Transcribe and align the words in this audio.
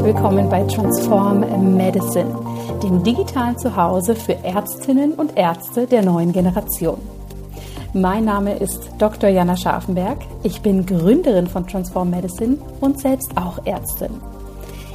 herzlich 0.00 0.14
willkommen 0.14 0.48
bei 0.48 0.62
Transform 0.62 1.76
Medicine, 1.76 2.34
dem 2.82 3.02
digitalen 3.02 3.58
Zuhause 3.58 4.14
für 4.14 4.32
Ärztinnen 4.32 5.12
und 5.12 5.36
Ärzte 5.36 5.86
der 5.86 6.02
neuen 6.02 6.32
Generation. 6.32 6.98
Mein 7.92 8.24
Name 8.24 8.54
ist 8.54 8.90
Dr. 8.98 9.28
Jana 9.28 9.58
Scharfenberg. 9.58 10.16
Ich 10.42 10.62
bin 10.62 10.86
Gründerin 10.86 11.46
von 11.48 11.66
Transform 11.66 12.08
Medicine 12.08 12.56
und 12.80 12.98
selbst 12.98 13.36
auch 13.36 13.66
Ärztin. 13.66 14.08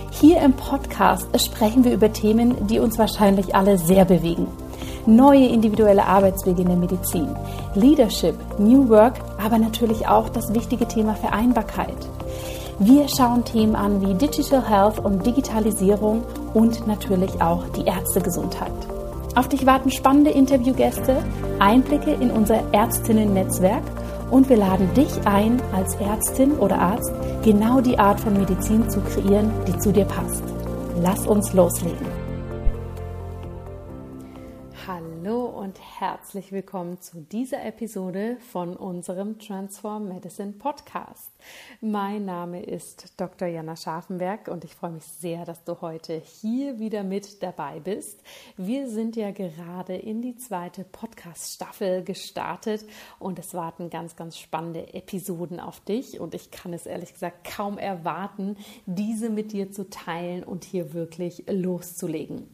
Hier 0.10 0.42
im 0.42 0.54
Podcast 0.54 1.28
sprechen 1.40 1.84
wir 1.84 1.94
über 1.94 2.12
Themen, 2.12 2.66
die 2.66 2.80
uns 2.80 2.98
wahrscheinlich 2.98 3.54
alle 3.54 3.78
sehr 3.78 4.06
bewegen. 4.06 4.48
Neue 5.06 5.46
individuelle 5.46 6.06
Arbeitswege 6.06 6.64
in 6.64 6.68
der 6.68 6.78
Medizin, 6.78 7.28
Leadership, 7.76 8.36
New 8.58 8.90
Work, 8.90 9.20
aber 9.38 9.60
natürlich 9.60 10.08
auch 10.08 10.30
das 10.30 10.52
wichtige 10.56 10.88
Thema 10.88 11.14
Vereinbarkeit. 11.14 12.15
Wir 12.80 13.08
schauen 13.08 13.46
Themen 13.46 13.74
an 13.74 14.02
wie 14.02 14.14
Digital 14.16 14.68
Health 14.68 15.00
und 15.00 15.26
Digitalisierung 15.26 16.26
und 16.54 16.86
natürlich 16.88 17.42
auch 17.42 17.64
die 17.70 17.86
Ärztegesundheit. 17.86 18.74
Auf 19.34 19.48
dich 19.48 19.66
warten 19.66 19.92
spannende 19.92 20.32
Interviewgäste, 20.32 21.24
Einblicke 21.60 22.12
in 22.12 22.32
unser 22.32 22.74
Ärztinnen-Netzwerk 22.74 23.84
und 24.30 24.50
wir 24.50 24.58
laden 24.58 24.94
dich 24.94 25.26
ein, 25.26 25.62
als 25.74 25.96
Ärztin 25.96 26.58
oder 26.58 26.78
Arzt 26.78 27.14
genau 27.46 27.80
die 27.80 27.98
Art 27.98 28.20
von 28.20 28.34
Medizin 28.34 28.90
zu 28.90 29.00
kreieren, 29.00 29.52
die 29.68 29.80
zu 29.80 29.94
dir 29.94 30.06
passt. 30.06 30.44
Lass 31.02 31.26
uns 31.26 31.54
loslegen. 31.54 32.15
Herzlich 36.08 36.52
willkommen 36.52 37.02
zu 37.02 37.20
dieser 37.20 37.66
Episode 37.66 38.38
von 38.52 38.76
unserem 38.76 39.40
Transform 39.40 40.08
Medicine 40.08 40.52
Podcast. 40.52 41.32
Mein 41.82 42.26
Name 42.26 42.62
ist 42.62 43.20
Dr. 43.20 43.48
Jana 43.48 43.76
Scharfenberg 43.76 44.48
und 44.48 44.64
ich 44.64 44.76
freue 44.76 44.92
mich 44.92 45.04
sehr, 45.04 45.46
dass 45.46 45.64
du 45.64 45.82
heute 45.82 46.22
hier 46.24 46.78
wieder 46.78 47.02
mit 47.02 47.42
dabei 47.42 47.80
bist. 47.80 48.22
Wir 48.56 48.88
sind 48.88 49.16
ja 49.16 49.32
gerade 49.32 49.96
in 49.96 50.22
die 50.22 50.36
zweite 50.36 50.84
Podcast-Staffel 50.84 52.04
gestartet 52.04 52.86
und 53.18 53.40
es 53.40 53.56
warten 53.56 53.90
ganz, 53.90 54.16
ganz 54.16 54.38
spannende 54.38 54.94
Episoden 54.94 55.60
auf 55.60 55.80
dich 55.80 56.20
und 56.20 56.36
ich 56.36 56.52
kann 56.52 56.72
es 56.74 56.86
ehrlich 56.86 57.14
gesagt 57.14 57.52
kaum 57.56 57.80
erwarten, 57.80 58.58
diese 58.86 59.32
mit 59.32 59.54
dir 59.54 59.72
zu 59.72 59.90
teilen 59.90 60.44
und 60.44 60.66
hier 60.66 60.94
wirklich 60.94 61.46
loszulegen. 61.48 62.48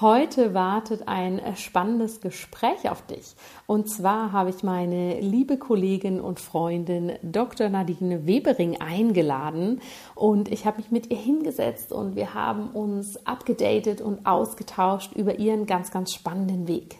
Heute 0.00 0.52
wartet 0.52 1.06
ein 1.06 1.40
spannendes 1.54 2.20
Gespräch 2.20 2.90
auf 2.90 3.02
dich. 3.02 3.36
Und 3.66 3.88
zwar 3.88 4.32
habe 4.32 4.50
ich 4.50 4.62
meine 4.62 5.20
liebe 5.20 5.58
Kollegin 5.58 6.20
und 6.20 6.40
Freundin 6.40 7.12
Dr. 7.22 7.68
Nadine 7.68 8.26
Webering 8.26 8.80
eingeladen 8.80 9.80
und 10.14 10.50
ich 10.50 10.66
habe 10.66 10.78
mich 10.78 10.90
mit 10.90 11.10
ihr 11.10 11.18
hingesetzt 11.18 11.92
und 11.92 12.16
wir 12.16 12.34
haben 12.34 12.70
uns 12.70 13.26
abgedatet 13.26 14.00
und 14.00 14.26
ausgetauscht 14.26 15.12
über 15.14 15.38
ihren 15.38 15.66
ganz, 15.66 15.90
ganz 15.92 16.12
spannenden 16.12 16.66
Weg. 16.66 16.98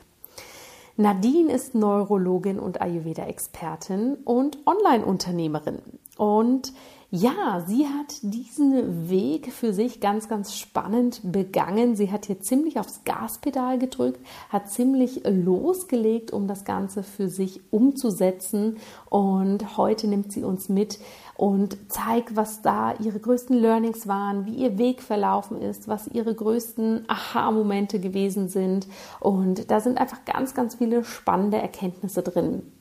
Nadine 0.96 1.52
ist 1.52 1.74
Neurologin 1.74 2.60
und 2.60 2.80
Ayurveda-Expertin 2.82 4.18
und 4.24 4.58
Online-Unternehmerin. 4.66 5.78
Und 6.18 6.72
ja, 7.14 7.62
sie 7.66 7.86
hat 7.86 8.22
diesen 8.22 9.10
Weg 9.10 9.52
für 9.52 9.74
sich 9.74 10.00
ganz, 10.00 10.30
ganz 10.30 10.56
spannend 10.56 11.20
begangen. 11.22 11.94
Sie 11.94 12.10
hat 12.10 12.24
hier 12.24 12.40
ziemlich 12.40 12.80
aufs 12.80 13.04
Gaspedal 13.04 13.78
gedrückt, 13.78 14.18
hat 14.48 14.70
ziemlich 14.70 15.20
losgelegt, 15.26 16.32
um 16.32 16.48
das 16.48 16.64
Ganze 16.64 17.02
für 17.02 17.28
sich 17.28 17.60
umzusetzen. 17.70 18.78
Und 19.10 19.76
heute 19.76 20.08
nimmt 20.08 20.32
sie 20.32 20.42
uns 20.42 20.70
mit 20.70 21.00
und 21.36 21.76
zeigt, 21.92 22.34
was 22.34 22.62
da 22.62 22.94
ihre 22.94 23.20
größten 23.20 23.58
Learnings 23.58 24.08
waren, 24.08 24.46
wie 24.46 24.54
ihr 24.54 24.78
Weg 24.78 25.02
verlaufen 25.02 25.60
ist, 25.60 25.88
was 25.88 26.08
ihre 26.08 26.34
größten 26.34 27.04
Aha-Momente 27.08 28.00
gewesen 28.00 28.48
sind. 28.48 28.86
Und 29.20 29.70
da 29.70 29.80
sind 29.80 29.98
einfach 29.98 30.24
ganz, 30.24 30.54
ganz 30.54 30.76
viele 30.76 31.04
spannende 31.04 31.58
Erkenntnisse 31.58 32.22
drin. 32.22 32.71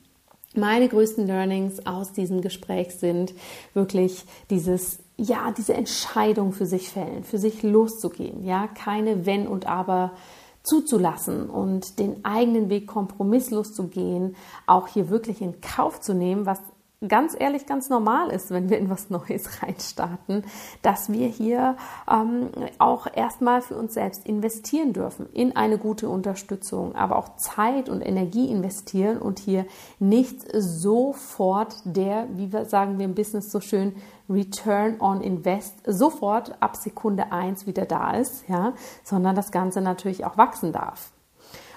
Meine 0.54 0.88
größten 0.88 1.26
Learnings 1.26 1.86
aus 1.86 2.12
diesem 2.12 2.42
Gespräch 2.42 2.94
sind 2.94 3.32
wirklich 3.74 4.24
dieses 4.50 4.98
ja, 5.16 5.52
diese 5.56 5.74
Entscheidung 5.74 6.52
für 6.52 6.66
sich 6.66 6.88
fällen, 6.88 7.22
für 7.22 7.38
sich 7.38 7.62
loszugehen, 7.62 8.44
ja, 8.44 8.66
keine 8.66 9.24
wenn 9.26 9.46
und 9.46 9.66
aber 9.66 10.12
zuzulassen 10.62 11.50
und 11.50 11.98
den 11.98 12.24
eigenen 12.24 12.70
Weg 12.70 12.86
kompromisslos 12.86 13.74
zu 13.74 13.88
gehen, 13.88 14.36
auch 14.66 14.88
hier 14.88 15.10
wirklich 15.10 15.40
in 15.40 15.60
Kauf 15.60 16.00
zu 16.00 16.14
nehmen, 16.14 16.46
was 16.46 16.60
ganz 17.08 17.36
ehrlich 17.38 17.66
ganz 17.66 17.88
normal 17.88 18.30
ist, 18.30 18.50
wenn 18.50 18.70
wir 18.70 18.78
in 18.78 18.90
was 18.90 19.10
Neues 19.10 19.62
reinstarten, 19.62 20.44
dass 20.82 21.12
wir 21.12 21.28
hier 21.28 21.76
ähm, 22.10 22.50
auch 22.78 23.06
erstmal 23.12 23.62
für 23.62 23.76
uns 23.76 23.94
selbst 23.94 24.26
investieren 24.26 24.92
dürfen 24.92 25.26
in 25.32 25.56
eine 25.56 25.78
gute 25.78 26.08
Unterstützung, 26.08 26.94
aber 26.94 27.16
auch 27.16 27.36
Zeit 27.36 27.88
und 27.88 28.02
Energie 28.02 28.50
investieren 28.50 29.18
und 29.18 29.38
hier 29.38 29.66
nicht 29.98 30.40
sofort 30.52 31.76
der, 31.84 32.28
wie 32.34 32.52
wir 32.52 32.64
sagen 32.66 32.98
wir 32.98 33.04
im 33.04 33.14
Business 33.14 33.50
so 33.50 33.60
schön, 33.60 33.94
Return 34.28 35.00
on 35.00 35.20
Invest 35.20 35.80
sofort 35.86 36.54
ab 36.60 36.76
Sekunde 36.76 37.32
eins 37.32 37.66
wieder 37.66 37.84
da 37.84 38.12
ist, 38.12 38.48
ja, 38.48 38.72
sondern 39.04 39.36
das 39.36 39.50
Ganze 39.50 39.80
natürlich 39.80 40.24
auch 40.24 40.36
wachsen 40.36 40.72
darf. 40.72 41.12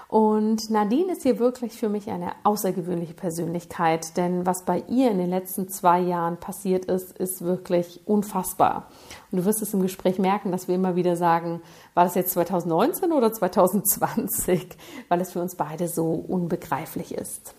Und 0.08 0.70
Nadine 0.70 1.14
ist 1.14 1.24
hier 1.24 1.40
wirklich 1.40 1.74
für 1.74 1.90
mich 1.90 2.10
eine 2.10 2.34
außergewöhnliche 2.44 3.14
Persönlichkeit, 3.14 4.16
denn 4.18 4.46
was 4.46 4.64
bei 4.64 4.84
ihr 4.88 5.10
in 5.10 5.18
den 5.18 5.30
letzten 5.30 5.68
zwei 5.68 6.00
Jahren 6.00 6.38
passiert 6.38 6.86
ist, 6.86 7.18
ist 7.18 7.44
wirklich 7.44 8.02
unfassbar. 8.06 8.88
Und 9.32 9.40
du 9.40 9.46
wirst 9.46 9.62
es 9.62 9.74
im 9.74 9.82
Gespräch 9.82 10.20
merken, 10.20 10.52
dass 10.52 10.68
wir 10.68 10.76
immer 10.76 10.96
wieder 10.96 11.16
sagen, 11.16 11.62
war 11.96 12.04
das 12.04 12.16
jetzt 12.16 12.32
2019 12.32 13.12
oder 13.12 13.34
2020, 13.34 14.78
weil 15.10 15.22
es 15.22 15.32
für 15.32 15.42
uns 15.42 15.56
beide 15.56 15.88
so 15.88 16.12
unbegreiflich 16.12 17.14
ist. 17.16 17.56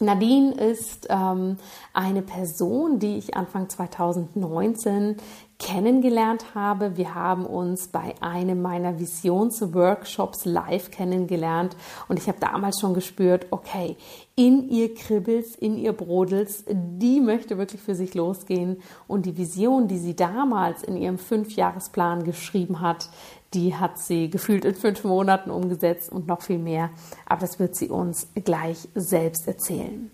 Nadine 0.00 0.52
ist 0.52 1.06
ähm, 1.10 1.58
eine 1.92 2.22
Person, 2.22 2.98
die 2.98 3.18
ich 3.18 3.36
Anfang 3.36 3.68
2019 3.68 5.16
kennengelernt 5.58 6.54
habe. 6.54 6.96
Wir 6.96 7.14
haben 7.14 7.46
uns 7.46 7.88
bei 7.88 8.14
einem 8.20 8.62
meiner 8.62 8.98
Visionsworkshops 8.98 10.44
live 10.44 10.90
kennengelernt 10.90 11.76
und 12.08 12.18
ich 12.18 12.26
habe 12.26 12.40
damals 12.40 12.80
schon 12.80 12.94
gespürt, 12.94 13.46
okay, 13.50 13.96
in 14.34 14.68
ihr 14.70 14.94
kribbels, 14.94 15.54
in 15.54 15.76
ihr 15.76 15.92
brodels, 15.92 16.64
die 16.68 17.20
möchte 17.20 17.58
wirklich 17.58 17.80
für 17.80 17.94
sich 17.94 18.14
losgehen 18.14 18.78
und 19.06 19.26
die 19.26 19.36
Vision, 19.36 19.88
die 19.88 19.98
sie 19.98 20.16
damals 20.16 20.82
in 20.82 20.96
ihrem 20.96 21.18
Fünfjahresplan 21.18 22.24
geschrieben 22.24 22.80
hat, 22.80 23.08
die 23.54 23.74
hat 23.74 23.98
sie 23.98 24.30
gefühlt 24.30 24.64
in 24.64 24.74
fünf 24.74 25.04
Monaten 25.04 25.50
umgesetzt 25.50 26.10
und 26.10 26.26
noch 26.26 26.42
viel 26.42 26.58
mehr. 26.58 26.90
Aber 27.26 27.40
das 27.40 27.58
wird 27.58 27.76
sie 27.76 27.88
uns 27.88 28.28
gleich 28.34 28.88
selbst 28.94 29.46
erzählen. 29.46 30.10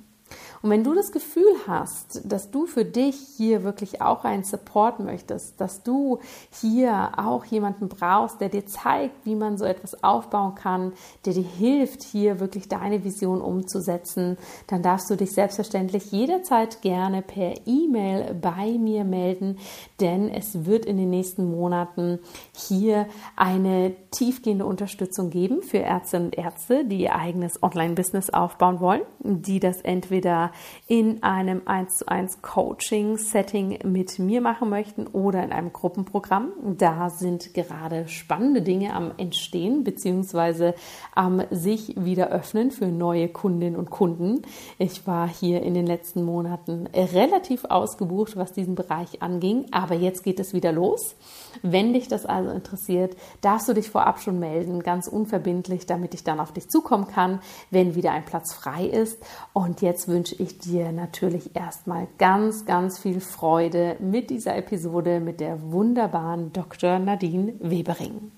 Und 0.62 0.70
wenn 0.70 0.84
du 0.84 0.94
das 0.94 1.12
Gefühl 1.12 1.52
hast, 1.66 2.22
dass 2.24 2.50
du 2.50 2.66
für 2.66 2.84
dich 2.84 3.16
hier 3.36 3.62
wirklich 3.62 4.02
auch 4.02 4.24
einen 4.24 4.44
Support 4.44 5.00
möchtest, 5.00 5.60
dass 5.60 5.82
du 5.82 6.18
hier 6.50 7.12
auch 7.16 7.44
jemanden 7.44 7.88
brauchst, 7.88 8.40
der 8.40 8.48
dir 8.48 8.66
zeigt, 8.66 9.24
wie 9.24 9.34
man 9.34 9.56
so 9.58 9.64
etwas 9.64 10.02
aufbauen 10.02 10.54
kann, 10.54 10.92
der 11.24 11.34
dir 11.34 11.44
hilft, 11.44 12.02
hier 12.02 12.40
wirklich 12.40 12.68
deine 12.68 13.04
Vision 13.04 13.40
umzusetzen, 13.40 14.36
dann 14.66 14.82
darfst 14.82 15.08
du 15.10 15.16
dich 15.16 15.32
selbstverständlich 15.32 16.10
jederzeit 16.10 16.82
gerne 16.82 17.22
per 17.22 17.54
E-Mail 17.66 18.34
bei 18.34 18.78
mir 18.78 19.04
melden, 19.04 19.58
denn 20.00 20.28
es 20.28 20.64
wird 20.64 20.86
in 20.86 20.96
den 20.96 21.10
nächsten 21.10 21.50
Monaten 21.50 22.18
hier 22.54 23.06
eine 23.36 23.94
tiefgehende 24.10 24.66
Unterstützung 24.66 25.30
geben 25.30 25.62
für 25.62 25.78
Ärztinnen 25.78 26.26
und 26.26 26.38
Ärzte, 26.38 26.84
die 26.84 27.02
ihr 27.02 27.14
eigenes 27.14 27.62
Online-Business 27.62 28.30
aufbauen 28.30 28.80
wollen, 28.80 29.02
die 29.20 29.60
das 29.60 29.80
entweder 29.82 30.47
in 30.86 31.22
einem 31.22 31.62
1 31.64 31.98
zu 31.98 32.08
1 32.08 32.42
Coaching-Setting 32.42 33.80
mit 33.84 34.18
mir 34.18 34.40
machen 34.40 34.70
möchten 34.70 35.06
oder 35.06 35.42
in 35.42 35.52
einem 35.52 35.72
Gruppenprogramm. 35.72 36.52
Da 36.78 37.10
sind 37.10 37.54
gerade 37.54 38.08
spannende 38.08 38.62
Dinge 38.62 38.94
am 38.94 39.12
Entstehen 39.16 39.84
bzw. 39.84 40.72
am 41.14 41.42
sich 41.50 41.94
wieder 41.96 42.28
öffnen 42.28 42.70
für 42.70 42.86
neue 42.86 43.28
Kundinnen 43.28 43.76
und 43.78 43.90
Kunden. 43.90 44.42
Ich 44.78 45.06
war 45.06 45.28
hier 45.28 45.62
in 45.62 45.74
den 45.74 45.86
letzten 45.86 46.24
Monaten 46.24 46.88
relativ 46.94 47.64
ausgebucht, 47.64 48.36
was 48.36 48.52
diesen 48.52 48.74
Bereich 48.74 49.22
anging, 49.22 49.66
aber 49.70 49.94
jetzt 49.94 50.22
geht 50.22 50.40
es 50.40 50.54
wieder 50.54 50.72
los. 50.72 51.16
Wenn 51.62 51.92
dich 51.92 52.08
das 52.08 52.26
also 52.26 52.50
interessiert, 52.50 53.16
darfst 53.40 53.68
du 53.68 53.72
dich 53.72 53.90
vorab 53.90 54.20
schon 54.20 54.38
melden, 54.38 54.82
ganz 54.82 55.08
unverbindlich, 55.08 55.86
damit 55.86 56.14
ich 56.14 56.24
dann 56.24 56.40
auf 56.40 56.52
dich 56.52 56.68
zukommen 56.68 57.08
kann, 57.08 57.40
wenn 57.70 57.94
wieder 57.94 58.12
ein 58.12 58.24
Platz 58.24 58.52
frei 58.52 58.86
ist. 58.86 59.18
Und 59.52 59.82
jetzt 59.82 60.08
wünsche 60.08 60.34
ich 60.36 60.58
dir 60.58 60.92
natürlich 60.92 61.54
erstmal 61.54 62.08
ganz, 62.18 62.64
ganz 62.64 62.98
viel 62.98 63.20
Freude 63.20 63.96
mit 64.00 64.30
dieser 64.30 64.56
Episode 64.56 65.20
mit 65.20 65.40
der 65.40 65.70
wunderbaren 65.72 66.52
Dr. 66.52 66.98
Nadine 66.98 67.54
Webering. 67.60 68.37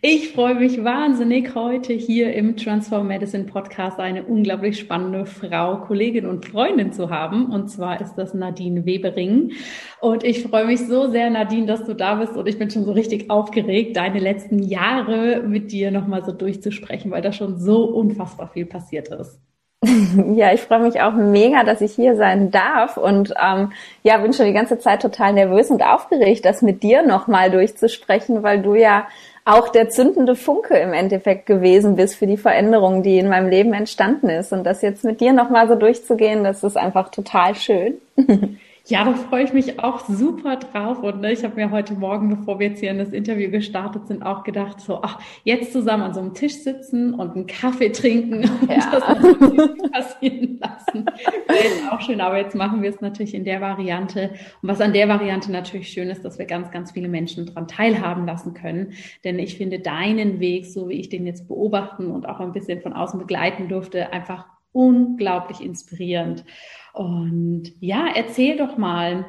Ich 0.00 0.32
freue 0.32 0.54
mich 0.54 0.82
wahnsinnig, 0.82 1.54
heute 1.54 1.92
hier 1.92 2.34
im 2.34 2.56
Transform 2.56 3.08
Medicine 3.08 3.44
Podcast 3.44 3.98
eine 3.98 4.24
unglaublich 4.24 4.78
spannende 4.78 5.26
Frau, 5.26 5.78
Kollegin 5.78 6.26
und 6.26 6.46
Freundin 6.46 6.92
zu 6.92 7.10
haben. 7.10 7.46
Und 7.46 7.68
zwar 7.68 8.00
ist 8.00 8.14
das 8.14 8.34
Nadine 8.34 8.86
Webering. 8.86 9.52
Und 10.00 10.24
ich 10.24 10.42
freue 10.42 10.66
mich 10.66 10.80
so 10.80 11.10
sehr, 11.10 11.30
Nadine, 11.30 11.66
dass 11.66 11.84
du 11.84 11.94
da 11.94 12.16
bist. 12.16 12.36
Und 12.36 12.48
ich 12.48 12.58
bin 12.58 12.70
schon 12.70 12.84
so 12.84 12.92
richtig 12.92 13.30
aufgeregt, 13.30 13.96
deine 13.96 14.18
letzten 14.18 14.62
Jahre 14.62 15.42
mit 15.42 15.72
dir 15.72 15.90
nochmal 15.90 16.24
so 16.24 16.32
durchzusprechen, 16.32 17.10
weil 17.10 17.22
da 17.22 17.32
schon 17.32 17.58
so 17.58 17.84
unfassbar 17.84 18.48
viel 18.48 18.66
passiert 18.66 19.08
ist. 19.08 19.40
Ja, 20.34 20.52
ich 20.52 20.62
freue 20.62 20.80
mich 20.80 21.00
auch 21.00 21.12
mega, 21.14 21.64
dass 21.64 21.80
ich 21.80 21.92
hier 21.92 22.16
sein 22.16 22.50
darf 22.50 22.96
und 22.96 23.34
ähm, 23.40 23.72
ja, 24.02 24.18
bin 24.18 24.32
schon 24.32 24.46
die 24.46 24.52
ganze 24.52 24.78
Zeit 24.78 25.02
total 25.02 25.32
nervös 25.32 25.70
und 25.70 25.82
aufgeregt, 25.82 26.44
das 26.44 26.62
mit 26.62 26.82
dir 26.82 27.02
nochmal 27.02 27.50
durchzusprechen, 27.50 28.42
weil 28.42 28.62
du 28.62 28.74
ja 28.74 29.06
auch 29.44 29.68
der 29.68 29.90
zündende 29.90 30.36
Funke 30.36 30.76
im 30.78 30.92
Endeffekt 30.92 31.46
gewesen 31.46 31.96
bist 31.96 32.16
für 32.16 32.26
die 32.26 32.38
Veränderung, 32.38 33.02
die 33.02 33.18
in 33.18 33.28
meinem 33.28 33.48
Leben 33.48 33.74
entstanden 33.74 34.30
ist. 34.30 34.52
Und 34.52 34.64
das 34.64 34.80
jetzt 34.80 35.04
mit 35.04 35.20
dir 35.20 35.32
nochmal 35.32 35.68
so 35.68 35.74
durchzugehen, 35.74 36.44
das 36.44 36.64
ist 36.64 36.76
einfach 36.76 37.10
total 37.10 37.54
schön. 37.54 37.98
Ja, 38.86 39.02
da 39.02 39.14
freue 39.14 39.44
ich 39.44 39.54
mich 39.54 39.80
auch 39.80 40.06
super 40.06 40.56
drauf. 40.56 41.02
Und 41.02 41.22
ne, 41.22 41.32
ich 41.32 41.42
habe 41.42 41.56
mir 41.56 41.70
heute 41.70 41.94
Morgen, 41.94 42.28
bevor 42.28 42.58
wir 42.58 42.68
jetzt 42.68 42.80
hier 42.80 42.90
in 42.90 42.98
das 42.98 43.14
Interview 43.14 43.50
gestartet 43.50 44.06
sind, 44.06 44.22
auch 44.22 44.44
gedacht, 44.44 44.78
so, 44.78 45.00
ach, 45.00 45.18
jetzt 45.42 45.72
zusammen 45.72 46.02
an 46.02 46.12
so 46.12 46.20
einem 46.20 46.34
Tisch 46.34 46.56
sitzen 46.56 47.14
und 47.14 47.34
einen 47.34 47.46
Kaffee 47.46 47.88
trinken 47.88 48.44
und 48.60 48.70
ja. 48.70 48.90
das 48.90 49.90
passieren 49.90 50.60
lassen. 50.60 51.06
Wäre 51.46 51.92
auch 51.92 52.00
schön, 52.02 52.20
aber 52.20 52.36
jetzt 52.36 52.54
machen 52.54 52.82
wir 52.82 52.90
es 52.90 53.00
natürlich 53.00 53.34
in 53.34 53.44
der 53.44 53.62
Variante. 53.62 54.32
Und 54.60 54.68
was 54.68 54.82
an 54.82 54.92
der 54.92 55.08
Variante 55.08 55.50
natürlich 55.50 55.88
schön 55.88 56.10
ist, 56.10 56.22
dass 56.22 56.38
wir 56.38 56.44
ganz, 56.44 56.70
ganz 56.70 56.92
viele 56.92 57.08
Menschen 57.08 57.46
daran 57.46 57.66
teilhaben 57.66 58.26
lassen 58.26 58.52
können. 58.52 58.92
Denn 59.24 59.38
ich 59.38 59.56
finde 59.56 59.78
deinen 59.78 60.40
Weg, 60.40 60.66
so 60.66 60.90
wie 60.90 61.00
ich 61.00 61.08
den 61.08 61.26
jetzt 61.26 61.48
beobachten 61.48 62.10
und 62.10 62.28
auch 62.28 62.38
ein 62.38 62.52
bisschen 62.52 62.82
von 62.82 62.92
außen 62.92 63.18
begleiten 63.18 63.66
durfte, 63.68 64.12
einfach 64.12 64.44
unglaublich 64.72 65.62
inspirierend. 65.62 66.44
Und 66.94 67.72
ja, 67.80 68.06
erzähl 68.14 68.56
doch 68.56 68.78
mal. 68.78 69.26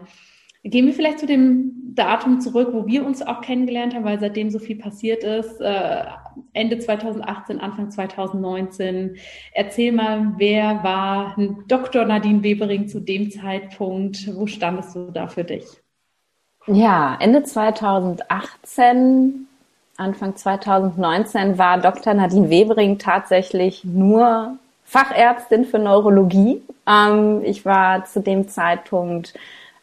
Gehen 0.64 0.86
wir 0.86 0.94
vielleicht 0.94 1.20
zu 1.20 1.28
dem 1.28 1.94
Datum 1.94 2.42
zurück, 2.42 2.70
wo 2.72 2.88
wir 2.88 3.06
uns 3.06 3.22
auch 3.22 3.42
kennengelernt 3.42 3.94
haben, 3.94 4.04
weil 4.04 4.20
seitdem 4.20 4.50
so 4.50 4.60
viel 4.60 4.78
passiert 4.78 5.24
ist. 5.24 5.60
Äh, 5.62 6.06
Ende 6.54 6.80
2018, 6.80 7.60
Anfang 7.60 7.92
2019. 7.92 9.18
Erzähl 9.54 9.92
mal, 9.92 10.34
wer 10.38 10.84
war 10.84 11.36
Dr. 11.68 12.06
Nadine 12.06 12.44
Webering 12.44 12.88
zu 12.88 13.00
dem 13.00 13.32
Zeitpunkt? 13.32 14.36
Wo 14.36 14.48
standest 14.48 14.96
du 14.96 15.12
da 15.12 15.28
für 15.28 15.44
dich? 15.44 15.66
Ja, 16.68 17.18
Ende 17.20 17.44
2018, 17.44 19.48
Anfang 19.98 20.36
2019 20.36 21.58
war 21.58 21.80
Dr. 21.80 22.14
Nadine 22.14 22.50
Webering 22.50 22.98
tatsächlich 22.98 23.84
nur 23.84 24.58
Fachärztin 24.84 25.66
für 25.66 25.80
Neurologie. 25.80 26.62
Ähm, 26.88 27.42
ich 27.44 27.66
war 27.66 28.06
zu 28.06 28.22
dem 28.22 28.48
Zeitpunkt 28.48 29.34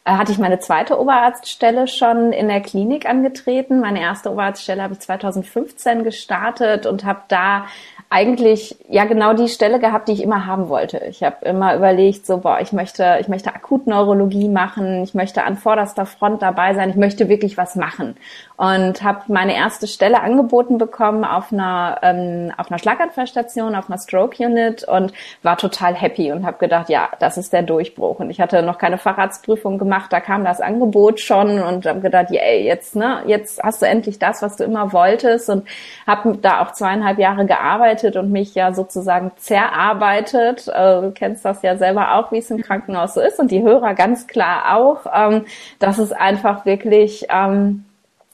äh, 0.05 0.11
hatte 0.11 0.31
ich 0.31 0.37
meine 0.37 0.59
zweite 0.59 0.99
Oberarztstelle 0.99 1.87
schon 1.87 2.33
in 2.33 2.49
der 2.49 2.61
Klinik 2.61 3.07
angetreten. 3.07 3.79
Meine 3.79 4.01
erste 4.01 4.31
Oberarztstelle 4.31 4.83
habe 4.83 4.93
ich 4.93 4.99
2015 4.99 6.03
gestartet 6.03 6.85
und 6.85 7.05
habe 7.05 7.21
da 7.29 7.65
eigentlich 8.13 8.77
ja 8.89 9.05
genau 9.05 9.33
die 9.33 9.47
Stelle 9.47 9.79
gehabt, 9.79 10.07
die 10.07 10.11
ich 10.11 10.21
immer 10.21 10.45
haben 10.45 10.69
wollte. 10.69 10.99
Ich 11.09 11.23
habe 11.23 11.43
immer 11.45 11.75
überlegt, 11.75 12.27
so 12.27 12.37
boah, 12.37 12.59
ich 12.61 12.71
möchte, 12.71 13.17
ich 13.19 13.27
möchte 13.27 13.55
Akutneurologie 13.55 14.49
machen, 14.49 15.01
ich 15.03 15.15
möchte 15.15 15.43
an 15.43 15.57
vorderster 15.57 16.05
Front 16.05 16.43
dabei 16.43 16.75
sein, 16.75 16.91
ich 16.91 16.95
möchte 16.95 17.27
wirklich 17.27 17.57
was 17.57 17.75
machen 17.75 18.15
und 18.55 19.01
habe 19.01 19.21
meine 19.29 19.55
erste 19.55 19.87
Stelle 19.87 20.21
angeboten 20.21 20.77
bekommen 20.77 21.23
auf 21.23 21.51
einer 21.51 21.97
ähm, 22.03 22.51
auf 22.55 22.69
einer 22.69 22.77
Schlaganfallstation, 22.77 23.73
auf 23.73 23.89
einer 23.89 23.97
Stroke 23.97 24.45
Unit 24.45 24.87
und 24.87 25.11
war 25.41 25.57
total 25.57 25.95
happy 25.95 26.31
und 26.31 26.45
habe 26.45 26.59
gedacht, 26.59 26.89
ja, 26.89 27.09
das 27.19 27.37
ist 27.39 27.51
der 27.51 27.63
Durchbruch. 27.63 28.19
Und 28.19 28.29
ich 28.29 28.39
hatte 28.39 28.61
noch 28.61 28.77
keine 28.77 28.99
Facharztprüfung 28.99 29.79
gemacht, 29.79 30.13
da 30.13 30.19
kam 30.19 30.43
das 30.43 30.61
Angebot 30.61 31.19
schon 31.19 31.59
und 31.59 31.87
habe 31.87 32.01
gedacht, 32.01 32.27
ja, 32.29 32.41
ey, 32.43 32.63
jetzt 32.63 32.95
ne, 32.95 33.23
jetzt 33.25 33.63
hast 33.63 33.81
du 33.81 33.87
endlich 33.87 34.19
das, 34.19 34.43
was 34.43 34.55
du 34.55 34.65
immer 34.65 34.93
wolltest 34.93 35.49
und 35.49 35.67
habe 36.05 36.37
da 36.37 36.61
auch 36.61 36.73
zweieinhalb 36.73 37.17
Jahre 37.17 37.47
gearbeitet 37.47 38.02
gearbeitet 38.03 38.17
und 38.17 38.31
mich 38.31 38.55
ja 38.55 38.73
sozusagen 38.73 39.31
zerarbeitet. 39.37 40.67
Äh, 40.67 41.01
du 41.01 41.11
kennst 41.11 41.45
das 41.45 41.61
ja 41.61 41.77
selber 41.77 42.15
auch, 42.15 42.31
wie 42.31 42.37
es 42.37 42.51
im 42.51 42.61
Krankenhaus 42.61 43.13
so 43.13 43.21
ist 43.21 43.39
und 43.39 43.51
die 43.51 43.63
Hörer 43.63 43.93
ganz 43.93 44.27
klar 44.27 44.77
auch. 44.77 45.05
Ähm, 45.13 45.45
das 45.79 45.99
ist 45.99 46.11
einfach 46.11 46.65
wirklich, 46.65 47.27
ähm, 47.29 47.85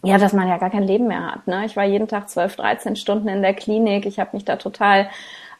ja, 0.03 0.17
dass 0.17 0.33
man 0.33 0.47
ja 0.47 0.57
gar 0.57 0.69
kein 0.69 0.83
Leben 0.83 1.07
mehr 1.07 1.33
hat. 1.33 1.47
Ne? 1.47 1.65
Ich 1.65 1.75
war 1.75 1.83
jeden 1.83 2.07
Tag 2.07 2.29
12, 2.29 2.55
13 2.55 2.95
Stunden 2.95 3.27
in 3.27 3.41
der 3.41 3.53
Klinik. 3.53 4.05
Ich 4.05 4.19
habe 4.19 4.31
mich 4.33 4.45
da 4.45 4.55
total 4.55 5.09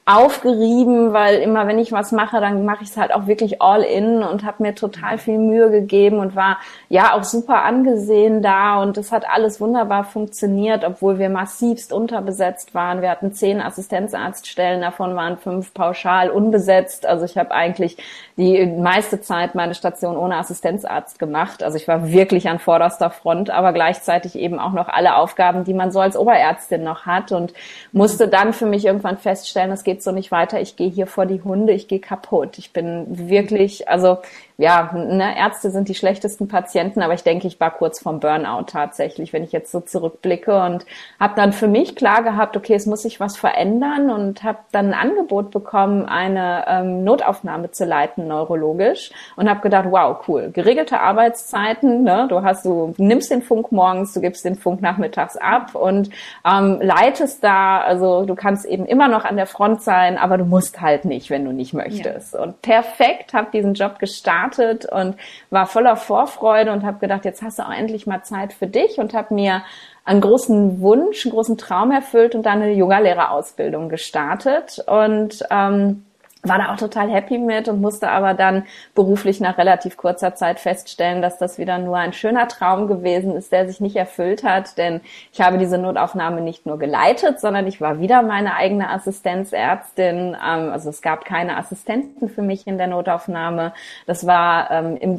aufgerieben, 0.09 1.13
weil 1.13 1.35
immer 1.35 1.67
wenn 1.67 1.77
ich 1.77 1.91
was 1.91 2.11
mache, 2.11 2.41
dann 2.41 2.65
mache 2.65 2.83
ich 2.83 2.89
es 2.89 2.97
halt 2.97 3.13
auch 3.13 3.27
wirklich 3.27 3.61
all 3.61 3.83
in 3.83 4.23
und 4.23 4.43
habe 4.43 4.63
mir 4.63 4.73
total 4.73 5.19
viel 5.19 5.37
Mühe 5.37 5.69
gegeben 5.69 6.17
und 6.17 6.35
war 6.35 6.57
ja 6.87 7.13
auch 7.13 7.23
super 7.23 7.63
angesehen 7.63 8.41
da 8.41 8.81
und 8.81 8.97
es 8.97 9.11
hat 9.11 9.29
alles 9.29 9.61
wunderbar 9.61 10.03
funktioniert, 10.03 10.83
obwohl 10.83 11.19
wir 11.19 11.29
massivst 11.29 11.93
unterbesetzt 11.93 12.73
waren. 12.73 13.03
Wir 13.03 13.11
hatten 13.11 13.33
zehn 13.33 13.61
Assistenzarztstellen, 13.61 14.81
davon 14.81 15.15
waren 15.15 15.37
fünf 15.37 15.75
pauschal 15.75 16.31
unbesetzt. 16.31 17.05
Also 17.05 17.25
ich 17.25 17.37
habe 17.37 17.51
eigentlich 17.51 17.97
die 18.37 18.65
meiste 18.65 19.21
Zeit 19.21 19.53
meine 19.53 19.75
Station 19.75 20.17
ohne 20.17 20.37
Assistenzarzt 20.37 21.19
gemacht. 21.19 21.61
Also 21.61 21.77
ich 21.77 21.87
war 21.87 22.11
wirklich 22.11 22.49
an 22.49 22.57
vorderster 22.57 23.11
Front, 23.11 23.51
aber 23.51 23.73
gleichzeitig 23.73 24.35
eben 24.35 24.59
auch 24.59 24.71
noch 24.71 24.87
alle 24.87 25.17
Aufgaben, 25.17 25.65
die 25.65 25.73
man 25.75 25.91
so 25.91 25.99
als 25.99 26.17
Oberärztin 26.17 26.83
noch 26.83 27.05
hat 27.05 27.31
und 27.31 27.53
musste 27.91 28.27
dann 28.27 28.53
für 28.53 28.65
mich 28.65 28.85
irgendwann 28.85 29.17
feststellen, 29.17 29.71
es 29.71 29.83
geht 29.83 29.98
geht 29.99 30.03
so 30.03 30.11
nicht 30.11 30.31
weiter, 30.31 30.61
ich 30.61 30.77
gehe 30.77 30.89
hier 30.89 31.07
vor 31.07 31.25
die 31.25 31.41
Hunde, 31.41 31.73
ich 31.73 31.89
gehe 31.89 31.99
kaputt. 31.99 32.57
Ich 32.57 32.71
bin 32.71 33.05
wirklich, 33.29 33.89
also 33.89 34.19
ja, 34.59 34.91
ne, 34.93 35.37
Ärzte 35.37 35.71
sind 35.71 35.87
die 35.87 35.95
schlechtesten 35.95 36.49
Patienten, 36.49 37.01
aber 37.01 37.13
ich 37.13 37.23
denke, 37.23 37.47
ich 37.47 37.61
war 37.61 37.71
kurz 37.71 38.01
vom 38.01 38.19
Burnout 38.19 38.63
tatsächlich, 38.67 39.31
wenn 39.31 39.45
ich 39.45 39.53
jetzt 39.53 39.71
so 39.71 39.79
zurückblicke 39.79 40.53
und 40.63 40.85
habe 41.17 41.33
dann 41.37 41.53
für 41.53 41.69
mich 41.69 41.95
klar 41.95 42.23
gehabt, 42.23 42.57
okay, 42.57 42.73
es 42.73 42.85
muss 42.85 43.03
sich 43.03 43.21
was 43.21 43.37
verändern 43.37 44.09
und 44.09 44.43
habe 44.43 44.57
dann 44.73 44.87
ein 44.87 44.93
Angebot 44.93 45.51
bekommen, 45.51 46.05
eine 46.05 46.65
ähm, 46.67 47.05
Notaufnahme 47.05 47.71
zu 47.71 47.85
leiten 47.85 48.27
neurologisch 48.27 49.11
und 49.37 49.49
habe 49.49 49.61
gedacht, 49.61 49.85
wow, 49.91 50.17
cool, 50.27 50.51
geregelte 50.51 50.99
Arbeitszeiten, 50.99 52.03
ne? 52.03 52.27
du 52.29 52.43
hast 52.43 52.65
du 52.65 52.93
nimmst 52.97 53.31
den 53.31 53.41
Funk 53.41 53.71
morgens, 53.71 54.13
du 54.13 54.19
gibst 54.19 54.43
den 54.43 54.55
Funk 54.55 54.81
nachmittags 54.81 55.37
ab 55.37 55.73
und 55.73 56.09
ähm, 56.45 56.79
leitest 56.81 57.45
da, 57.45 57.79
also 57.79 58.25
du 58.25 58.35
kannst 58.35 58.65
eben 58.65 58.85
immer 58.85 59.07
noch 59.07 59.23
an 59.23 59.37
der 59.37 59.45
Front 59.45 59.83
sein, 59.83 60.17
aber 60.17 60.37
du 60.37 60.43
musst 60.43 60.81
halt 60.81 61.05
nicht, 61.05 61.29
wenn 61.29 61.45
du 61.45 61.53
nicht 61.53 61.73
möchtest. 61.73 62.33
Ja. 62.33 62.41
Und 62.41 62.61
perfekt, 62.61 63.31
habe 63.31 63.47
diesen 63.53 63.73
Job 63.73 63.99
gestartet 63.99 64.48
gestartet 64.49 64.85
und 64.91 65.15
war 65.49 65.65
voller 65.65 65.95
Vorfreude 65.95 66.71
und 66.71 66.83
habe 66.83 66.99
gedacht, 66.99 67.25
jetzt 67.25 67.41
hast 67.41 67.59
du 67.59 67.63
auch 67.63 67.73
endlich 67.73 68.07
mal 68.07 68.23
Zeit 68.23 68.53
für 68.53 68.67
dich 68.67 68.99
und 68.99 69.13
habe 69.13 69.33
mir 69.33 69.63
einen 70.05 70.21
großen 70.21 70.81
Wunsch, 70.81 71.25
einen 71.25 71.33
großen 71.33 71.57
Traum 71.57 71.91
erfüllt 71.91 72.35
und 72.35 72.45
dann 72.45 72.61
eine 72.61 72.73
Yoga-Lehrerausbildung 72.73 73.89
gestartet. 73.89 74.83
Und 74.87 75.43
ähm, 75.51 76.05
war 76.41 76.57
da 76.57 76.71
auch 76.71 76.77
total 76.77 77.09
happy 77.09 77.37
mit 77.37 77.67
und 77.67 77.81
musste 77.81 78.09
aber 78.09 78.33
dann 78.33 78.63
beruflich 78.95 79.41
nach 79.41 79.57
relativ 79.57 79.97
kurzer 79.97 80.35
Zeit 80.35 80.59
feststellen, 80.59 81.21
dass 81.21 81.37
das 81.37 81.57
wieder 81.57 81.77
nur 81.79 81.97
ein 81.97 82.13
schöner 82.13 82.47
Traum 82.47 82.87
gewesen 82.87 83.35
ist, 83.35 83.51
der 83.51 83.67
sich 83.67 83.81
nicht 83.81 83.97
erfüllt 83.97 84.43
hat, 84.43 84.77
denn 84.77 85.01
ich 85.33 85.41
habe 85.41 85.57
diese 85.57 85.77
Notaufnahme 85.77 86.39
nicht 86.39 86.65
nur 86.65 86.79
geleitet, 86.79 87.41
sondern 87.41 87.67
ich 87.67 87.81
war 87.81 87.99
wieder 87.99 88.21
meine 88.21 88.55
eigene 88.55 88.89
Assistenzärztin. 88.89 90.35
Ähm, 90.35 90.71
also 90.71 90.89
es 90.89 91.01
gab 91.01 91.25
keine 91.25 91.57
Assistenten 91.57 92.29
für 92.29 92.41
mich 92.41 92.67
in 92.67 92.77
der 92.77 92.87
Notaufnahme. 92.87 93.73
Das 94.05 94.25
war 94.25 94.71
ähm, 94.71 94.95
in 94.95 95.17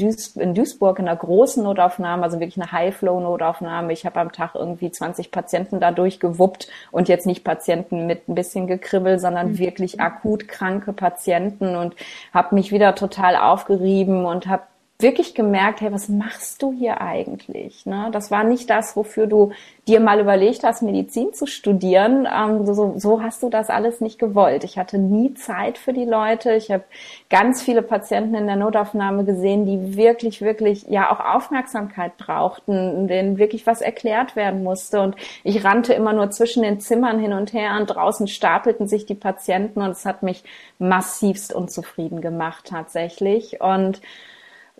Duisburg 0.54 0.98
in 1.00 1.06
einer 1.06 1.18
großen 1.18 1.62
Notaufnahme, 1.62 2.22
also 2.22 2.40
wirklich 2.40 2.56
eine 2.56 2.72
High-Flow-Notaufnahme. 2.72 3.92
Ich 3.92 4.06
habe 4.06 4.20
am 4.20 4.32
Tag 4.32 4.54
irgendwie 4.54 4.90
20 4.90 5.30
Patienten 5.30 5.80
dadurch 5.80 6.18
gewuppt 6.18 6.68
und 6.90 7.10
jetzt 7.10 7.26
nicht 7.26 7.44
Patienten 7.44 8.06
mit 8.06 8.26
ein 8.26 8.34
bisschen 8.34 8.66
Gekribbel, 8.66 9.18
sondern 9.18 9.48
mhm. 9.48 9.58
wirklich 9.58 10.00
akut 10.00 10.48
kranke 10.48 10.94
Patienten 10.94 11.09
Patienten 11.10 11.76
und 11.76 11.94
habe 12.32 12.54
mich 12.54 12.70
wieder 12.72 12.94
total 12.94 13.36
aufgerieben 13.36 14.24
und 14.24 14.46
habe 14.46 14.62
wirklich 15.02 15.34
gemerkt, 15.34 15.80
hey, 15.80 15.92
was 15.92 16.08
machst 16.08 16.62
du 16.62 16.72
hier 16.72 17.00
eigentlich? 17.00 17.86
Ne? 17.86 18.08
Das 18.12 18.30
war 18.30 18.44
nicht 18.44 18.68
das, 18.70 18.96
wofür 18.96 19.26
du 19.26 19.52
dir 19.88 20.00
mal 20.00 20.20
überlegt 20.20 20.62
hast, 20.62 20.82
Medizin 20.82 21.32
zu 21.32 21.46
studieren. 21.46 22.28
Ähm, 22.32 22.66
so, 22.66 22.94
so 22.96 23.22
hast 23.22 23.42
du 23.42 23.48
das 23.48 23.70
alles 23.70 24.00
nicht 24.00 24.18
gewollt. 24.18 24.64
Ich 24.64 24.78
hatte 24.78 24.98
nie 24.98 25.34
Zeit 25.34 25.78
für 25.78 25.92
die 25.92 26.04
Leute. 26.04 26.54
Ich 26.54 26.70
habe 26.70 26.84
ganz 27.28 27.62
viele 27.62 27.82
Patienten 27.82 28.34
in 28.34 28.46
der 28.46 28.56
Notaufnahme 28.56 29.24
gesehen, 29.24 29.66
die 29.66 29.96
wirklich, 29.96 30.40
wirklich 30.40 30.84
ja 30.88 31.10
auch 31.10 31.20
Aufmerksamkeit 31.20 32.16
brauchten, 32.16 33.08
denen 33.08 33.38
wirklich 33.38 33.66
was 33.66 33.80
erklärt 33.80 34.36
werden 34.36 34.62
musste. 34.62 35.00
Und 35.00 35.16
ich 35.42 35.64
rannte 35.64 35.92
immer 35.94 36.12
nur 36.12 36.30
zwischen 36.30 36.62
den 36.62 36.80
Zimmern 36.80 37.18
hin 37.18 37.32
und 37.32 37.52
her 37.52 37.76
und 37.78 37.86
draußen 37.86 38.28
stapelten 38.28 38.86
sich 38.86 39.06
die 39.06 39.14
Patienten 39.14 39.82
und 39.82 39.90
es 39.90 40.06
hat 40.06 40.22
mich 40.22 40.44
massivst 40.78 41.52
unzufrieden 41.52 42.20
gemacht 42.20 42.66
tatsächlich. 42.66 43.60
Und 43.60 44.00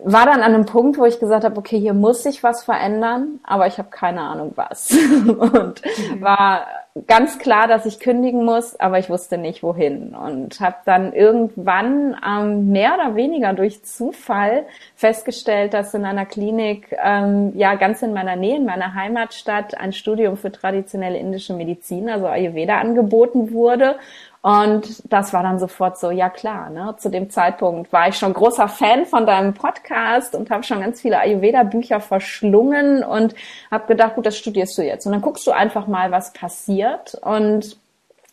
war 0.05 0.27
dann 0.27 0.43
an 0.43 0.55
einem 0.55 0.67
Punkt, 0.67 0.99
wo 0.99 1.05
ich 1.05 1.21
gesagt 1.21 1.45
habe, 1.45 1.57
okay, 1.57 1.79
hier 1.79 1.95
muss 1.95 2.23
sich 2.23 2.43
was 2.43 2.65
verändern, 2.65 3.41
aber 3.43 3.67
ich 3.67 3.79
habe 3.79 3.91
keine 3.91 4.23
Ahnung 4.23 4.53
was. 4.57 4.91
und 5.27 5.83
mhm. 5.83 6.21
war 6.21 6.67
ganz 7.07 7.39
klar, 7.39 7.69
dass 7.69 7.87
ich 7.87 8.01
kündigen 8.01 8.45
muss, 8.45 8.79
aber 8.79 8.99
ich 8.99 9.09
wusste 9.09 9.39
nicht 9.39 9.63
wohin 9.63 10.15
und 10.15 10.61
habe 10.61 10.77
dann 10.85 11.13
irgendwann 11.13 12.17
ähm, 12.27 12.71
mehr 12.71 12.95
oder 12.95 13.15
weniger 13.15 13.53
durch 13.53 13.85
Zufall 13.85 14.65
festgestellt, 14.97 15.73
dass 15.73 15.95
in 15.95 16.05
einer 16.05 16.27
Klinik 16.27 16.97
ähm, 17.03 17.53
ja 17.55 17.75
ganz 17.77 18.03
in 18.03 18.13
meiner 18.13 18.37
Nähe, 18.37 18.57
in 18.57 18.65
meiner 18.65 18.95
Heimatstadt, 18.95 19.79
ein 19.79 19.93
Studium 19.93 20.37
für 20.37 20.51
traditionelle 20.51 21.19
indische 21.19 21.55
Medizin, 21.55 22.11
also 22.11 22.27
Ayurveda, 22.27 22.79
angeboten 22.79 23.53
wurde 23.53 23.97
und 24.43 25.13
das 25.13 25.35
war 25.35 25.43
dann 25.43 25.59
sofort 25.59 25.99
so, 25.99 26.11
ja 26.11 26.31
klar, 26.31 26.71
ne? 26.71 26.95
zu 26.99 27.11
dem 27.11 27.29
Zeitpunkt 27.29 27.93
war 27.93 28.09
ich 28.09 28.17
schon 28.17 28.33
großer 28.33 28.69
Fan 28.69 29.05
von 29.05 29.27
deinem 29.27 29.53
Podcast 29.53 30.35
und 30.35 30.51
habe 30.51 30.63
schon 30.63 30.81
ganz 30.81 31.03
viele 31.03 31.19
Ayurveda-Bücher 31.19 32.01
verschlungen 32.01 33.05
und 33.05 33.35
habe 33.71 33.87
gedacht, 33.87 34.15
gut, 34.15 34.25
das 34.25 34.39
studierst 34.39 34.79
du 34.79 34.83
jetzt. 34.83 35.05
Und 35.05 35.13
dann 35.13 35.21
guckst 35.21 35.47
du 35.47 35.51
einfach 35.51 35.87
mal, 35.87 36.11
was 36.11 36.33
passiert. 36.33 37.17
Und 37.21 37.77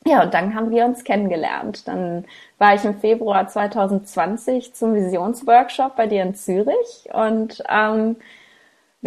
ja, 0.06 0.24
und 0.24 0.34
dann 0.34 0.56
haben 0.56 0.72
wir 0.72 0.86
uns 0.86 1.04
kennengelernt. 1.04 1.86
Dann 1.90 2.24
war 2.58 2.74
ich 2.74 2.86
im 2.86 2.98
Februar 2.98 3.46
2020 3.50 4.74
zum 4.74 4.96
Visionsworkshop 4.96 5.98
bei 5.98 6.08
dir 6.08 6.24
in 6.24 6.36
Zürich 6.36 7.10
und 7.12 7.62
ähm, 7.70 8.16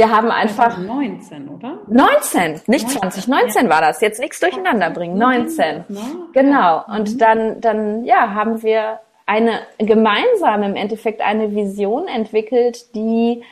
wir 0.01 0.11
haben 0.11 0.31
einfach. 0.31 0.79
19, 0.79 1.49
oder? 1.51 1.79
19, 1.89 2.63
nicht 2.67 2.89
20, 2.89 3.29
19 3.29 3.69
war 3.69 3.83
das. 3.83 4.01
Jetzt 4.01 4.19
nichts 4.19 4.41
durcheinander 4.41 4.89
bringen. 4.89 5.19
19. 5.19 5.85
Genau. 6.33 6.83
Und 6.87 7.13
mhm. 7.13 7.19
dann, 7.19 7.61
dann, 7.61 8.05
ja, 8.05 8.33
haben 8.33 8.63
wir 8.63 9.01
eine 9.27 9.61
gemeinsam 9.77 10.63
im 10.63 10.75
Endeffekt 10.75 11.21
eine 11.21 11.55
Vision 11.55 12.09
entwickelt, 12.09 12.95
die, 12.95 13.43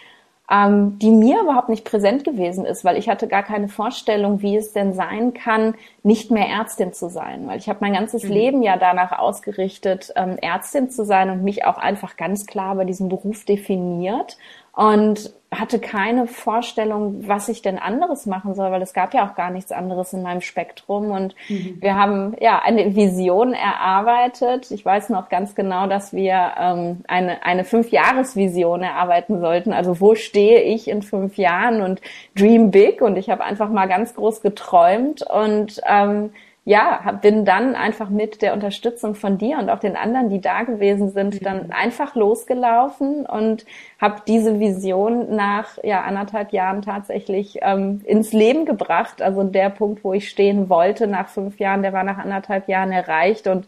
ähm, 0.51 0.99
die 0.99 1.11
mir 1.11 1.43
überhaupt 1.43 1.69
nicht 1.69 1.85
präsent 1.85 2.25
gewesen 2.25 2.65
ist, 2.65 2.83
weil 2.83 2.97
ich 2.97 3.11
hatte 3.11 3.29
gar 3.29 3.43
keine 3.43 3.69
Vorstellung, 3.69 4.41
wie 4.41 4.57
es 4.57 4.73
denn 4.73 4.95
sein 4.95 5.35
kann, 5.35 5.75
nicht 6.03 6.31
mehr 6.31 6.49
Ärztin 6.49 6.95
zu 6.95 7.11
sein. 7.11 7.47
Weil 7.47 7.59
ich 7.59 7.69
habe 7.69 7.81
mein 7.83 7.93
ganzes 7.93 8.25
mhm. 8.25 8.33
Leben 8.33 8.63
ja 8.63 8.79
danach 8.79 9.19
ausgerichtet, 9.19 10.15
ähm, 10.17 10.39
Ärztin 10.41 10.89
zu 10.89 11.05
sein 11.05 11.29
und 11.29 11.45
mich 11.45 11.67
auch 11.67 11.77
einfach 11.77 12.17
ganz 12.17 12.47
klar 12.47 12.75
bei 12.75 12.87
diesem 12.87 13.11
Beruf 13.11 13.45
definiert 13.45 14.39
und 14.79 15.35
hatte 15.51 15.81
keine 15.81 16.29
Vorstellung, 16.29 17.27
was 17.27 17.49
ich 17.49 17.63
denn 17.63 17.81
anderes 17.81 18.27
machen 18.27 18.55
soll, 18.55 18.71
weil 18.71 18.81
es 18.81 18.93
gab 18.93 19.13
ja 19.13 19.29
auch 19.29 19.35
gar 19.35 19.51
nichts 19.51 19.73
anderes 19.73 20.13
in 20.13 20.23
meinem 20.23 20.41
Spektrum 20.41 21.11
und 21.11 21.35
mhm. 21.49 21.79
wir 21.81 21.97
haben 21.97 22.37
ja 22.39 22.61
eine 22.63 22.95
Vision 22.95 23.55
erarbeitet. 23.55 24.71
Ich 24.71 24.85
weiß 24.85 25.09
noch 25.09 25.31
ganz 25.31 25.57
genau, 25.57 25.89
dass 25.89 26.13
wir 26.13 26.53
ähm, 26.61 27.01
eine 27.09 27.45
eine 27.45 27.65
Fünfjahresvision 27.65 28.83
erarbeiten 28.85 29.41
sollten. 29.41 29.73
Also 29.73 30.01
wo 30.01 30.15
stehe 30.15 30.63
ich 30.63 30.87
in 30.87 31.03
fünf 31.03 31.39
Jahren 31.39 31.83
und 31.83 32.01
Dream 32.37 32.71
Big 32.71 33.03
und 33.03 33.17
ich 33.17 33.31
habe 33.31 33.43
einfach 33.43 33.71
mal 33.71 33.89
ganz 33.89 34.15
groß 34.15 34.43
geträumt 34.43 35.23
und 35.29 35.81
ähm, 35.89 36.31
ja, 36.69 37.13
bin 37.23 37.47
dann 37.47 37.75
einfach 37.75 38.11
mit 38.11 38.43
der 38.43 38.53
Unterstützung 38.53 39.15
von 39.15 39.39
dir 39.39 39.57
und 39.59 39.71
auch 39.71 39.79
den 39.79 39.97
anderen, 39.97 40.29
die 40.29 40.43
da 40.43 40.65
gewesen 40.65 41.09
sind, 41.09 41.47
dann 41.47 41.69
mhm. 41.69 41.73
einfach 41.73 42.15
losgelaufen 42.15 43.25
und 43.25 43.65
habe 43.99 44.21
diese 44.27 44.61
Vision 44.61 45.35
nach 45.35 45.83
ja, 45.83 46.03
anderthalb 46.03 46.53
Jahren 46.53 46.83
tatsächlich 46.83 47.61
ähm, 47.63 48.03
ins 48.05 48.35
Leben 48.35 48.67
gebracht. 48.67 49.23
Also 49.23 49.45
der 49.45 49.71
Punkt, 49.71 50.05
wo 50.05 50.13
ich 50.13 50.29
stehen 50.29 50.69
wollte 50.69 51.07
nach 51.07 51.31
fünf 51.31 51.59
Jahren, 51.59 51.81
der 51.81 51.95
war 51.95 52.05
nach 52.05 52.19
anderthalb 52.19 52.69
Jahren 52.69 52.93
erreicht 52.93 53.47
und 53.47 53.67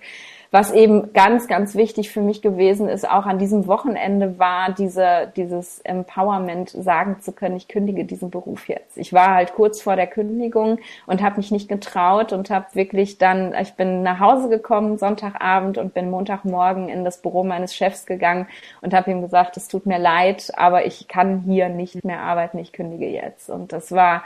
was 0.51 0.73
eben 0.73 1.13
ganz, 1.13 1.47
ganz 1.47 1.77
wichtig 1.77 2.11
für 2.11 2.21
mich 2.21 2.43
gewesen 2.43 2.89
ist, 2.89 3.09
auch 3.09 3.25
an 3.25 3.39
diesem 3.39 3.69
Wochenende 3.69 4.39
war 4.41 4.73
diese, 4.73 5.33
dieses 5.37 5.79
Empowerment 5.81 6.71
sagen 6.71 7.21
zu 7.21 7.31
können, 7.31 7.57
ich 7.57 7.69
kündige 7.69 8.05
diesen 8.05 8.31
Beruf 8.31 8.69
jetzt. 8.69 8.99
Ich 8.99 9.13
war 9.13 9.35
halt 9.35 9.55
kurz 9.55 9.81
vor 9.81 9.95
der 9.95 10.09
Kündigung 10.09 10.79
und 11.07 11.23
habe 11.23 11.37
mich 11.37 11.53
nicht 11.53 11.69
getraut 11.69 12.33
und 12.33 12.51
habe 12.51 12.67
wirklich 12.73 13.19
dann, 13.19 13.55
ich 13.61 13.75
bin 13.75 14.03
nach 14.03 14.19
Hause 14.19 14.49
gekommen 14.49 14.99
Sonntagabend 14.99 15.79
und 15.79 15.95
bin 15.95 16.11
Montagmorgen 16.11 16.89
in 16.89 17.05
das 17.05 17.23
Büro 17.23 17.45
meines 17.45 17.75
Chefs 17.75 18.05
gegangen 18.05 18.49
und 18.81 18.93
habe 18.93 19.13
ihm 19.13 19.23
gesagt, 19.23 19.57
es 19.57 19.69
tut 19.69 19.87
mir 19.87 19.99
leid, 19.99 20.53
aber 20.57 20.85
ich 20.85 21.07
kann 21.07 21.43
hier 21.47 21.69
nicht 21.69 22.05
mehr 22.05 22.23
arbeiten, 22.23 22.59
ich 22.59 22.73
kündige 22.73 23.09
jetzt. 23.09 23.51
Und 23.51 23.73
das 23.73 23.93
war 23.93 24.25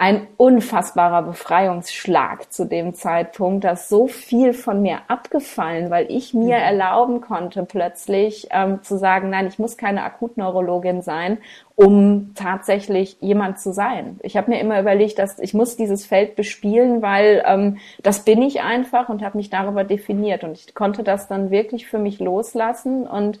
ein 0.00 0.28
unfassbarer 0.36 1.22
Befreiungsschlag 1.22 2.52
zu 2.52 2.66
dem 2.66 2.94
Zeitpunkt, 2.94 3.64
dass 3.64 3.88
so 3.88 4.06
viel 4.06 4.52
von 4.52 4.80
mir 4.80 4.98
abgefallen, 5.08 5.90
weil 5.90 6.06
ich 6.08 6.32
mir 6.32 6.56
mhm. 6.56 6.62
erlauben 6.62 7.20
konnte, 7.20 7.64
plötzlich 7.64 8.46
ähm, 8.52 8.80
zu 8.84 8.96
sagen, 8.96 9.30
nein, 9.30 9.48
ich 9.48 9.58
muss 9.58 9.76
keine 9.76 10.04
Akutneurologin 10.04 11.02
sein, 11.02 11.38
um 11.74 12.30
tatsächlich 12.36 13.16
jemand 13.20 13.58
zu 13.58 13.72
sein. 13.72 14.20
Ich 14.22 14.36
habe 14.36 14.52
mir 14.52 14.60
immer 14.60 14.78
überlegt, 14.78 15.18
dass 15.18 15.40
ich 15.40 15.52
muss 15.52 15.76
dieses 15.76 16.06
Feld 16.06 16.36
bespielen, 16.36 17.02
weil 17.02 17.42
ähm, 17.44 17.78
das 18.00 18.20
bin 18.20 18.40
ich 18.40 18.62
einfach 18.62 19.08
und 19.08 19.20
habe 19.20 19.36
mich 19.36 19.50
darüber 19.50 19.82
definiert 19.82 20.44
und 20.44 20.52
ich 20.52 20.76
konnte 20.76 21.02
das 21.02 21.26
dann 21.26 21.50
wirklich 21.50 21.88
für 21.88 21.98
mich 21.98 22.20
loslassen 22.20 23.04
und 23.04 23.40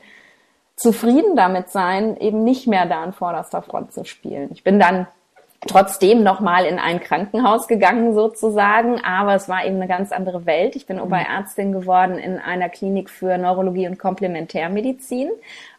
zufrieden 0.74 1.36
damit 1.36 1.70
sein, 1.70 2.16
eben 2.16 2.42
nicht 2.42 2.66
mehr 2.66 2.86
da 2.86 3.04
an 3.04 3.12
vorderster 3.12 3.62
Front 3.62 3.92
zu 3.92 4.04
spielen. 4.04 4.50
Ich 4.52 4.64
bin 4.64 4.80
dann 4.80 5.06
trotzdem 5.66 6.22
nochmal 6.22 6.64
in 6.66 6.78
ein 6.78 7.00
Krankenhaus 7.00 7.66
gegangen 7.66 8.14
sozusagen, 8.14 9.02
aber 9.04 9.34
es 9.34 9.48
war 9.48 9.64
eben 9.66 9.76
eine 9.76 9.88
ganz 9.88 10.12
andere 10.12 10.46
Welt. 10.46 10.76
Ich 10.76 10.86
bin 10.86 11.00
Oberärztin 11.00 11.72
geworden 11.72 12.18
in 12.18 12.38
einer 12.38 12.68
Klinik 12.68 13.10
für 13.10 13.36
Neurologie 13.38 13.88
und 13.88 13.98
Komplementärmedizin 13.98 15.30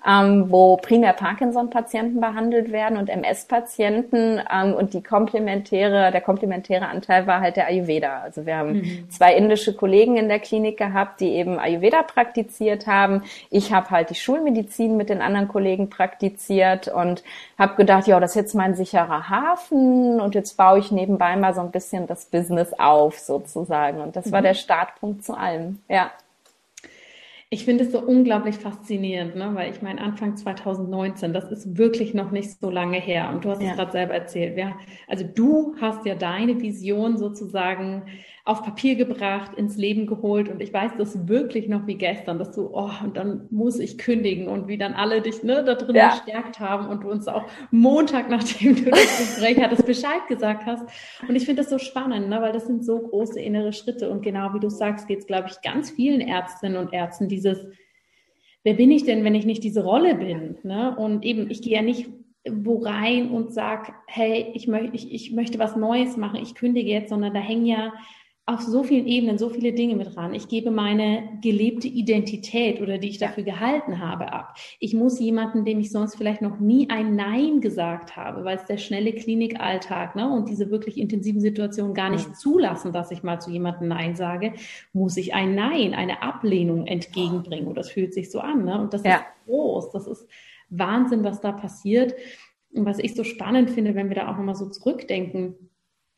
ähm, 0.07 0.50
wo 0.50 0.77
primär 0.77 1.12
Parkinson-Patienten 1.12 2.21
behandelt 2.21 2.71
werden 2.71 2.98
und 2.98 3.09
MS-Patienten 3.09 4.41
ähm, 4.51 4.74
und 4.74 4.93
die 4.93 5.03
komplementäre, 5.03 6.12
der 6.12 6.21
komplementäre 6.21 6.88
Anteil 6.88 7.27
war 7.27 7.41
halt 7.41 7.57
der 7.57 7.67
Ayurveda. 7.67 8.21
Also 8.21 8.45
wir 8.45 8.55
haben 8.55 8.77
mhm. 8.77 9.09
zwei 9.09 9.36
indische 9.36 9.75
Kollegen 9.75 10.15
in 10.15 10.29
der 10.29 10.39
Klinik 10.39 10.77
gehabt, 10.77 11.19
die 11.19 11.31
eben 11.31 11.59
Ayurveda 11.59 12.03
praktiziert 12.03 12.88
haben. 12.88 13.24
Ich 13.50 13.74
habe 13.74 13.89
halt 13.89 14.09
die 14.09 14.15
Schulmedizin 14.15 14.95
mit 14.95 15.09
den 15.09 15.21
anderen 15.21 15.50
Kollegen 15.50 15.89
praktiziert 15.89 16.88
und 16.88 17.24
habe 17.57 17.75
gedacht, 17.75 18.07
ja, 18.07 18.19
das 18.21 18.31
ist 18.31 18.36
jetzt 18.36 18.55
mein 18.55 18.75
sicherer 18.75 19.29
Hafen 19.29 19.69
und 19.72 20.36
jetzt 20.36 20.58
baue 20.58 20.80
ich 20.80 20.92
nebenbei 20.92 21.36
mal 21.36 21.54
so 21.54 21.62
ein 21.62 21.72
bisschen 21.72 22.08
das 22.08 22.26
Business 22.26 22.74
auf 22.78 23.20
sozusagen. 23.20 24.02
Und 24.02 24.16
das 24.16 24.28
mhm. 24.28 24.32
war 24.32 24.42
der 24.42 24.54
Startpunkt 24.54 25.24
zu 25.24 25.34
allem. 25.34 25.80
Ja. 25.88 26.12
Ich 27.52 27.66
finde 27.66 27.84
es 27.84 27.92
so 27.92 28.00
unglaublich 28.00 28.58
faszinierend, 28.58 29.36
ne? 29.36 29.50
weil 29.56 29.72
ich 29.72 29.82
meine, 29.82 30.02
Anfang 30.02 30.38
2019, 30.38 31.34
das 31.34 31.52
ist 31.52 31.78
wirklich 31.80 32.14
noch 32.14 32.30
nicht 32.30 32.60
so 32.60 32.70
lange 32.70 33.00
her. 33.00 33.30
Und 33.34 33.44
du 33.44 33.50
hast 33.50 33.62
ja. 33.62 33.72
es 33.72 33.76
gerade 33.76 33.92
selber 33.92 34.14
erzählt. 34.14 34.56
Ja, 34.56 34.78
also 35.08 35.26
du 35.26 35.76
hast 35.82 36.06
ja 36.06 36.14
deine 36.14 36.62
Vision 36.62 37.18
sozusagen 37.18 38.04
auf 38.46 38.63
Papier 38.63 38.96
gebracht, 38.96 39.51
ins 39.55 39.77
Leben 39.77 40.08
geholt 40.08 40.50
und 40.50 40.62
ich 40.62 40.74
weiß 40.74 40.93
das 40.98 41.27
wirklich 41.27 41.67
noch 41.67 41.88
wie 41.88 41.96
gestern, 41.96 42.39
dass 42.39 42.51
du, 42.51 42.69
oh, 42.74 42.91
und 43.03 43.17
dann 43.17 43.48
muss 43.51 43.79
ich 43.79 43.98
kündigen 43.98 44.48
und 44.48 44.67
wie 44.67 44.77
dann 44.77 44.93
alle 44.93 45.22
dich 45.22 45.43
ne, 45.43 45.63
da 45.63 45.75
drin 45.75 45.96
ja. 45.96 46.10
gestärkt 46.10 46.60
haben 46.60 46.88
und 46.88 47.03
du 47.03 47.10
uns 47.10 47.27
auch 47.27 47.46
Montag, 47.72 48.29
nachdem 48.29 48.75
du 48.75 48.89
das 48.89 49.17
Gespräch 49.17 49.62
hattest, 49.62 49.86
Bescheid 49.86 50.27
gesagt 50.27 50.65
hast. 50.65 50.84
Und 51.27 51.36
ich 51.36 51.46
finde 51.46 51.62
das 51.62 51.69
so 51.69 51.77
spannend, 51.77 52.29
ne, 52.29 52.41
weil 52.41 52.53
das 52.53 52.67
sind 52.67 52.84
so 52.86 53.00
große 53.00 53.39
innere 53.39 53.74
Schritte 53.74 54.10
und 54.10 54.22
genau 54.22 54.53
wie 54.53 54.60
du 54.60 54.69
sagst, 54.69 55.08
geht 55.08 55.19
es, 55.19 55.27
glaube 55.27 55.50
ich, 55.50 55.62
ganz 55.62 55.91
vielen 55.91 56.22
Ärztinnen 56.22 56.77
und 56.77 56.93
Ärzten 56.93 57.27
dieses, 57.27 57.67
wer 58.63 58.74
bin 58.74 58.91
ich 58.91 59.03
denn, 59.03 59.24
wenn 59.24 59.36
ich 59.36 59.46
nicht 59.46 59.63
diese 59.63 59.84
Rolle 59.84 60.15
bin? 60.15 60.58
Ne? 60.63 60.96
Und 60.96 61.25
eben, 61.25 61.50
ich 61.50 61.62
gehe 61.62 61.74
ja 61.74 61.81
nicht 61.81 62.10
wo 62.50 62.79
rein 62.79 63.31
und 63.31 63.53
sag, 63.53 63.93
hey, 64.08 64.51
ich, 64.53 64.67
möchte 64.67 64.96
ich, 64.96 65.13
ich 65.13 65.31
möchte 65.34 65.60
was 65.60 65.75
Neues 65.75 66.17
machen, 66.17 66.39
ich 66.41 66.55
kündige 66.55 66.89
jetzt, 66.89 67.10
sondern 67.10 67.34
da 67.34 67.39
hängen 67.39 67.65
ja 67.65 67.93
auf 68.50 68.62
so 68.62 68.84
vielen 68.84 69.06
Ebenen 69.06 69.38
so 69.38 69.50
viele 69.50 69.74
Dinge 69.74 69.96
mit 69.96 70.18
ran. 70.18 70.34
Ich 70.34 70.48
gebe 70.48 70.72
meine 70.72 71.38
gelebte 71.41 71.88
Identität 71.88 72.82
oder 72.82 72.98
die 72.98 73.10
ich 73.10 73.20
dafür 73.20 73.44
gehalten 73.44 74.00
habe 74.00 74.34
ab. 74.34 74.56
Ich 74.79 74.96
muss 74.96 75.20
jemanden, 75.20 75.65
dem 75.65 75.79
ich 75.79 75.91
sonst 75.91 76.15
vielleicht 76.15 76.41
noch 76.41 76.60
nie 76.60 76.89
ein 76.89 77.15
Nein 77.15 77.62
gesagt 77.62 78.18
habe, 78.18 78.44
weil 78.46 78.58
es 78.58 78.65
der 78.65 78.77
schnelle 78.77 79.13
Klinikalltag 79.13 80.15
ne, 80.15 80.27
und 80.27 80.50
diese 80.50 80.72
wirklich 80.72 80.98
intensiven 80.98 81.41
Situationen 81.41 81.94
gar 81.94 82.10
nicht 82.10 82.36
zulassen, 82.38 82.91
dass 82.91 83.12
ich 83.12 83.22
mal 83.22 83.39
zu 83.39 83.51
jemandem 83.51 83.89
Nein 83.89 84.15
sage, 84.15 84.53
muss 84.94 85.15
ich 85.18 85.36
ein 85.36 85.53
Nein, 85.53 85.94
eine 85.94 86.24
Ablehnung 86.24 86.88
entgegenbringen. 86.88 87.68
Und 87.68 87.77
das 87.77 87.91
fühlt 87.91 88.15
sich 88.15 88.32
so 88.32 88.39
an. 88.39 88.65
Ne? 88.65 88.82
Und 88.82 88.96
das 88.96 89.03
ja. 89.03 89.18
ist 89.18 89.24
groß. 89.46 89.91
Das 89.91 90.08
ist 90.08 90.27
Wahnsinn, 90.72 91.24
was 91.24 91.39
da 91.39 91.51
passiert. 91.51 92.15
Und 92.74 92.86
was 92.86 92.98
ich 92.98 93.13
so 93.13 93.24
spannend 93.24 93.70
finde, 93.70 93.94
wenn 93.94 94.10
wir 94.10 94.15
da 94.15 94.32
auch 94.32 94.38
nochmal 94.38 94.56
so 94.56 94.68
zurückdenken, 94.70 95.69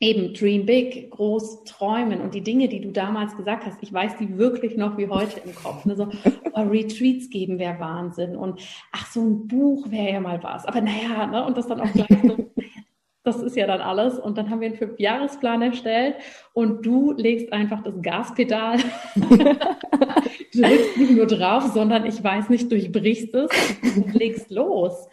eben 0.02 0.34
Dream 0.34 0.66
Big, 0.66 1.12
groß 1.12 1.62
träumen 1.62 2.20
und 2.20 2.34
die 2.34 2.40
Dinge, 2.40 2.68
die 2.68 2.80
du 2.80 2.90
damals 2.90 3.36
gesagt 3.36 3.64
hast, 3.64 3.78
ich 3.82 3.92
weiß 3.92 4.16
die 4.16 4.36
wirklich 4.36 4.76
noch 4.76 4.98
wie 4.98 5.08
heute 5.08 5.40
im 5.44 5.54
Kopf. 5.54 5.84
Ne? 5.84 5.94
So, 5.94 6.08
oh, 6.52 6.60
Retreats 6.60 7.30
geben 7.30 7.60
wäre 7.60 7.78
Wahnsinn 7.78 8.36
und 8.36 8.60
ach, 8.90 9.06
so 9.06 9.20
ein 9.22 9.46
Buch 9.46 9.90
wäre 9.92 10.14
ja 10.14 10.20
mal 10.20 10.42
was. 10.42 10.66
Aber 10.66 10.80
naja, 10.80 11.26
ne? 11.26 11.46
und 11.46 11.56
das 11.56 11.68
dann 11.68 11.80
auch 11.80 11.92
gleich 11.92 12.08
so, 12.20 12.36
das 13.22 13.40
ist 13.42 13.56
ja 13.56 13.68
dann 13.68 13.80
alles. 13.80 14.18
Und 14.18 14.36
dann 14.36 14.50
haben 14.50 14.60
wir 14.60 14.68
einen 14.68 14.76
Fünfjahresplan 14.76 15.62
erstellt 15.62 16.16
und 16.52 16.84
du 16.84 17.12
legst 17.12 17.52
einfach 17.52 17.80
das 17.84 17.94
Gaspedal 18.02 18.78
drückst 20.52 20.96
nicht 20.96 21.12
nur 21.12 21.26
drauf, 21.26 21.62
sondern 21.72 22.06
ich 22.06 22.22
weiß 22.22 22.48
nicht, 22.48 22.72
durchbrichst 22.72 23.32
es 23.34 23.50
und 23.96 24.12
legst 24.14 24.50
los. 24.50 25.08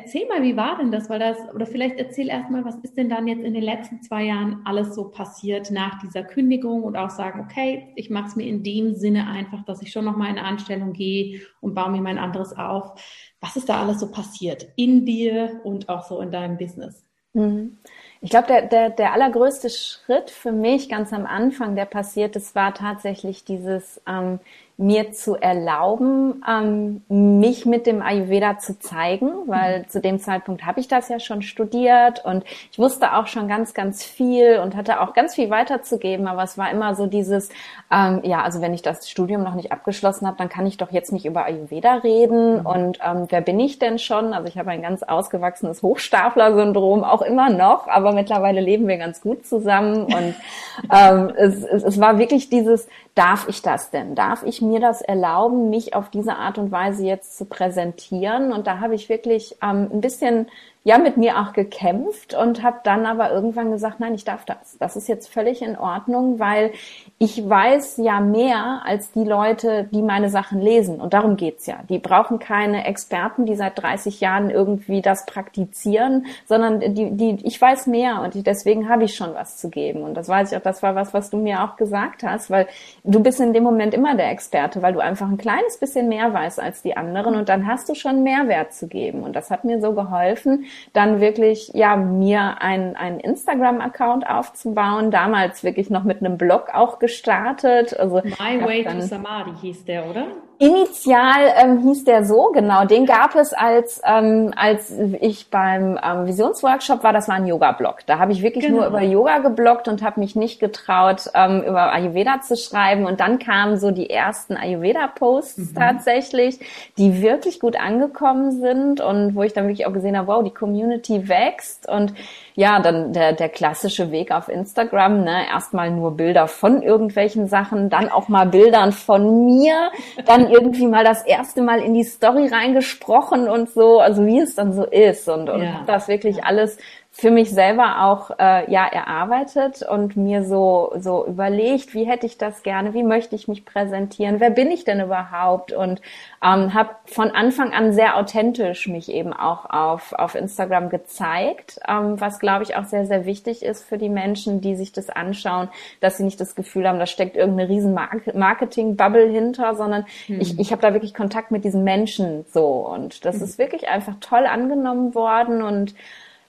Erzähl 0.00 0.28
mal, 0.28 0.44
wie 0.44 0.56
war 0.56 0.78
denn 0.78 0.92
das? 0.92 1.10
Weil 1.10 1.18
das, 1.18 1.36
oder 1.52 1.66
vielleicht 1.66 1.98
erzähl 1.98 2.28
erstmal, 2.28 2.64
was 2.64 2.76
ist 2.76 2.96
denn 2.96 3.08
dann 3.08 3.26
jetzt 3.26 3.42
in 3.42 3.52
den 3.52 3.64
letzten 3.64 4.00
zwei 4.00 4.24
Jahren 4.24 4.60
alles 4.64 4.94
so 4.94 5.10
passiert 5.10 5.72
nach 5.72 5.98
dieser 5.98 6.22
Kündigung 6.22 6.84
und 6.84 6.96
auch 6.96 7.10
sagen, 7.10 7.40
okay, 7.40 7.92
ich 7.96 8.08
mache 8.08 8.28
es 8.28 8.36
mir 8.36 8.46
in 8.46 8.62
dem 8.62 8.94
Sinne 8.94 9.26
einfach, 9.26 9.64
dass 9.64 9.82
ich 9.82 9.90
schon 9.90 10.04
nochmal 10.04 10.30
in 10.30 10.38
eine 10.38 10.46
Anstellung 10.46 10.92
gehe 10.92 11.40
und 11.60 11.74
baue 11.74 11.90
mir 11.90 12.00
mein 12.00 12.18
anderes 12.18 12.56
auf. 12.56 13.00
Was 13.40 13.56
ist 13.56 13.68
da 13.68 13.82
alles 13.82 13.98
so 13.98 14.12
passiert 14.12 14.68
in 14.76 15.04
dir 15.04 15.60
und 15.64 15.88
auch 15.88 16.04
so 16.04 16.20
in 16.20 16.30
deinem 16.30 16.58
Business? 16.58 17.04
Mhm. 17.32 17.78
Ich 18.20 18.30
glaube, 18.30 18.46
der, 18.46 18.66
der, 18.66 18.90
der 18.90 19.12
allergrößte 19.12 19.68
Schritt 19.68 20.30
für 20.30 20.52
mich 20.52 20.88
ganz 20.88 21.12
am 21.12 21.26
Anfang, 21.26 21.74
der 21.74 21.86
passiert 21.86 22.36
ist, 22.36 22.54
war 22.54 22.72
tatsächlich 22.72 23.44
dieses, 23.44 24.00
ähm, 24.06 24.38
mir 24.80 25.10
zu 25.10 25.34
erlauben, 25.34 26.40
ähm, 26.48 27.02
mich 27.08 27.66
mit 27.66 27.84
dem 27.84 28.00
Ayurveda 28.00 28.58
zu 28.58 28.78
zeigen, 28.78 29.28
weil 29.46 29.80
mhm. 29.80 29.88
zu 29.88 30.00
dem 30.00 30.20
Zeitpunkt 30.20 30.64
habe 30.64 30.78
ich 30.78 30.86
das 30.86 31.08
ja 31.08 31.18
schon 31.18 31.42
studiert 31.42 32.24
und 32.24 32.44
ich 32.70 32.78
wusste 32.78 33.14
auch 33.14 33.26
schon 33.26 33.48
ganz, 33.48 33.74
ganz 33.74 34.04
viel 34.04 34.60
und 34.60 34.76
hatte 34.76 35.00
auch 35.00 35.14
ganz 35.14 35.34
viel 35.34 35.50
weiterzugeben, 35.50 36.28
aber 36.28 36.44
es 36.44 36.56
war 36.56 36.70
immer 36.70 36.94
so 36.94 37.06
dieses, 37.06 37.48
ähm, 37.90 38.20
ja, 38.22 38.42
also 38.42 38.60
wenn 38.60 38.72
ich 38.72 38.82
das 38.82 39.10
Studium 39.10 39.42
noch 39.42 39.56
nicht 39.56 39.72
abgeschlossen 39.72 40.28
habe, 40.28 40.36
dann 40.38 40.48
kann 40.48 40.64
ich 40.64 40.76
doch 40.76 40.92
jetzt 40.92 41.10
nicht 41.10 41.26
über 41.26 41.44
Ayurveda 41.44 41.94
reden 41.94 42.60
mhm. 42.60 42.66
und 42.66 42.98
ähm, 43.04 43.26
wer 43.30 43.40
bin 43.40 43.58
ich 43.58 43.80
denn 43.80 43.98
schon? 43.98 44.32
Also 44.32 44.46
ich 44.46 44.58
habe 44.58 44.70
ein 44.70 44.82
ganz 44.82 45.02
ausgewachsenes 45.02 45.82
Hochstapler-Syndrom, 45.82 47.02
auch 47.02 47.22
immer 47.22 47.50
noch, 47.50 47.88
aber 47.88 48.12
mittlerweile 48.12 48.60
leben 48.60 48.86
wir 48.86 48.98
ganz 48.98 49.22
gut 49.22 49.44
zusammen 49.44 50.04
und 50.04 50.36
ähm, 50.92 51.32
es, 51.36 51.64
es, 51.64 51.82
es 51.82 52.00
war 52.00 52.20
wirklich 52.20 52.48
dieses, 52.48 52.86
darf 53.18 53.48
ich 53.48 53.62
das 53.62 53.90
denn? 53.90 54.14
Darf 54.14 54.44
ich 54.44 54.62
mir 54.62 54.78
das 54.78 55.02
erlauben, 55.02 55.70
mich 55.70 55.94
auf 55.94 56.08
diese 56.08 56.36
Art 56.36 56.56
und 56.56 56.70
Weise 56.70 57.04
jetzt 57.04 57.36
zu 57.36 57.46
präsentieren? 57.46 58.52
Und 58.52 58.68
da 58.68 58.78
habe 58.78 58.94
ich 58.94 59.08
wirklich 59.08 59.56
ähm, 59.60 59.90
ein 59.92 60.00
bisschen 60.00 60.46
ja 60.88 60.96
mit 60.96 61.18
mir 61.18 61.38
auch 61.38 61.52
gekämpft 61.52 62.32
und 62.32 62.62
habe 62.62 62.78
dann 62.82 63.04
aber 63.04 63.30
irgendwann 63.30 63.70
gesagt, 63.70 64.00
nein, 64.00 64.14
ich 64.14 64.24
darf 64.24 64.46
das. 64.46 64.78
Das 64.78 64.96
ist 64.96 65.06
jetzt 65.06 65.30
völlig 65.30 65.60
in 65.60 65.76
Ordnung, 65.76 66.38
weil 66.38 66.72
ich 67.18 67.46
weiß 67.46 67.98
ja 67.98 68.20
mehr 68.20 68.80
als 68.86 69.12
die 69.12 69.24
Leute, 69.24 69.86
die 69.92 70.00
meine 70.00 70.30
Sachen 70.30 70.62
lesen. 70.62 70.98
Und 70.98 71.12
darum 71.12 71.36
geht's 71.36 71.66
ja. 71.66 71.80
Die 71.90 71.98
brauchen 71.98 72.38
keine 72.38 72.86
Experten, 72.86 73.44
die 73.44 73.54
seit 73.54 73.78
30 73.82 74.22
Jahren 74.22 74.48
irgendwie 74.48 75.02
das 75.02 75.26
praktizieren, 75.26 76.24
sondern 76.46 76.80
die, 76.94 77.10
die, 77.10 77.46
ich 77.46 77.60
weiß 77.60 77.86
mehr 77.86 78.22
und 78.22 78.46
deswegen 78.46 78.88
habe 78.88 79.04
ich 79.04 79.14
schon 79.14 79.34
was 79.34 79.58
zu 79.58 79.68
geben. 79.68 80.00
Und 80.00 80.14
das 80.14 80.26
weiß 80.26 80.52
ich 80.52 80.56
auch, 80.56 80.62
das 80.62 80.82
war 80.82 80.94
was, 80.94 81.12
was 81.12 81.28
du 81.28 81.36
mir 81.36 81.64
auch 81.64 81.76
gesagt 81.76 82.22
hast, 82.22 82.48
weil 82.48 82.66
du 83.04 83.20
bist 83.20 83.40
in 83.40 83.52
dem 83.52 83.62
Moment 83.62 83.92
immer 83.92 84.16
der 84.16 84.30
Experte, 84.30 84.80
weil 84.80 84.94
du 84.94 85.00
einfach 85.00 85.28
ein 85.28 85.36
kleines 85.36 85.76
bisschen 85.76 86.08
mehr 86.08 86.32
weißt 86.32 86.58
als 86.58 86.80
die 86.80 86.96
anderen 86.96 87.36
und 87.36 87.50
dann 87.50 87.66
hast 87.66 87.90
du 87.90 87.94
schon 87.94 88.22
Mehrwert 88.22 88.72
zu 88.72 88.88
geben. 88.88 89.22
Und 89.22 89.36
das 89.36 89.50
hat 89.50 89.64
mir 89.64 89.82
so 89.82 89.92
geholfen, 89.92 90.64
dann 90.92 91.20
wirklich, 91.20 91.70
ja, 91.74 91.96
mir 91.96 92.60
einen, 92.60 92.96
einen 92.96 93.20
Instagram-Account 93.20 94.28
aufzubauen, 94.28 95.10
damals 95.10 95.64
wirklich 95.64 95.90
noch 95.90 96.04
mit 96.04 96.18
einem 96.18 96.38
Blog 96.38 96.68
auch 96.72 96.98
gestartet. 96.98 97.98
Also, 97.98 98.22
My 98.24 98.64
Way 98.64 98.84
to 98.84 99.00
Samadhi 99.00 99.52
hieß 99.60 99.84
der, 99.84 100.08
oder? 100.08 100.26
Initial 100.60 101.52
ähm, 101.56 101.78
hieß 101.78 102.04
der 102.04 102.24
so, 102.24 102.50
genau. 102.52 102.84
Den 102.84 103.06
gab 103.06 103.36
es 103.36 103.52
als 103.52 104.00
ähm, 104.04 104.52
als 104.56 104.92
ich 105.20 105.50
beim 105.50 105.98
ähm, 106.02 106.26
Visionsworkshop 106.26 107.04
war. 107.04 107.12
Das 107.12 107.28
war 107.28 107.36
ein 107.36 107.46
Yoga-Blog. 107.46 107.98
Da 108.06 108.18
habe 108.18 108.32
ich 108.32 108.42
wirklich 108.42 108.66
genau. 108.66 108.78
nur 108.78 108.86
über 108.88 109.00
Yoga 109.00 109.38
gebloggt 109.38 109.86
und 109.86 110.02
habe 110.02 110.18
mich 110.18 110.34
nicht 110.34 110.58
getraut, 110.58 111.30
ähm, 111.34 111.62
über 111.62 111.92
Ayurveda 111.92 112.40
zu 112.40 112.56
schreiben. 112.56 113.06
Und 113.06 113.20
dann 113.20 113.38
kamen 113.38 113.78
so 113.78 113.92
die 113.92 114.10
ersten 114.10 114.56
Ayurveda-Posts 114.56 115.58
mhm. 115.58 115.74
tatsächlich, 115.76 116.58
die 116.98 117.22
wirklich 117.22 117.60
gut 117.60 117.78
angekommen 117.78 118.50
sind 118.60 119.00
und 119.00 119.36
wo 119.36 119.44
ich 119.44 119.52
dann 119.52 119.68
wirklich 119.68 119.86
auch 119.86 119.92
gesehen 119.92 120.18
habe, 120.18 120.26
wow, 120.26 120.42
die 120.42 120.50
Community 120.50 121.28
wächst 121.28 121.88
und 121.88 122.14
ja, 122.58 122.80
dann 122.80 123.12
der, 123.12 123.34
der 123.34 123.48
klassische 123.48 124.10
Weg 124.10 124.32
auf 124.32 124.48
Instagram, 124.48 125.22
ne? 125.22 125.46
erstmal 125.48 125.92
nur 125.92 126.16
Bilder 126.16 126.48
von 126.48 126.82
irgendwelchen 126.82 127.46
Sachen, 127.46 127.88
dann 127.88 128.08
auch 128.08 128.26
mal 128.26 128.46
Bildern 128.46 128.90
von 128.90 129.44
mir, 129.44 129.92
dann 130.26 130.47
irgendwie 130.50 130.86
mal 130.86 131.04
das 131.04 131.22
erste 131.24 131.62
Mal 131.62 131.80
in 131.80 131.94
die 131.94 132.04
Story 132.04 132.48
reingesprochen 132.48 133.48
und 133.48 133.70
so, 133.70 134.00
also 134.00 134.24
wie 134.26 134.40
es 134.40 134.54
dann 134.54 134.72
so 134.72 134.84
ist 134.84 135.28
und, 135.28 135.48
und 135.48 135.62
ja. 135.62 135.84
das 135.86 136.08
wirklich 136.08 136.44
alles 136.44 136.78
für 137.20 137.32
mich 137.32 137.50
selber 137.50 138.04
auch 138.04 138.30
äh, 138.38 138.70
ja 138.70 138.86
erarbeitet 138.86 139.82
und 139.82 140.16
mir 140.16 140.44
so 140.44 140.92
so 140.96 141.26
überlegt, 141.26 141.92
wie 141.92 142.04
hätte 142.04 142.26
ich 142.26 142.38
das 142.38 142.62
gerne, 142.62 142.94
wie 142.94 143.02
möchte 143.02 143.34
ich 143.34 143.48
mich 143.48 143.64
präsentieren, 143.64 144.38
wer 144.38 144.50
bin 144.50 144.70
ich 144.70 144.84
denn 144.84 145.00
überhaupt 145.00 145.72
und 145.72 146.00
ähm, 146.44 146.74
habe 146.74 146.90
von 147.06 147.32
Anfang 147.32 147.72
an 147.72 147.92
sehr 147.92 148.16
authentisch 148.16 148.86
mich 148.86 149.10
eben 149.10 149.32
auch 149.32 149.68
auf 149.68 150.12
auf 150.12 150.36
Instagram 150.36 150.90
gezeigt, 150.90 151.80
ähm, 151.88 152.20
was 152.20 152.38
glaube 152.38 152.62
ich 152.62 152.76
auch 152.76 152.84
sehr 152.84 153.04
sehr 153.04 153.26
wichtig 153.26 153.64
ist 153.64 153.82
für 153.82 153.98
die 153.98 154.10
Menschen, 154.10 154.60
die 154.60 154.76
sich 154.76 154.92
das 154.92 155.10
anschauen, 155.10 155.70
dass 155.98 156.18
sie 156.18 156.24
nicht 156.24 156.40
das 156.40 156.54
Gefühl 156.54 156.86
haben, 156.86 157.00
da 157.00 157.06
steckt 157.06 157.36
irgendeine 157.36 157.68
riesen 157.68 157.94
Marketing 157.94 158.94
Bubble 158.94 159.28
hinter, 159.28 159.74
sondern 159.74 160.06
hm. 160.26 160.40
ich 160.40 160.56
ich 160.60 160.70
habe 160.70 160.82
da 160.82 160.92
wirklich 160.92 161.14
Kontakt 161.14 161.50
mit 161.50 161.64
diesen 161.64 161.82
Menschen 161.82 162.44
so 162.52 162.64
und 162.64 163.24
das 163.24 163.38
hm. 163.38 163.42
ist 163.42 163.58
wirklich 163.58 163.88
einfach 163.88 164.14
toll 164.20 164.46
angenommen 164.46 165.16
worden 165.16 165.62
und 165.62 165.96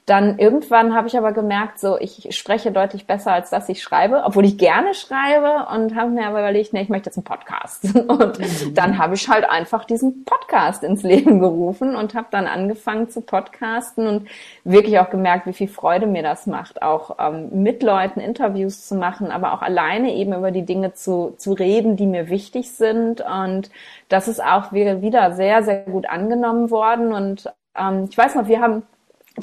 dann 0.10 0.40
irgendwann 0.40 0.96
habe 0.96 1.08
ich 1.08 1.18
aber 1.18 1.34
gemerkt, 1.34 1.80
so 1.80 1.98
ich 2.00 2.36
spreche 2.36 2.72
deutlich 2.72 3.06
besser, 3.06 3.32
als 3.32 3.52
dass 3.52 3.70
ich 3.70 3.84
schreibe, 3.84 4.24
obwohl 4.26 4.44
ich 4.44 4.58
gerne 4.58 4.96
schreibe 4.96 5.68
und 5.72 5.96
habe 5.96 6.10
mir 6.10 6.26
aber 6.26 6.40
überlegt, 6.40 6.74
nee, 6.74 6.82
ich 6.82 6.90
möchte 6.90 7.10
jetzt 7.10 7.18
einen 7.18 7.26
Podcast. 7.26 7.84
Und 7.96 8.40
mhm. 8.40 8.74
dann 8.74 8.98
habe 8.98 9.14
ich 9.14 9.30
halt 9.30 9.48
einfach 9.48 9.86
diesen 9.86 10.24
Podcast 10.26 10.84
ins 10.84 11.04
Leben 11.04 11.40
gerufen 11.40 11.96
und 11.96 12.16
habe 12.16 12.28
dann 12.32 12.48
angefangen 12.48 13.10
zu 13.10 13.22
podcasten 13.22 14.08
und 14.08 14.28
wirklich 14.64 15.00
auch 15.00 15.10
gemerkt, 15.10 15.46
wie 15.46 15.54
viel 15.54 15.68
Freude 15.68 16.08
mir 16.08 16.24
das 16.24 16.48
macht, 16.48 16.82
auch 16.82 17.18
ähm, 17.20 17.50
mit 17.62 17.84
Leuten 17.84 18.20
Interviews 18.20 18.88
zu 18.88 18.96
machen, 18.96 19.32
aber 19.32 19.54
auch 19.54 19.62
alleine 19.62 20.14
eben 20.16 20.34
über 20.34 20.52
die 20.52 20.66
Dinge 20.66 20.94
zu, 20.94 21.36
zu 21.38 21.54
reden, 21.54 21.96
die 21.96 22.08
mir 22.08 22.30
wichtig 22.30 22.72
sind. 22.72 23.22
Und 23.22 23.70
das 24.08 24.28
ist 24.28 24.44
auch 24.44 24.72
wieder 24.72 25.34
sehr, 25.34 25.64
sehr 25.64 25.84
gut 25.84 26.10
angenommen 26.10 26.72
worden. 26.72 27.14
Und 27.14 27.52
ähm, 27.78 28.08
ich 28.10 28.18
weiß 28.18 28.36
noch, 28.36 28.48
wir 28.48 28.62
haben 28.62 28.84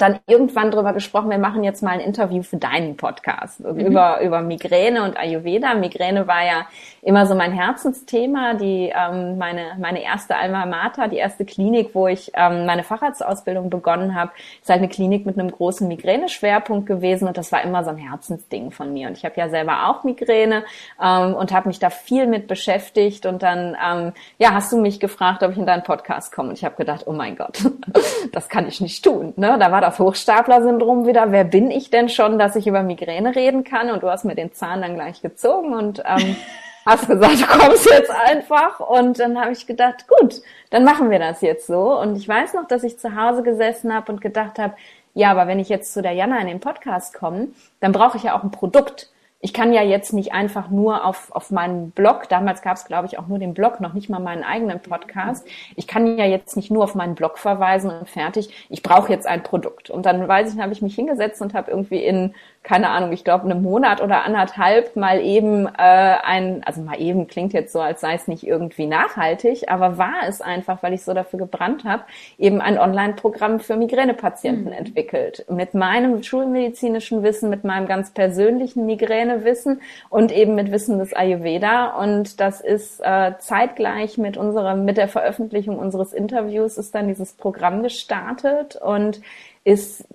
dann 0.01 0.19
irgendwann 0.27 0.71
drüber 0.71 0.93
gesprochen, 0.93 1.29
wir 1.29 1.37
machen 1.37 1.63
jetzt 1.63 1.83
mal 1.83 1.91
ein 1.91 1.99
Interview 1.99 2.43
für 2.43 2.57
deinen 2.57 2.97
Podcast 2.97 3.59
mhm. 3.59 3.79
über, 3.79 4.21
über 4.21 4.41
Migräne 4.41 5.03
und 5.03 5.17
Ayurveda. 5.17 5.73
Migräne 5.73 6.27
war 6.27 6.45
ja 6.45 6.67
immer 7.01 7.25
so 7.25 7.35
mein 7.35 7.51
Herzensthema, 7.51 8.55
die 8.55 8.91
ähm, 8.95 9.37
meine, 9.37 9.77
meine 9.79 10.03
erste 10.03 10.35
Alma 10.35 10.65
Mater, 10.65 11.07
die 11.07 11.17
erste 11.17 11.45
Klinik, 11.45 11.91
wo 11.93 12.07
ich 12.07 12.31
ähm, 12.33 12.65
meine 12.65 12.83
Facharztausbildung 12.83 13.69
begonnen 13.69 14.15
habe, 14.15 14.31
ist 14.61 14.69
halt 14.69 14.79
eine 14.79 14.89
Klinik 14.89 15.25
mit 15.25 15.39
einem 15.39 15.51
großen 15.51 15.87
Migräne-Schwerpunkt 15.87 16.85
gewesen 16.85 17.27
und 17.27 17.37
das 17.37 17.51
war 17.51 17.63
immer 17.63 17.83
so 17.83 17.91
ein 17.91 17.97
Herzensding 17.97 18.71
von 18.71 18.91
mir. 18.93 19.07
Und 19.07 19.17
ich 19.17 19.25
habe 19.25 19.35
ja 19.37 19.49
selber 19.49 19.87
auch 19.87 20.03
Migräne 20.03 20.63
ähm, 21.01 21.33
und 21.33 21.51
habe 21.51 21.69
mich 21.69 21.79
da 21.79 21.89
viel 21.89 22.27
mit 22.27 22.47
beschäftigt 22.47 23.25
und 23.25 23.41
dann 23.41 23.77
ähm, 23.83 24.13
ja 24.37 24.53
hast 24.53 24.71
du 24.71 24.77
mich 24.77 24.99
gefragt, 24.99 25.43
ob 25.43 25.51
ich 25.51 25.57
in 25.57 25.65
deinen 25.65 25.83
Podcast 25.83 26.33
komme 26.33 26.49
und 26.49 26.57
ich 26.57 26.65
habe 26.65 26.75
gedacht, 26.75 27.03
oh 27.05 27.13
mein 27.13 27.35
Gott, 27.35 27.59
das 28.33 28.49
kann 28.49 28.67
ich 28.67 28.81
nicht 28.81 29.03
tun. 29.03 29.33
Ne? 29.37 29.57
Da 29.59 29.71
war 29.71 29.81
das 29.87 29.99
Hochstapler-Syndrom 29.99 31.05
wieder. 31.05 31.31
Wer 31.31 31.43
bin 31.43 31.71
ich 31.71 31.89
denn 31.89 32.09
schon, 32.09 32.37
dass 32.37 32.55
ich 32.55 32.67
über 32.67 32.83
Migräne 32.83 33.35
reden 33.35 33.63
kann? 33.63 33.89
Und 33.89 34.03
du 34.03 34.09
hast 34.09 34.25
mir 34.25 34.35
den 34.35 34.53
Zahn 34.53 34.81
dann 34.81 34.95
gleich 34.95 35.21
gezogen 35.21 35.73
und 35.73 36.03
ähm, 36.05 36.35
hast 36.85 37.07
gesagt, 37.07 37.41
du 37.41 37.45
kommst 37.45 37.85
jetzt 37.89 38.11
einfach. 38.11 38.79
Und 38.79 39.19
dann 39.19 39.39
habe 39.39 39.53
ich 39.53 39.65
gedacht, 39.65 40.05
gut, 40.07 40.41
dann 40.69 40.83
machen 40.83 41.09
wir 41.09 41.19
das 41.19 41.41
jetzt 41.41 41.67
so. 41.67 41.99
Und 41.99 42.17
ich 42.17 42.27
weiß 42.27 42.53
noch, 42.53 42.67
dass 42.67 42.83
ich 42.83 42.99
zu 42.99 43.15
Hause 43.15 43.43
gesessen 43.43 43.93
habe 43.93 44.11
und 44.11 44.21
gedacht 44.21 44.59
habe, 44.59 44.73
ja, 45.13 45.31
aber 45.31 45.47
wenn 45.47 45.59
ich 45.59 45.69
jetzt 45.69 45.93
zu 45.93 46.01
der 46.01 46.11
Jana 46.11 46.39
in 46.39 46.47
den 46.47 46.59
Podcast 46.59 47.13
komme, 47.13 47.47
dann 47.79 47.91
brauche 47.91 48.17
ich 48.17 48.23
ja 48.23 48.37
auch 48.37 48.43
ein 48.43 48.51
Produkt 48.51 49.09
ich 49.39 49.53
kann 49.53 49.71
ja 49.71 49.83
jetzt 49.83 50.13
nicht 50.13 50.33
einfach 50.33 50.69
nur 50.69 51.05
auf, 51.05 51.31
auf 51.31 51.51
meinen 51.51 51.91
Blog, 51.91 52.27
damals 52.27 52.63
gab 52.63 52.77
es, 52.77 52.85
glaube 52.85 53.05
ich, 53.05 53.19
auch 53.19 53.27
nur 53.27 53.37
den 53.37 53.53
Blog, 53.53 53.79
noch 53.79 53.93
nicht 53.93 54.09
mal 54.09 54.19
meinen 54.19 54.43
eigenen 54.43 54.79
Podcast. 54.79 55.47
Ich 55.75 55.85
kann 55.85 56.17
ja 56.17 56.25
jetzt 56.25 56.55
nicht 56.55 56.71
nur 56.71 56.83
auf 56.83 56.95
meinen 56.95 57.13
Blog 57.13 57.37
verweisen 57.37 57.91
und 57.91 58.09
fertig. 58.09 58.49
Ich 58.69 58.81
brauche 58.81 59.11
jetzt 59.11 59.27
ein 59.27 59.43
Produkt. 59.43 59.91
Und 59.91 60.07
dann 60.07 60.27
weiß 60.27 60.53
ich, 60.53 60.59
habe 60.59 60.73
ich 60.73 60.81
mich 60.81 60.95
hingesetzt 60.95 61.41
und 61.41 61.53
habe 61.53 61.69
irgendwie 61.69 62.03
in 62.03 62.33
keine 62.67 62.89
Ahnung, 62.89 63.13
ich 63.13 63.23
glaube, 63.23 63.45
einem 63.45 63.61
Monat 63.61 64.01
oder 64.01 64.25
anderthalb 64.25 64.97
mal 64.97 65.21
eben 65.21 65.67
äh, 65.67 65.69
ein, 65.77 66.63
also 66.65 66.81
mal 66.81 66.99
eben 66.99 67.27
klingt 67.27 67.53
jetzt 67.53 67.71
so, 67.71 67.79
als 67.79 68.01
sei 68.01 68.15
es 68.15 68.27
nicht 68.27 68.45
irgendwie 68.45 68.87
nachhaltig, 68.87 69.71
aber 69.71 69.97
war 69.97 70.27
es 70.27 70.41
einfach, 70.41 70.83
weil 70.83 70.91
ich 70.91 71.05
so 71.05 71.13
dafür 71.13 71.39
gebrannt 71.39 71.85
habe, 71.85 72.03
eben 72.37 72.59
ein 72.59 72.77
Online-Programm 72.77 73.61
für 73.61 73.77
Migränepatienten 73.77 74.65
mhm. 74.65 74.73
entwickelt. 74.73 75.45
Mit 75.49 75.75
meinem 75.75 76.21
schulmedizinischen 76.23 77.23
Wissen, 77.23 77.49
mit 77.49 77.63
meinem 77.63 77.87
ganz 77.87 78.11
persönlichen 78.11 78.85
Migränewissen 78.85 79.79
und 80.09 80.33
eben 80.33 80.53
mit 80.53 80.69
Wissen 80.69 80.99
des 80.99 81.13
Ayurveda. 81.13 81.95
Und 82.01 82.41
das 82.41 82.59
ist 82.59 82.99
äh, 82.99 83.31
zeitgleich 83.39 84.17
mit 84.17 84.35
unserem, 84.35 84.83
mit 84.83 84.97
der 84.97 85.07
Veröffentlichung 85.07 85.79
unseres 85.79 86.11
Interviews 86.11 86.77
ist 86.77 86.93
dann 86.93 87.07
dieses 87.07 87.31
Programm 87.31 87.81
gestartet 87.81 88.75
und 88.75 89.21
ist 89.67 90.05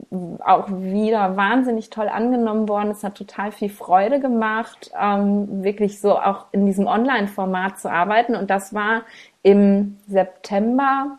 auch 0.42 0.68
wieder 0.70 1.36
wahnsinnig 1.36 1.90
toll 1.90 2.08
angenommen 2.08 2.70
worden. 2.70 2.90
Es 2.90 3.04
hat 3.04 3.16
total 3.16 3.52
viel 3.52 3.68
Freude 3.68 4.18
gemacht, 4.18 4.90
ähm, 4.98 5.62
wirklich 5.62 6.00
so 6.00 6.18
auch 6.18 6.46
in 6.52 6.64
diesem 6.64 6.86
Online-Format 6.86 7.78
zu 7.78 7.90
arbeiten. 7.90 8.34
Und 8.34 8.48
das 8.48 8.72
war 8.72 9.02
im 9.42 9.98
September 10.08 11.18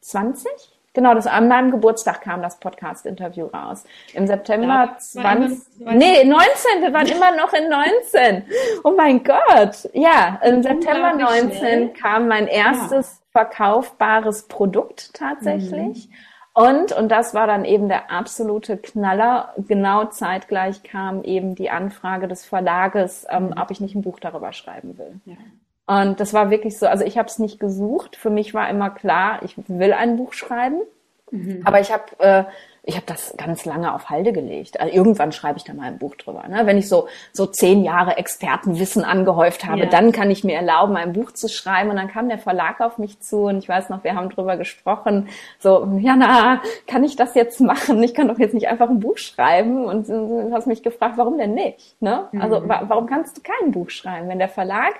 20? 0.00 0.50
Genau, 0.92 1.14
das 1.14 1.28
an 1.28 1.46
meinem 1.46 1.70
Geburtstag 1.70 2.22
kam 2.22 2.42
das 2.42 2.58
Podcast-Interview 2.58 3.46
raus. 3.46 3.84
Im 4.12 4.26
September 4.26 4.90
ja, 4.90 4.96
20, 4.98 5.78
nee, 5.78 6.24
19, 6.24 6.32
wir 6.80 6.92
waren 6.92 7.06
immer 7.06 7.36
noch 7.36 7.52
in 7.52 7.68
19. 7.68 8.42
Oh 8.82 8.94
mein 8.96 9.22
Gott. 9.22 9.88
Ja, 9.92 10.40
im 10.42 10.64
September 10.64 11.12
19 11.14 11.52
schnell. 11.52 11.88
kam 11.90 12.26
mein 12.26 12.48
erstes 12.48 13.20
ja. 13.20 13.40
verkaufbares 13.42 14.48
Produkt 14.48 15.14
tatsächlich. 15.14 16.08
Mhm. 16.08 16.14
Und, 16.56 16.92
und 16.92 17.10
das 17.10 17.34
war 17.34 17.46
dann 17.46 17.66
eben 17.66 17.86
der 17.86 18.10
absolute 18.10 18.78
Knaller, 18.78 19.52
genau 19.68 20.06
zeitgleich 20.06 20.82
kam 20.82 21.22
eben 21.22 21.54
die 21.54 21.68
Anfrage 21.68 22.28
des 22.28 22.46
Verlages, 22.46 23.26
ähm, 23.28 23.48
mhm. 23.48 23.54
ob 23.60 23.70
ich 23.70 23.82
nicht 23.82 23.94
ein 23.94 24.00
Buch 24.00 24.18
darüber 24.20 24.54
schreiben 24.54 24.96
will. 24.96 25.20
Ja. 25.26 25.34
Und 25.86 26.18
das 26.18 26.32
war 26.32 26.48
wirklich 26.48 26.78
so, 26.78 26.86
also 26.86 27.04
ich 27.04 27.18
habe 27.18 27.28
es 27.28 27.38
nicht 27.38 27.60
gesucht. 27.60 28.16
Für 28.16 28.30
mich 28.30 28.54
war 28.54 28.70
immer 28.70 28.88
klar, 28.88 29.40
ich 29.42 29.54
will 29.68 29.92
ein 29.92 30.16
Buch 30.16 30.32
schreiben. 30.32 30.80
Mhm. 31.30 31.60
Aber 31.62 31.78
ich 31.78 31.92
habe 31.92 32.04
äh, 32.20 32.44
ich 32.88 32.94
habe 32.94 33.06
das 33.06 33.34
ganz 33.36 33.64
lange 33.64 33.92
auf 33.92 34.10
Halde 34.10 34.32
gelegt. 34.32 34.78
Also 34.80 34.94
irgendwann 34.94 35.32
schreibe 35.32 35.58
ich 35.58 35.64
da 35.64 35.74
mal 35.74 35.88
ein 35.88 35.98
Buch 35.98 36.14
drüber. 36.14 36.44
Ne? 36.48 36.66
Wenn 36.66 36.78
ich 36.78 36.88
so 36.88 37.08
so 37.32 37.44
zehn 37.44 37.82
Jahre 37.82 38.16
Expertenwissen 38.16 39.02
angehäuft 39.02 39.66
habe, 39.66 39.80
ja. 39.80 39.86
dann 39.86 40.12
kann 40.12 40.30
ich 40.30 40.44
mir 40.44 40.54
erlauben, 40.54 40.96
ein 40.96 41.12
Buch 41.12 41.32
zu 41.32 41.48
schreiben. 41.48 41.90
Und 41.90 41.96
dann 41.96 42.06
kam 42.06 42.28
der 42.28 42.38
Verlag 42.38 42.80
auf 42.80 42.98
mich 42.98 43.18
zu 43.18 43.46
und 43.46 43.58
ich 43.58 43.68
weiß 43.68 43.88
noch, 43.88 44.04
wir 44.04 44.14
haben 44.14 44.30
drüber 44.30 44.56
gesprochen. 44.56 45.28
So, 45.58 45.98
Jana, 45.98 46.62
kann 46.86 47.02
ich 47.02 47.16
das 47.16 47.34
jetzt 47.34 47.60
machen? 47.60 48.00
Ich 48.04 48.14
kann 48.14 48.28
doch 48.28 48.38
jetzt 48.38 48.54
nicht 48.54 48.68
einfach 48.68 48.88
ein 48.88 49.00
Buch 49.00 49.18
schreiben. 49.18 49.84
Und 49.84 50.08
du 50.08 50.50
hast 50.52 50.68
mich 50.68 50.84
gefragt, 50.84 51.14
warum 51.16 51.38
denn 51.38 51.54
nicht? 51.54 52.00
Ne? 52.00 52.28
Also 52.38 52.60
mhm. 52.60 52.68
warum 52.68 53.06
kannst 53.06 53.36
du 53.36 53.40
kein 53.42 53.72
Buch 53.72 53.90
schreiben, 53.90 54.28
wenn 54.28 54.38
der 54.38 54.48
Verlag 54.48 54.94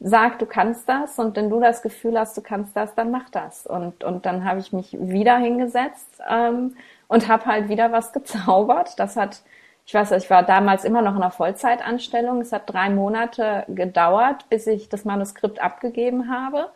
sag, 0.00 0.38
du 0.38 0.46
kannst 0.46 0.88
das 0.88 1.18
und 1.18 1.36
wenn 1.36 1.50
du 1.50 1.60
das 1.60 1.82
Gefühl 1.82 2.18
hast, 2.18 2.36
du 2.36 2.40
kannst 2.40 2.74
das, 2.74 2.94
dann 2.94 3.10
mach 3.10 3.28
das. 3.28 3.66
Und, 3.66 4.02
und 4.02 4.24
dann 4.26 4.44
habe 4.44 4.60
ich 4.60 4.72
mich 4.72 4.96
wieder 4.98 5.36
hingesetzt 5.36 6.20
ähm, 6.28 6.76
und 7.06 7.28
habe 7.28 7.46
halt 7.46 7.68
wieder 7.68 7.92
was 7.92 8.12
gezaubert. 8.12 8.98
Das 8.98 9.16
hat, 9.16 9.42
ich 9.84 9.92
weiß, 9.94 10.12
ich 10.12 10.30
war 10.30 10.42
damals 10.42 10.84
immer 10.84 11.02
noch 11.02 11.16
in 11.16 11.22
einer 11.22 11.30
Vollzeitanstellung. 11.30 12.40
Es 12.40 12.52
hat 12.52 12.72
drei 12.72 12.88
Monate 12.88 13.64
gedauert, 13.68 14.48
bis 14.48 14.66
ich 14.66 14.88
das 14.88 15.04
Manuskript 15.04 15.60
abgegeben 15.62 16.30
habe. 16.30 16.70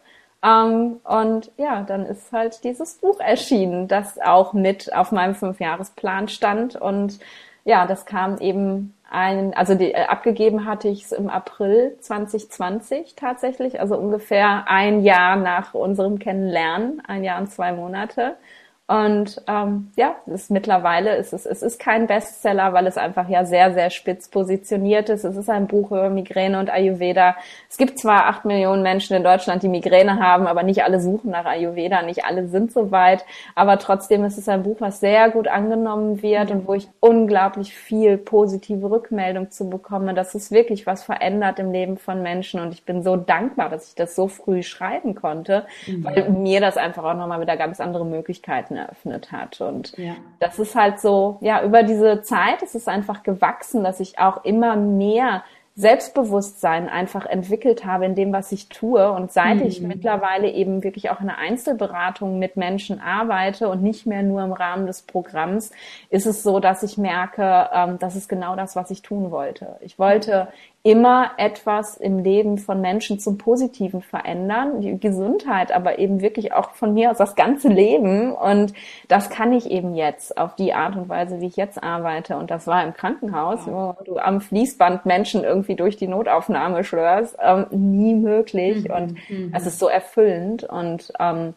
Ähm, 0.44 1.00
und 1.04 1.50
ja, 1.56 1.82
dann 1.82 2.04
ist 2.04 2.30
halt 2.30 2.62
dieses 2.64 2.96
Buch 2.96 3.20
erschienen, 3.20 3.88
das 3.88 4.20
auch 4.20 4.52
mit 4.52 4.94
auf 4.94 5.12
meinem 5.12 5.34
Fünfjahresplan 5.34 6.28
stand. 6.28 6.76
Und 6.76 7.18
ja, 7.64 7.86
das 7.86 8.04
kam 8.04 8.36
eben 8.38 8.94
ein, 9.14 9.54
also 9.54 9.74
die, 9.74 9.92
äh, 9.92 10.06
abgegeben 10.06 10.66
hatte 10.66 10.88
ich 10.88 11.04
es 11.04 11.12
im 11.12 11.30
April 11.30 11.96
2020 12.00 13.14
tatsächlich, 13.14 13.80
also 13.80 13.96
ungefähr 13.96 14.68
ein 14.68 15.02
Jahr 15.02 15.36
nach 15.36 15.74
unserem 15.74 16.18
Kennenlernen, 16.18 17.00
ein 17.06 17.24
Jahr 17.24 17.40
und 17.40 17.50
zwei 17.50 17.72
Monate. 17.72 18.36
Und 18.86 19.40
ähm, 19.48 19.90
ja, 19.96 20.16
es 20.26 20.32
ist 20.32 20.50
mittlerweile 20.50 21.16
ist 21.16 21.32
es, 21.32 21.46
es 21.46 21.62
ist 21.62 21.80
kein 21.80 22.06
Bestseller, 22.06 22.74
weil 22.74 22.86
es 22.86 22.98
einfach 22.98 23.30
ja 23.30 23.46
sehr, 23.46 23.72
sehr 23.72 23.88
spitz 23.88 24.28
positioniert 24.28 25.08
ist. 25.08 25.24
Es 25.24 25.36
ist 25.36 25.48
ein 25.48 25.68
Buch 25.68 25.90
über 25.90 26.10
Migräne 26.10 26.58
und 26.58 26.68
Ayurveda. 26.68 27.34
Es 27.70 27.78
gibt 27.78 27.98
zwar 27.98 28.26
acht 28.26 28.44
Millionen 28.44 28.82
Menschen 28.82 29.16
in 29.16 29.24
Deutschland, 29.24 29.62
die 29.62 29.68
Migräne 29.68 30.18
haben, 30.18 30.46
aber 30.46 30.62
nicht 30.62 30.84
alle 30.84 31.00
suchen 31.00 31.30
nach 31.30 31.46
Ayurveda, 31.46 32.02
nicht 32.02 32.26
alle 32.26 32.46
sind 32.48 32.72
so 32.72 32.90
weit. 32.90 33.24
Aber 33.54 33.78
trotzdem 33.78 34.22
ist 34.22 34.36
es 34.36 34.50
ein 34.50 34.62
Buch, 34.64 34.76
was 34.80 35.00
sehr 35.00 35.30
gut 35.30 35.48
angenommen 35.48 36.20
wird 36.20 36.50
und 36.50 36.68
wo 36.68 36.74
ich 36.74 36.86
unglaublich 37.00 37.72
viel 37.72 38.18
positive 38.18 38.90
Rückmeldung 38.90 39.50
zu 39.50 39.70
bekomme, 39.70 40.12
dass 40.12 40.34
es 40.34 40.50
wirklich 40.50 40.86
was 40.86 41.04
verändert 41.04 41.58
im 41.58 41.72
Leben 41.72 41.96
von 41.96 42.20
Menschen. 42.20 42.60
Und 42.60 42.74
ich 42.74 42.84
bin 42.84 43.02
so 43.02 43.16
dankbar, 43.16 43.70
dass 43.70 43.88
ich 43.88 43.94
das 43.94 44.14
so 44.14 44.28
früh 44.28 44.62
schreiben 44.62 45.14
konnte, 45.14 45.64
mhm. 45.86 46.04
weil 46.04 46.28
mir 46.28 46.60
das 46.60 46.76
einfach 46.76 47.04
auch 47.04 47.14
nochmal 47.14 47.40
wieder 47.40 47.56
ganz 47.56 47.80
andere 47.80 48.04
Möglichkeiten 48.04 48.73
Möglichkeiten 48.74 48.76
eröffnet 48.76 49.32
hat. 49.32 49.60
Und 49.60 49.96
ja. 49.96 50.14
das 50.40 50.58
ist 50.58 50.74
halt 50.74 51.00
so, 51.00 51.38
ja, 51.40 51.62
über 51.62 51.82
diese 51.82 52.22
Zeit 52.22 52.62
ist 52.62 52.74
es 52.74 52.88
einfach 52.88 53.22
gewachsen, 53.22 53.84
dass 53.84 54.00
ich 54.00 54.18
auch 54.18 54.44
immer 54.44 54.76
mehr 54.76 55.44
Selbstbewusstsein 55.76 56.88
einfach 56.88 57.26
entwickelt 57.26 57.84
habe 57.84 58.04
in 58.04 58.14
dem, 58.14 58.32
was 58.32 58.52
ich 58.52 58.68
tue. 58.68 59.10
Und 59.10 59.32
seit 59.32 59.56
mhm. 59.56 59.66
ich 59.66 59.80
mittlerweile 59.80 60.48
eben 60.48 60.84
wirklich 60.84 61.10
auch 61.10 61.20
in 61.20 61.26
der 61.26 61.38
Einzelberatung 61.38 62.38
mit 62.38 62.56
Menschen 62.56 63.00
arbeite 63.00 63.68
und 63.68 63.82
nicht 63.82 64.06
mehr 64.06 64.22
nur 64.22 64.44
im 64.44 64.52
Rahmen 64.52 64.86
des 64.86 65.02
Programms, 65.02 65.72
ist 66.10 66.26
es 66.26 66.44
so, 66.44 66.60
dass 66.60 66.84
ich 66.84 66.96
merke, 66.96 67.70
ähm, 67.72 67.98
das 67.98 68.14
ist 68.14 68.28
genau 68.28 68.54
das, 68.54 68.76
was 68.76 68.92
ich 68.92 69.02
tun 69.02 69.32
wollte. 69.32 69.76
Ich 69.80 69.98
wollte 69.98 70.48
immer 70.86 71.30
etwas 71.38 71.96
im 71.96 72.18
Leben 72.18 72.58
von 72.58 72.82
Menschen 72.82 73.18
zum 73.18 73.38
Positiven 73.38 74.02
verändern, 74.02 74.82
die 74.82 75.00
Gesundheit, 75.00 75.72
aber 75.72 75.98
eben 75.98 76.20
wirklich 76.20 76.52
auch 76.52 76.72
von 76.72 76.92
mir 76.92 77.10
aus 77.10 77.16
das 77.16 77.36
ganze 77.36 77.68
Leben. 77.68 78.32
Und 78.32 78.74
das 79.08 79.30
kann 79.30 79.54
ich 79.54 79.70
eben 79.70 79.94
jetzt 79.94 80.36
auf 80.36 80.54
die 80.56 80.74
Art 80.74 80.94
und 80.94 81.08
Weise, 81.08 81.40
wie 81.40 81.46
ich 81.46 81.56
jetzt 81.56 81.82
arbeite. 81.82 82.36
Und 82.36 82.50
das 82.50 82.66
war 82.66 82.84
im 82.84 82.92
Krankenhaus, 82.92 83.60
wo 83.66 83.96
du 84.04 84.18
am 84.18 84.42
Fließband 84.42 85.06
Menschen 85.06 85.42
irgendwie 85.42 85.74
durch 85.74 85.96
die 85.96 86.06
Notaufnahme 86.06 86.84
schlörst, 86.84 87.38
ähm, 87.42 87.64
nie 87.70 88.14
möglich. 88.14 88.86
Mhm. 88.86 88.94
Und 88.94 89.30
mhm. 89.30 89.52
es 89.54 89.66
ist 89.66 89.78
so 89.78 89.88
erfüllend 89.88 90.64
und 90.64 91.14
ähm, 91.18 91.54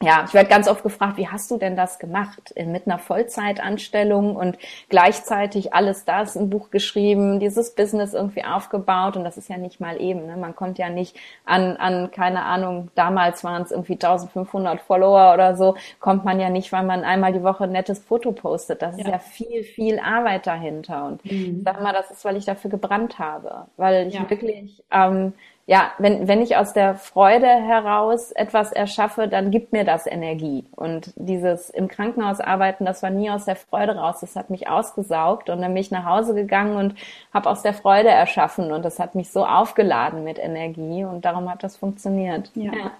ja, 0.00 0.24
ich 0.26 0.34
werde 0.34 0.48
ganz 0.48 0.68
oft 0.68 0.84
gefragt, 0.84 1.16
wie 1.16 1.28
hast 1.28 1.50
du 1.50 1.58
denn 1.58 1.74
das 1.74 1.98
gemacht? 1.98 2.54
Mit 2.56 2.86
einer 2.86 2.98
Vollzeitanstellung 2.98 4.36
und 4.36 4.56
gleichzeitig 4.88 5.74
alles 5.74 6.04
das, 6.04 6.36
ein 6.36 6.50
Buch 6.50 6.70
geschrieben, 6.70 7.40
dieses 7.40 7.74
Business 7.74 8.14
irgendwie 8.14 8.44
aufgebaut 8.44 9.16
und 9.16 9.24
das 9.24 9.36
ist 9.36 9.48
ja 9.48 9.56
nicht 9.56 9.80
mal 9.80 10.00
eben. 10.00 10.26
Ne? 10.26 10.36
Man 10.36 10.54
kommt 10.54 10.78
ja 10.78 10.88
nicht 10.88 11.16
an, 11.44 11.76
an, 11.76 12.12
keine 12.12 12.44
Ahnung, 12.44 12.90
damals 12.94 13.42
waren 13.42 13.62
es 13.62 13.72
irgendwie 13.72 13.94
1500 13.94 14.80
Follower 14.80 15.34
oder 15.34 15.56
so, 15.56 15.76
kommt 15.98 16.24
man 16.24 16.38
ja 16.38 16.48
nicht, 16.48 16.70
weil 16.70 16.84
man 16.84 17.02
einmal 17.02 17.32
die 17.32 17.42
Woche 17.42 17.64
ein 17.64 17.72
nettes 17.72 17.98
Foto 17.98 18.30
postet. 18.30 18.82
Das 18.82 18.96
ja. 18.96 19.04
ist 19.04 19.10
ja 19.10 19.18
viel, 19.18 19.64
viel 19.64 19.98
Arbeit 19.98 20.46
dahinter 20.46 21.06
und 21.06 21.24
mhm. 21.24 21.62
sag 21.64 21.82
mal, 21.82 21.92
das 21.92 22.10
ist, 22.12 22.24
weil 22.24 22.36
ich 22.36 22.44
dafür 22.44 22.70
gebrannt 22.70 23.18
habe, 23.18 23.66
weil 23.76 24.06
ich 24.06 24.14
ja. 24.14 24.30
wirklich 24.30 24.84
ähm, 24.92 25.32
ja, 25.68 25.92
wenn, 25.98 26.26
wenn 26.26 26.40
ich 26.40 26.56
aus 26.56 26.72
der 26.72 26.94
Freude 26.94 27.46
heraus 27.46 28.32
etwas 28.32 28.72
erschaffe, 28.72 29.28
dann 29.28 29.50
gibt 29.50 29.70
mir 29.70 29.84
das 29.84 30.06
Energie. 30.06 30.64
Und 30.74 31.12
dieses 31.16 31.68
im 31.68 31.88
Krankenhaus 31.88 32.40
arbeiten, 32.40 32.86
das 32.86 33.02
war 33.02 33.10
nie 33.10 33.28
aus 33.28 33.44
der 33.44 33.54
Freude 33.54 33.96
raus. 33.96 34.20
Das 34.22 34.34
hat 34.34 34.48
mich 34.48 34.70
ausgesaugt 34.70 35.50
und 35.50 35.60
dann 35.60 35.74
bin 35.74 35.82
ich 35.82 35.90
nach 35.90 36.06
Hause 36.06 36.34
gegangen 36.34 36.78
und 36.78 36.94
habe 37.34 37.50
aus 37.50 37.60
der 37.60 37.74
Freude 37.74 38.08
erschaffen. 38.08 38.72
Und 38.72 38.82
das 38.82 38.98
hat 38.98 39.14
mich 39.14 39.30
so 39.30 39.44
aufgeladen 39.44 40.24
mit 40.24 40.38
Energie 40.38 41.04
und 41.04 41.26
darum 41.26 41.50
hat 41.50 41.62
das 41.62 41.76
funktioniert. 41.76 42.50
ja. 42.54 42.72
ja. 42.72 42.90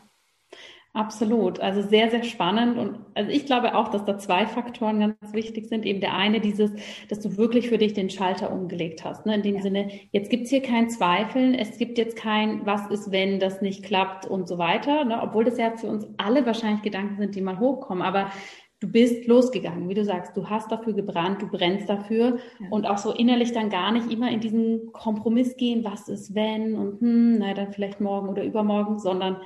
Absolut, 0.99 1.61
also 1.61 1.81
sehr, 1.81 2.11
sehr 2.11 2.25
spannend. 2.25 2.77
Und 2.77 2.99
also 3.15 3.31
ich 3.31 3.47
glaube 3.47 3.77
auch, 3.77 3.87
dass 3.87 4.05
da 4.05 4.19
zwei 4.19 4.47
Faktoren 4.47 4.99
ganz 4.99 5.33
wichtig 5.33 5.69
sind. 5.69 5.87
Eben 5.87 6.01
der 6.01 6.17
eine, 6.17 6.41
dieses, 6.41 6.73
dass 7.09 7.21
du 7.21 7.37
wirklich 7.37 7.69
für 7.69 7.79
dich 7.79 7.93
den 7.93 8.11
Schalter 8.11 8.53
umgelegt 8.53 9.05
hast. 9.05 9.25
Ne? 9.25 9.37
In 9.37 9.43
dem 9.43 9.55
ja. 9.55 9.63
Sinne, 9.63 9.91
jetzt 10.11 10.29
gibt's 10.29 10.51
hier 10.51 10.61
kein 10.61 10.91
Zweifeln, 10.91 11.55
es 11.55 11.79
gibt 11.79 11.99
jetzt 11.99 12.17
kein, 12.17 12.67
was 12.67 12.91
ist, 12.91 13.13
wenn 13.13 13.39
das 13.39 13.63
nicht 13.63 13.85
klappt 13.85 14.27
und 14.27 14.49
so 14.49 14.59
weiter. 14.59 15.05
Ne? 15.05 15.23
Obwohl 15.23 15.45
das 15.45 15.57
ja 15.57 15.71
für 15.77 15.87
uns 15.87 16.05
alle 16.17 16.45
wahrscheinlich 16.45 16.83
Gedanken 16.83 17.17
sind, 17.17 17.37
die 17.37 17.43
mal 17.43 17.61
hochkommen. 17.61 18.03
Aber 18.03 18.33
du 18.81 18.89
bist 18.89 19.29
losgegangen, 19.29 19.89
wie 19.89 19.95
du 19.95 20.05
sagst, 20.05 20.37
du 20.37 20.51
hast 20.51 20.73
dafür 20.73 20.95
gebrannt, 20.95 21.43
du 21.43 21.47
brennst 21.47 21.89
dafür 21.89 22.39
ja. 22.59 22.67
und 22.71 22.89
auch 22.89 22.99
so 22.99 23.13
innerlich 23.13 23.53
dann 23.53 23.71
gar 23.71 23.93
nicht 23.93 24.11
immer 24.11 24.33
in 24.33 24.41
diesen 24.41 24.93
Kompromiss 24.93 25.57
gehen, 25.57 25.85
was 25.85 26.09
ist 26.09 26.35
wenn 26.35 26.75
und 26.75 27.01
hm, 27.01 27.39
na 27.39 27.55
dann 27.55 27.73
vielleicht 27.73 28.01
morgen 28.01 28.29
oder 28.29 28.43
übermorgen, 28.43 28.99
sondern 28.99 29.37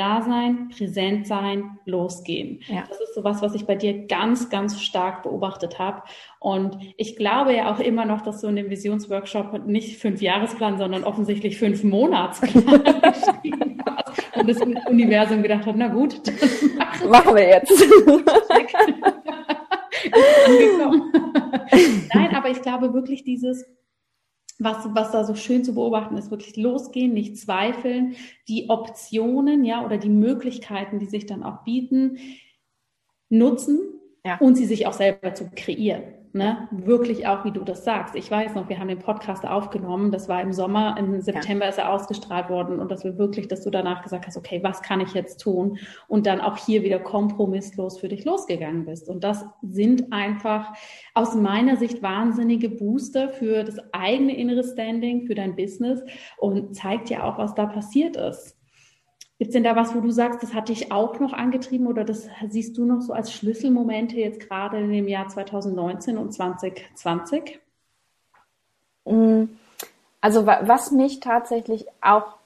da 0.00 0.22
sein, 0.22 0.70
präsent 0.70 1.26
sein, 1.26 1.78
losgehen. 1.84 2.60
Ja. 2.68 2.84
Das 2.88 2.98
ist 3.00 3.14
so 3.14 3.22
was, 3.22 3.42
was 3.42 3.54
ich 3.54 3.66
bei 3.66 3.74
dir 3.74 4.06
ganz, 4.06 4.48
ganz 4.48 4.80
stark 4.80 5.22
beobachtet 5.22 5.78
habe. 5.78 6.02
Und 6.38 6.78
ich 6.96 7.16
glaube 7.16 7.54
ja 7.54 7.70
auch 7.70 7.80
immer 7.80 8.06
noch, 8.06 8.22
dass 8.22 8.40
du 8.40 8.48
in 8.48 8.56
dem 8.56 8.70
Visionsworkshop 8.70 9.66
nicht 9.66 9.98
fünf 9.98 10.22
Jahresplan, 10.22 10.78
sondern 10.78 11.04
offensichtlich 11.04 11.58
fünf 11.58 11.84
Monatsplan 11.84 12.82
geschrieben 13.02 13.82
hast 13.84 14.36
und 14.36 14.48
das 14.48 14.56
Universum 14.88 15.42
gedacht 15.42 15.66
hat, 15.66 15.76
na 15.76 15.88
gut, 15.88 16.22
dann 16.26 17.08
machen 17.10 17.36
wir 17.36 17.46
jetzt. 17.46 17.70
Nein, 22.14 22.34
aber 22.34 22.48
ich 22.48 22.62
glaube 22.62 22.94
wirklich 22.94 23.22
dieses 23.22 23.66
was, 24.60 24.86
was 24.94 25.10
da 25.10 25.24
so 25.24 25.34
schön 25.34 25.64
zu 25.64 25.74
beobachten 25.74 26.16
ist, 26.16 26.30
wirklich 26.30 26.56
losgehen, 26.56 27.14
nicht 27.14 27.38
zweifeln, 27.38 28.14
die 28.46 28.68
Optionen, 28.68 29.64
ja, 29.64 29.84
oder 29.84 29.96
die 29.96 30.10
Möglichkeiten, 30.10 30.98
die 30.98 31.06
sich 31.06 31.26
dann 31.26 31.42
auch 31.42 31.64
bieten, 31.64 32.18
nutzen 33.30 33.80
ja. 34.24 34.36
und 34.38 34.56
sie 34.56 34.66
sich 34.66 34.86
auch 34.86 34.92
selber 34.92 35.34
zu 35.34 35.50
kreieren. 35.50 36.19
Ne? 36.32 36.68
Wirklich 36.70 37.26
auch, 37.26 37.44
wie 37.44 37.50
du 37.50 37.64
das 37.64 37.82
sagst. 37.82 38.14
Ich 38.14 38.30
weiß 38.30 38.54
noch, 38.54 38.68
wir 38.68 38.78
haben 38.78 38.86
den 38.86 39.00
Podcast 39.00 39.44
aufgenommen, 39.44 40.12
das 40.12 40.28
war 40.28 40.40
im 40.40 40.52
Sommer, 40.52 40.94
im 40.96 41.20
September 41.20 41.64
ja. 41.64 41.70
ist 41.70 41.78
er 41.78 41.90
ausgestrahlt 41.90 42.48
worden 42.48 42.78
und 42.78 42.88
dass 42.92 43.02
wir 43.02 43.18
wirklich, 43.18 43.48
dass 43.48 43.62
du 43.62 43.70
danach 43.70 44.02
gesagt 44.02 44.28
hast, 44.28 44.36
okay, 44.36 44.60
was 44.62 44.80
kann 44.80 45.00
ich 45.00 45.12
jetzt 45.12 45.38
tun? 45.38 45.78
Und 46.06 46.26
dann 46.26 46.40
auch 46.40 46.56
hier 46.56 46.84
wieder 46.84 47.00
kompromisslos 47.00 47.98
für 47.98 48.06
dich 48.06 48.24
losgegangen 48.24 48.84
bist. 48.84 49.08
Und 49.08 49.24
das 49.24 49.44
sind 49.62 50.12
einfach 50.12 50.72
aus 51.14 51.34
meiner 51.34 51.76
Sicht 51.76 52.00
wahnsinnige 52.00 52.68
Booster 52.68 53.30
für 53.30 53.64
das 53.64 53.78
eigene 53.92 54.36
innere 54.36 54.62
Standing, 54.62 55.26
für 55.26 55.34
dein 55.34 55.56
Business 55.56 56.00
und 56.38 56.76
zeigt 56.76 57.10
ja 57.10 57.24
auch, 57.24 57.38
was 57.38 57.56
da 57.56 57.66
passiert 57.66 58.16
ist. 58.16 58.59
Gibt 59.40 59.48
es 59.48 59.52
denn 59.54 59.64
da 59.64 59.74
was, 59.74 59.94
wo 59.94 60.00
du 60.00 60.10
sagst, 60.10 60.42
das 60.42 60.52
hat 60.52 60.68
dich 60.68 60.92
auch 60.92 61.18
noch 61.18 61.32
angetrieben 61.32 61.86
oder 61.86 62.04
das 62.04 62.28
siehst 62.50 62.76
du 62.76 62.84
noch 62.84 63.00
so 63.00 63.14
als 63.14 63.32
Schlüsselmomente 63.32 64.16
jetzt 64.16 64.38
gerade 64.38 64.76
in 64.76 64.92
dem 64.92 65.08
Jahr 65.08 65.28
2019 65.28 66.18
und 66.18 66.30
2020? 66.30 67.58
Mm, 69.06 69.44
also 70.20 70.44
was 70.44 70.90
mich 70.90 71.20
tatsächlich 71.20 71.86
auch 72.02 72.36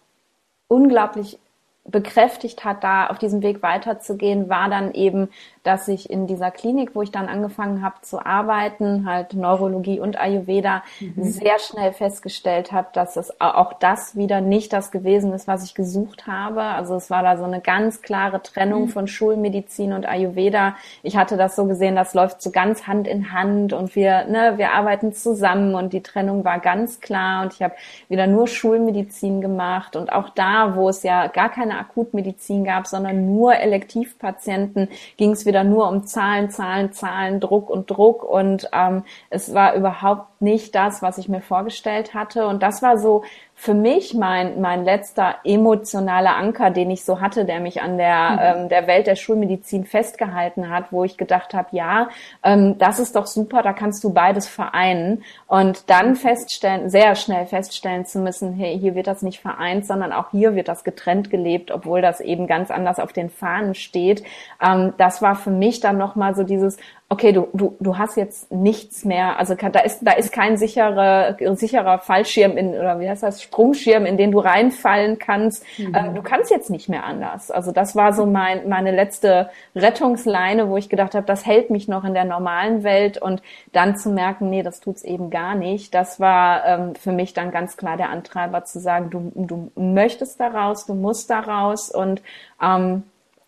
unglaublich 0.68 1.40
bekräftigt 1.83 2.64
hat, 2.64 2.85
da 2.85 3.09
auf 3.09 3.18
diesem 3.18 3.42
Weg 3.42 3.61
weiterzugehen, 3.61 4.48
war 4.48 4.70
dann 4.70 4.94
eben, 4.94 5.30
dass 5.64 5.88
ich 5.88 6.11
in 6.11 6.27
dieser 6.27 6.50
Klinik, 6.50 6.94
wo 6.94 7.03
ich 7.03 7.11
dann 7.11 7.27
angefangen 7.27 7.83
habe 7.83 7.96
zu 8.03 8.24
arbeiten, 8.24 9.07
halt 9.09 9.33
Neurologie 9.33 9.98
und 9.98 10.20
Ayurveda, 10.20 10.83
mhm. 11.00 11.24
sehr 11.24 11.59
schnell 11.59 11.92
festgestellt 11.92 12.70
habe, 12.70 12.88
dass 12.92 13.16
es 13.16 13.40
auch 13.40 13.72
das 13.72 14.14
wieder 14.14 14.42
nicht 14.42 14.74
das 14.74 14.90
gewesen 14.90 15.33
ist, 15.33 15.48
was 15.48 15.64
ich 15.64 15.74
gesucht 15.74 16.27
habe. 16.27 16.62
Also 16.62 16.94
es 16.94 17.09
war 17.09 17.22
da 17.22 17.38
so 17.38 17.44
eine 17.44 17.62
ganz 17.62 18.03
klare 18.03 18.42
Trennung 18.42 18.83
mhm. 18.83 18.88
von 18.88 19.09
Schulmedizin 19.09 19.94
und 19.94 20.07
Ayurveda. 20.07 20.77
Ich 21.03 21.16
hatte 21.16 21.38
das 21.38 21.57
so 21.57 21.64
gesehen, 21.64 21.96
das 21.96 22.12
läuft 22.12 22.42
so 22.42 22.50
ganz 22.50 22.87
Hand 22.87 23.09
in 23.09 23.33
Hand 23.33 23.72
und 23.72 23.96
wir, 23.96 24.27
ne, 24.27 24.55
wir 24.57 24.72
arbeiten 24.72 25.14
zusammen 25.14 25.74
und 25.74 25.94
die 25.94 26.03
Trennung 26.03 26.44
war 26.44 26.59
ganz 26.59 27.00
klar 27.00 27.42
und 27.42 27.55
ich 27.55 27.62
habe 27.62 27.74
wieder 28.11 28.27
nur 28.27 28.48
Schulmedizin 28.48 29.40
gemacht 29.40 29.96
und 29.96 30.12
auch 30.12 30.29
da, 30.29 30.77
wo 30.77 30.90
es 30.90 31.03
ja 31.03 31.29
gar 31.29 31.48
keine 31.48 31.79
Akutmedizin 31.79 32.64
gab, 32.64 32.87
sondern 32.87 33.35
nur 33.35 33.55
Elektivpatienten, 33.57 34.88
ging 35.16 35.31
es 35.31 35.46
wieder 35.46 35.54
nur 35.62 35.88
um 35.88 36.05
Zahlen, 36.05 36.51
Zahlen, 36.51 36.93
Zahlen, 36.93 37.38
Druck 37.38 37.71
und 37.71 37.88
Druck. 37.90 38.25
Und 38.25 38.69
ähm, 38.73 39.05
es 39.31 39.55
war 39.55 39.75
überhaupt 39.75 40.40
nicht 40.40 40.75
das, 40.75 41.03
was 41.03 41.19
ich 41.19 41.29
mir 41.29 41.43
vorgestellt 41.43 42.14
hatte. 42.14 42.49
Und 42.49 42.62
das 42.62 42.83
war 42.83 42.99
so 42.99 43.23
für 43.64 43.72
mich 43.72 44.12
mein, 44.12 44.61
mein 44.61 44.85
letzter 44.85 45.37
emotionaler 45.42 46.37
Anker, 46.37 46.68
den 46.68 46.90
ich 46.90 47.03
so 47.03 47.22
hatte, 47.22 47.46
der 47.46 47.61
mich 47.61 47.81
an 47.81 47.96
der, 47.96 48.31
mhm. 48.31 48.38
ähm, 48.62 48.68
der 48.68 48.87
Welt 48.87 49.07
der 49.07 49.16
Schulmedizin 49.16 49.87
festgehalten 49.87 50.68
hat, 50.68 50.92
wo 50.92 51.03
ich 51.03 51.16
gedacht 51.16 51.55
habe, 51.55 51.68
ja, 51.70 52.11
ähm, 52.42 52.77
das 52.77 52.98
ist 52.98 53.16
doch 53.16 53.24
super, 53.24 53.62
da 53.62 53.72
kannst 53.72 54.05
du 54.05 54.12
beides 54.12 54.46
vereinen. 54.46 55.24
Und 55.46 55.88
dann 55.88 56.14
feststellen, 56.14 56.90
sehr 56.90 57.14
schnell 57.14 57.46
feststellen 57.46 58.05
zu 58.05 58.18
müssen, 58.18 58.53
hey, 58.53 58.79
hier 58.79 58.94
wird 58.94 59.07
das 59.07 59.22
nicht 59.22 59.40
vereint, 59.40 59.87
sondern 59.87 60.12
auch 60.12 60.31
hier 60.31 60.55
wird 60.55 60.68
das 60.68 60.85
getrennt 60.85 61.31
gelebt, 61.31 61.70
obwohl 61.70 62.03
das 62.03 62.20
eben 62.20 62.46
ganz 62.46 62.70
anders 62.70 62.98
auf 62.98 63.14
den 63.14 63.31
Fahnen 63.31 63.74
steht. 63.74 64.24
Ähm, 64.62 64.92
das 64.98 65.22
war 65.22 65.37
für 65.37 65.50
mich 65.50 65.81
dann 65.81 65.96
nochmal 65.96 66.35
so 66.35 66.42
dieses, 66.42 66.77
okay, 67.11 67.33
du, 67.33 67.49
du, 67.53 67.77
du 67.81 67.99
hast 67.99 68.17
jetzt 68.17 68.51
nichts 68.51 69.05
mehr, 69.05 69.38
also 69.38 69.55
da 69.55 69.81
ist, 69.81 70.01
da 70.03 70.12
ist 70.12 70.33
kein 70.33 70.57
sicherer, 70.57 71.37
sicherer 71.55 71.99
Fallschirm 71.99 72.57
in, 72.57 72.71
oder 72.71 72.99
wie 72.99 73.09
heißt 73.09 73.23
das, 73.23 73.43
Sprungschirm, 73.43 74.07
in 74.07 74.17
den 74.17 74.33
du 74.33 74.38
reinfallen 74.38 75.19
kannst. 75.19 75.64
Mhm. 75.79 75.95
Ähm, 75.95 76.14
du 76.14 76.23
kannst 76.23 76.51
jetzt 76.51 76.71
nicht 76.71 76.88
mehr 76.88 77.05
anders. 77.05 77.51
Also 77.51 77.73
das 77.73 77.95
war 77.95 78.14
so 78.14 78.25
mein, 78.25 78.69
meine 78.69 78.90
letzte 78.90 79.51
Rettungsleine, 79.77 80.69
wo 80.71 80.77
ich 80.79 80.88
gedacht 80.88 81.14
habe, 81.14 81.27
das 81.27 81.45
hält 81.45 81.71
mich 81.71 81.88
noch 81.88 82.05
in 82.05 82.14
der 82.14 82.25
normalen 82.25 82.83
Welt 82.85 83.19
und 83.19 83.43
dann 83.73 83.97
zu 83.97 84.11
merken, 84.11 84.49
nee, 84.49 84.62
das 84.62 84.81
tut's 84.81 85.05
eben 85.05 85.29
gar 85.29 85.55
nicht. 85.55 85.95
Das 85.95 86.21
war 86.21 86.64
ähm, 86.67 86.95
für 86.95 87.12
mich 87.12 87.35
dann 87.35 87.51
ganz 87.51 87.77
klar 87.77 87.99
der 87.99 88.09
Antreiber 88.09 88.64
zu 88.64 88.81
sagen, 88.81 89.11
du, 89.11 89.31
du 89.35 89.71
möchtest 89.77 90.40
da 90.40 90.49
raus, 90.49 90.87
du 90.87 90.95
musst 90.95 91.29
da 91.29 91.40
raus 91.40 91.90
und 91.90 92.23
ähm, 92.62 93.05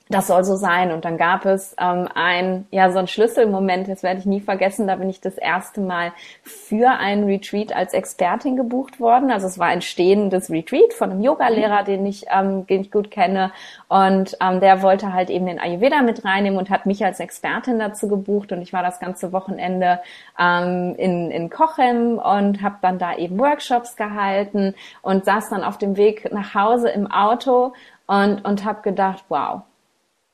das 0.08 0.28
soll 0.28 0.44
so 0.44 0.54
sein. 0.54 0.92
Und 0.92 1.04
dann 1.04 1.16
gab 1.16 1.44
es 1.46 1.74
ähm, 1.80 2.08
ein, 2.14 2.66
ja, 2.70 2.90
so 2.90 2.98
ein 2.98 3.08
Schlüsselmoment, 3.08 3.88
das 3.88 4.02
werde 4.02 4.20
ich 4.20 4.26
nie 4.26 4.40
vergessen, 4.40 4.86
da 4.86 4.96
bin 4.96 5.10
ich 5.10 5.20
das 5.20 5.36
erste 5.36 5.80
Mal 5.80 6.12
für 6.42 6.90
einen 6.90 7.24
Retreat 7.24 7.74
als 7.74 7.92
Expertin 7.92 8.56
gebucht 8.56 9.00
worden. 9.00 9.30
Also 9.32 9.46
es 9.46 9.58
war 9.58 9.66
ein 9.66 9.82
stehendes 9.82 10.48
Retreat 10.48 10.92
von 10.92 11.10
einem 11.10 11.22
Yogalehrer, 11.22 11.82
den 11.82 12.06
ich, 12.06 12.26
ähm, 12.30 12.66
den 12.68 12.82
ich 12.82 12.92
gut 12.92 13.10
kenne. 13.10 13.50
Und 13.88 14.36
ähm, 14.40 14.60
der 14.60 14.82
wollte 14.82 15.12
halt 15.12 15.28
eben 15.28 15.46
den 15.46 15.58
Ayurveda 15.58 16.02
mit 16.02 16.24
reinnehmen 16.24 16.58
und 16.58 16.70
hat 16.70 16.86
mich 16.86 17.04
als 17.04 17.18
Expertin 17.18 17.80
dazu 17.80 18.06
gebucht. 18.06 18.52
Und 18.52 18.62
ich 18.62 18.72
war 18.72 18.84
das 18.84 19.00
ganze 19.00 19.32
Wochenende 19.32 20.00
ähm, 20.38 20.94
in, 20.98 21.32
in 21.32 21.50
Cochem 21.50 22.18
und 22.18 22.62
habe 22.62 22.76
dann 22.80 22.98
da 22.98 23.16
eben 23.16 23.38
Workshops 23.40 23.96
gehalten 23.96 24.74
und 25.02 25.24
saß 25.24 25.50
dann 25.50 25.64
auf 25.64 25.78
dem 25.78 25.96
Weg 25.96 26.32
nach 26.32 26.54
Hause 26.54 26.90
im 26.90 27.10
Auto 27.10 27.72
und, 28.06 28.44
und 28.44 28.64
habe 28.64 28.82
gedacht, 28.82 29.24
wow, 29.28 29.62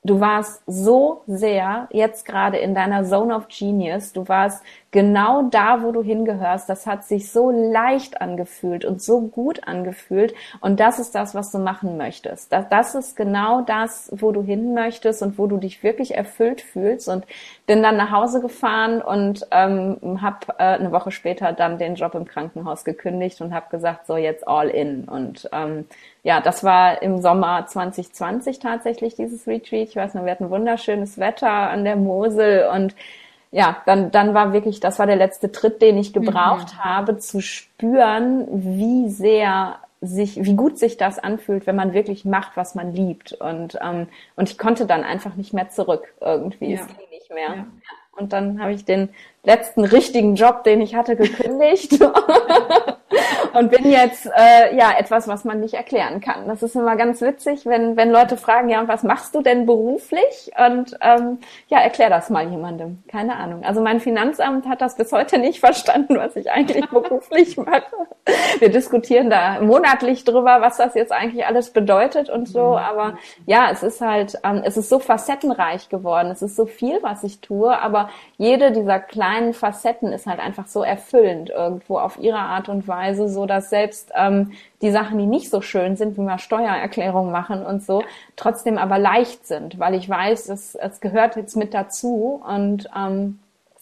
Du 0.04 0.18
warst 0.18 0.64
so 0.66 1.22
sehr 1.28 1.86
jetzt 1.92 2.24
gerade 2.24 2.56
in 2.56 2.74
deiner 2.74 3.04
Zone 3.04 3.36
of 3.36 3.46
Genius. 3.46 4.12
Du 4.12 4.26
warst 4.26 4.64
genau 4.90 5.42
da, 5.42 5.84
wo 5.84 5.92
du 5.92 6.02
hingehörst. 6.02 6.68
Das 6.68 6.88
hat 6.88 7.04
sich 7.04 7.30
so 7.30 7.52
leicht 7.52 8.20
angefühlt 8.20 8.84
und 8.84 9.00
so 9.00 9.20
gut 9.20 9.66
angefühlt. 9.68 10.34
Und 10.60 10.80
das 10.80 10.98
ist 10.98 11.14
das, 11.14 11.36
was 11.36 11.52
du 11.52 11.60
machen 11.60 11.96
möchtest. 11.98 12.52
Das, 12.52 12.68
das 12.68 12.96
ist 12.96 13.14
genau 13.14 13.60
das, 13.60 14.10
wo 14.12 14.32
du 14.32 14.42
hin 14.42 14.74
möchtest 14.74 15.22
und 15.22 15.38
wo 15.38 15.46
du 15.46 15.58
dich 15.58 15.84
wirklich 15.84 16.16
erfüllt 16.16 16.62
fühlst. 16.62 17.08
Und 17.08 17.24
bin 17.66 17.80
dann 17.84 17.96
nach 17.96 18.10
Hause 18.10 18.40
gefahren 18.40 19.02
und 19.02 19.46
ähm, 19.52 20.20
habe 20.20 20.46
äh, 20.58 20.64
eine 20.64 20.90
Woche 20.90 21.12
später 21.12 21.52
dann 21.52 21.78
den 21.78 21.94
Job 21.94 22.16
im 22.16 22.24
Krankenhaus 22.24 22.84
gekündigt 22.84 23.40
und 23.40 23.54
habe 23.54 23.66
gesagt, 23.70 24.08
so 24.08 24.16
jetzt 24.16 24.48
all 24.48 24.68
in. 24.68 25.04
Und 25.04 25.48
ähm, 25.52 25.86
ja, 26.22 26.40
das 26.40 26.62
war 26.62 27.02
im 27.02 27.20
Sommer 27.20 27.66
2020 27.66 28.60
tatsächlich 28.60 29.16
dieses 29.16 29.46
Retreat. 29.46 29.88
Ich 29.88 29.96
weiß 29.96 30.14
noch, 30.14 30.24
wir 30.24 30.32
hatten 30.32 30.50
wunderschönes 30.50 31.18
Wetter 31.18 31.50
an 31.50 31.84
der 31.84 31.96
Mosel 31.96 32.68
und 32.72 32.94
ja, 33.50 33.82
dann, 33.84 34.10
dann 34.10 34.32
war 34.32 34.52
wirklich, 34.52 34.80
das 34.80 34.98
war 34.98 35.06
der 35.06 35.16
letzte 35.16 35.52
Tritt, 35.52 35.82
den 35.82 35.98
ich 35.98 36.12
gebraucht 36.12 36.74
mhm. 36.74 36.78
habe, 36.78 37.18
zu 37.18 37.42
spüren, 37.42 38.46
wie 38.50 39.10
sehr 39.10 39.76
sich, 40.00 40.42
wie 40.42 40.56
gut 40.56 40.78
sich 40.78 40.96
das 40.96 41.18
anfühlt, 41.18 41.66
wenn 41.66 41.76
man 41.76 41.92
wirklich 41.92 42.24
macht, 42.24 42.56
was 42.56 42.74
man 42.74 42.94
liebt. 42.94 43.32
Und, 43.34 43.78
ähm, 43.82 44.08
und 44.36 44.50
ich 44.50 44.58
konnte 44.58 44.86
dann 44.86 45.04
einfach 45.04 45.36
nicht 45.36 45.52
mehr 45.52 45.68
zurück 45.68 46.14
irgendwie. 46.20 46.74
Ja. 46.74 46.80
Es 46.80 46.86
ging 46.86 47.08
nicht 47.10 47.30
mehr. 47.32 47.56
Ja. 47.56 47.66
Und 48.16 48.32
dann 48.32 48.60
habe 48.60 48.72
ich 48.72 48.84
den 48.84 49.10
letzten 49.44 49.84
richtigen 49.84 50.36
Job, 50.36 50.62
den 50.64 50.80
ich 50.80 50.94
hatte, 50.94 51.16
gekündigt 51.16 51.98
und 53.54 53.70
bin 53.70 53.90
jetzt 53.90 54.26
äh, 54.26 54.76
ja 54.76 54.92
etwas, 54.96 55.26
was 55.26 55.44
man 55.44 55.60
nicht 55.60 55.74
erklären 55.74 56.20
kann. 56.20 56.46
Das 56.46 56.62
ist 56.62 56.76
immer 56.76 56.96
ganz 56.96 57.20
witzig, 57.20 57.66
wenn 57.66 57.96
wenn 57.96 58.10
Leute 58.10 58.36
fragen, 58.36 58.68
ja, 58.68 58.86
was 58.86 59.02
machst 59.02 59.34
du 59.34 59.42
denn 59.42 59.66
beruflich? 59.66 60.52
Und 60.56 60.96
ähm, 61.00 61.38
ja, 61.68 61.80
erklär 61.80 62.08
das 62.08 62.30
mal 62.30 62.48
jemandem. 62.48 63.02
Keine 63.08 63.36
Ahnung. 63.36 63.64
Also 63.64 63.80
mein 63.80 64.00
Finanzamt 64.00 64.66
hat 64.66 64.80
das 64.80 64.96
bis 64.96 65.10
heute 65.12 65.38
nicht 65.38 65.60
verstanden, 65.60 66.16
was 66.16 66.36
ich 66.36 66.50
eigentlich 66.50 66.88
beruflich 66.88 67.56
mache. 67.56 67.82
Wir 68.60 68.70
diskutieren 68.70 69.28
da 69.28 69.60
monatlich 69.60 70.24
drüber, 70.24 70.60
was 70.60 70.76
das 70.76 70.94
jetzt 70.94 71.12
eigentlich 71.12 71.46
alles 71.46 71.70
bedeutet 71.70 72.30
und 72.30 72.48
so. 72.48 72.70
Mhm. 72.70 72.76
Aber 72.76 73.18
ja, 73.46 73.70
es 73.72 73.82
ist 73.82 74.00
halt, 74.00 74.38
ähm, 74.44 74.62
es 74.64 74.76
ist 74.76 74.88
so 74.88 75.00
facettenreich 75.00 75.88
geworden. 75.88 76.30
Es 76.30 76.42
ist 76.42 76.54
so 76.54 76.66
viel, 76.66 77.02
was 77.02 77.24
ich 77.24 77.40
tue. 77.40 77.76
Aber 77.76 78.08
jede 78.38 78.70
dieser 78.70 79.00
kleinen 79.00 79.31
kleinen 79.32 79.54
Facetten 79.54 80.12
ist 80.12 80.26
halt 80.26 80.40
einfach 80.40 80.66
so 80.66 80.82
erfüllend 80.82 81.50
irgendwo 81.50 81.98
auf 81.98 82.18
ihre 82.18 82.38
Art 82.38 82.68
und 82.68 82.86
Weise, 82.86 83.28
so 83.28 83.46
dass 83.46 83.70
selbst 83.70 84.12
ähm, 84.14 84.52
die 84.82 84.90
Sachen, 84.90 85.18
die 85.18 85.26
nicht 85.26 85.50
so 85.50 85.60
schön 85.62 85.96
sind, 85.96 86.16
wie 86.16 86.22
wir 86.22 86.38
Steuererklärungen 86.38 87.32
machen 87.32 87.64
und 87.64 87.82
so, 87.82 88.02
trotzdem 88.36 88.78
aber 88.78 88.98
leicht 88.98 89.46
sind, 89.46 89.78
weil 89.78 89.94
ich 89.94 90.08
weiß, 90.08 90.48
es, 90.50 90.74
es 90.74 91.00
gehört 91.00 91.36
jetzt 91.36 91.56
mit 91.56 91.72
dazu 91.72 92.42
und 92.46 92.88
ähm, 92.96 93.38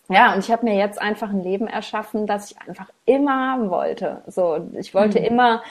ja, 0.08 0.34
und 0.34 0.40
ich 0.40 0.50
habe 0.50 0.64
mir 0.64 0.76
jetzt 0.76 1.00
einfach 1.00 1.30
ein 1.30 1.42
Leben 1.42 1.68
erschaffen, 1.68 2.26
das 2.26 2.50
ich 2.50 2.60
einfach 2.66 2.88
immer 3.06 3.52
haben 3.52 3.70
wollte. 3.70 4.22
So, 4.26 4.58
ich 4.74 4.92
wollte 4.92 5.20
mhm. 5.20 5.26
immer 5.26 5.62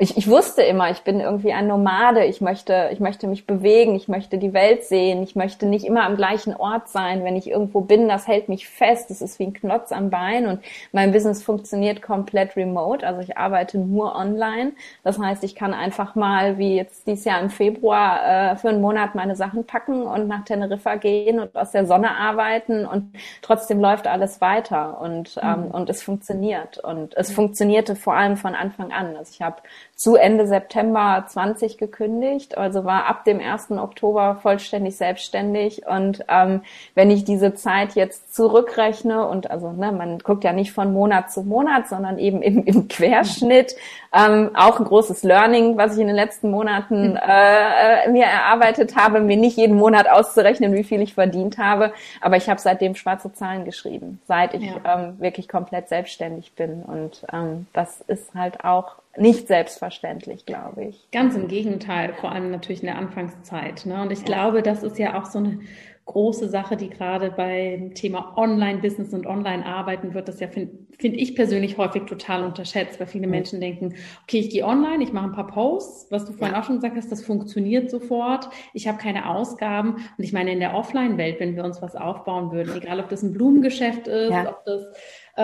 ich, 0.00 0.16
ich 0.16 0.28
wusste 0.28 0.62
immer, 0.62 0.90
ich 0.90 1.02
bin 1.02 1.20
irgendwie 1.20 1.52
ein 1.52 1.66
Nomade, 1.66 2.24
ich 2.24 2.40
möchte, 2.40 2.88
ich 2.90 3.00
möchte 3.00 3.26
mich 3.26 3.46
bewegen, 3.46 3.94
ich 3.94 4.08
möchte 4.08 4.38
die 4.38 4.54
Welt 4.54 4.84
sehen, 4.84 5.22
ich 5.22 5.36
möchte 5.36 5.66
nicht 5.66 5.84
immer 5.84 6.04
am 6.04 6.16
gleichen 6.16 6.56
Ort 6.56 6.88
sein. 6.88 7.22
Wenn 7.22 7.36
ich 7.36 7.50
irgendwo 7.50 7.82
bin, 7.82 8.08
das 8.08 8.26
hält 8.26 8.48
mich 8.48 8.66
fest, 8.66 9.10
das 9.10 9.20
ist 9.20 9.38
wie 9.38 9.44
ein 9.44 9.52
Knotz 9.52 9.92
am 9.92 10.08
Bein. 10.08 10.46
Und 10.46 10.60
mein 10.92 11.12
Business 11.12 11.42
funktioniert 11.42 12.00
komplett 12.00 12.56
remote, 12.56 13.06
also 13.06 13.20
ich 13.20 13.36
arbeite 13.36 13.76
nur 13.76 14.16
online. 14.16 14.72
Das 15.04 15.18
heißt, 15.18 15.44
ich 15.44 15.54
kann 15.54 15.74
einfach 15.74 16.14
mal, 16.14 16.56
wie 16.56 16.76
jetzt 16.76 17.06
dieses 17.06 17.26
Jahr 17.26 17.38
im 17.38 17.50
Februar, 17.50 18.52
äh, 18.52 18.56
für 18.56 18.70
einen 18.70 18.80
Monat 18.80 19.14
meine 19.14 19.36
Sachen 19.36 19.66
packen 19.66 20.04
und 20.04 20.28
nach 20.28 20.46
Teneriffa 20.46 20.94
gehen 20.94 21.40
und 21.40 21.54
aus 21.54 21.72
der 21.72 21.84
Sonne 21.84 22.16
arbeiten. 22.16 22.86
Und 22.86 23.12
trotzdem 23.42 23.80
läuft 23.80 24.06
alles 24.06 24.40
weiter. 24.40 24.98
Und, 25.02 25.38
ähm, 25.42 25.66
mhm. 25.66 25.70
und 25.72 25.90
es 25.90 26.02
funktioniert. 26.02 26.78
Und 26.78 27.14
es 27.18 27.30
funktionierte 27.30 27.96
vor 27.96 28.14
allem 28.14 28.38
von 28.38 28.54
Anfang 28.54 28.92
an. 28.92 29.14
Also 29.14 29.32
ich 29.34 29.42
habe 29.42 29.56
zu 30.00 30.16
Ende 30.16 30.46
September 30.46 31.26
20 31.28 31.76
gekündigt, 31.76 32.56
also 32.56 32.86
war 32.86 33.04
ab 33.04 33.26
dem 33.26 33.38
1. 33.38 33.72
Oktober 33.72 34.38
vollständig 34.40 34.96
selbstständig. 34.96 35.86
Und 35.86 36.24
ähm, 36.26 36.62
wenn 36.94 37.10
ich 37.10 37.24
diese 37.26 37.52
Zeit 37.52 37.96
jetzt 37.96 38.34
zurückrechne 38.34 39.28
und 39.28 39.50
also 39.50 39.72
ne, 39.72 39.92
man 39.92 40.18
guckt 40.20 40.42
ja 40.42 40.54
nicht 40.54 40.72
von 40.72 40.94
Monat 40.94 41.30
zu 41.30 41.42
Monat, 41.42 41.86
sondern 41.86 42.18
eben 42.18 42.40
im, 42.40 42.64
im 42.64 42.88
Querschnitt, 42.88 43.76
ähm, 44.14 44.52
auch 44.54 44.80
ein 44.80 44.86
großes 44.86 45.22
Learning, 45.22 45.76
was 45.76 45.96
ich 45.96 46.00
in 46.00 46.06
den 46.06 46.16
letzten 46.16 46.50
Monaten 46.50 47.16
äh, 47.16 48.06
äh, 48.06 48.10
mir 48.10 48.24
erarbeitet 48.24 48.96
habe, 48.96 49.20
mir 49.20 49.36
nicht 49.36 49.58
jeden 49.58 49.76
Monat 49.76 50.08
auszurechnen, 50.08 50.72
wie 50.72 50.84
viel 50.84 51.02
ich 51.02 51.12
verdient 51.12 51.58
habe. 51.58 51.92
Aber 52.22 52.38
ich 52.38 52.48
habe 52.48 52.58
seitdem 52.58 52.94
schwarze 52.94 53.34
Zahlen 53.34 53.66
geschrieben, 53.66 54.18
seit 54.26 54.54
ich 54.54 54.64
ja. 54.64 54.76
ähm, 54.82 55.20
wirklich 55.20 55.46
komplett 55.46 55.90
selbstständig 55.90 56.54
bin. 56.54 56.84
Und 56.84 57.22
ähm, 57.30 57.66
das 57.74 58.00
ist 58.00 58.34
halt 58.34 58.64
auch 58.64 58.99
nicht 59.16 59.48
selbstverständlich, 59.48 60.46
glaube 60.46 60.84
ich. 60.84 61.08
Ganz 61.10 61.34
im 61.34 61.48
Gegenteil, 61.48 62.14
vor 62.14 62.32
allem 62.32 62.50
natürlich 62.50 62.80
in 62.80 62.86
der 62.86 62.98
Anfangszeit. 62.98 63.84
Ne? 63.86 64.02
Und 64.02 64.12
ich 64.12 64.20
ja. 64.20 64.26
glaube, 64.26 64.62
das 64.62 64.82
ist 64.82 64.98
ja 64.98 65.20
auch 65.20 65.26
so 65.26 65.38
eine 65.38 65.60
große 66.06 66.48
Sache, 66.48 66.76
die 66.76 66.90
gerade 66.90 67.30
beim 67.30 67.94
Thema 67.94 68.36
Online-Business 68.36 69.12
und 69.12 69.26
Online-Arbeiten 69.26 70.12
wird, 70.12 70.26
das 70.26 70.40
ja, 70.40 70.48
finde 70.48 70.76
find 70.98 71.16
ich 71.16 71.36
persönlich 71.36 71.78
häufig 71.78 72.02
total 72.04 72.44
unterschätzt, 72.44 72.98
weil 72.98 73.06
viele 73.06 73.28
Menschen 73.28 73.60
denken, 73.60 73.94
okay, 74.24 74.40
ich 74.40 74.50
gehe 74.50 74.64
online, 74.64 75.02
ich 75.04 75.12
mache 75.12 75.26
ein 75.26 75.32
paar 75.32 75.46
Posts, 75.46 76.10
was 76.10 76.26
du 76.26 76.32
vorhin 76.32 76.54
ja. 76.54 76.60
auch 76.60 76.64
schon 76.64 76.76
gesagt 76.76 76.96
hast, 76.96 77.12
das 77.12 77.24
funktioniert 77.24 77.90
sofort, 77.90 78.50
ich 78.74 78.88
habe 78.88 78.98
keine 78.98 79.28
Ausgaben 79.30 79.94
und 79.94 80.24
ich 80.24 80.32
meine, 80.32 80.52
in 80.52 80.58
der 80.58 80.74
Offline-Welt, 80.74 81.38
wenn 81.38 81.54
wir 81.54 81.64
uns 81.64 81.80
was 81.80 81.94
aufbauen 81.94 82.50
würden, 82.50 82.76
egal 82.76 83.00
ob 83.00 83.08
das 83.08 83.22
ein 83.22 83.32
Blumengeschäft 83.32 84.08
ist, 84.08 84.32
ja. 84.32 84.50
ob 84.50 84.64
das 84.64 84.82
äh, 85.36 85.42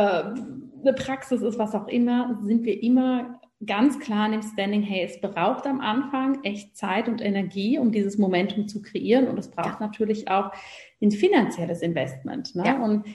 eine 0.83 0.93
Praxis 0.95 1.43
ist, 1.43 1.59
was 1.59 1.75
auch 1.75 1.87
immer, 1.87 2.41
sind 2.43 2.65
wir 2.65 2.83
immer 2.83 3.41
ganz 3.65 3.99
klar 3.99 4.27
in 4.27 4.33
dem 4.33 4.43
Standing, 4.43 4.83
hey, 4.83 5.03
es 5.05 5.21
braucht 5.21 5.67
am 5.67 5.81
Anfang 5.81 6.45
echt 6.45 6.77
Zeit 6.77 7.09
und 7.09 7.23
Energie, 7.23 7.79
um 7.79 7.91
dieses 7.91 8.19
Momentum 8.19 8.69
zu 8.69 8.83
kreieren 8.83 9.29
und 9.29 9.39
es 9.39 9.51
braucht 9.51 9.81
ja. 9.81 9.87
natürlich 9.87 10.29
auch 10.29 10.53
ein 11.01 11.11
finanzielles 11.11 11.81
Investment. 11.81 12.55
Ne? 12.55 12.67
Ja. 12.67 12.83
Und 12.83 13.07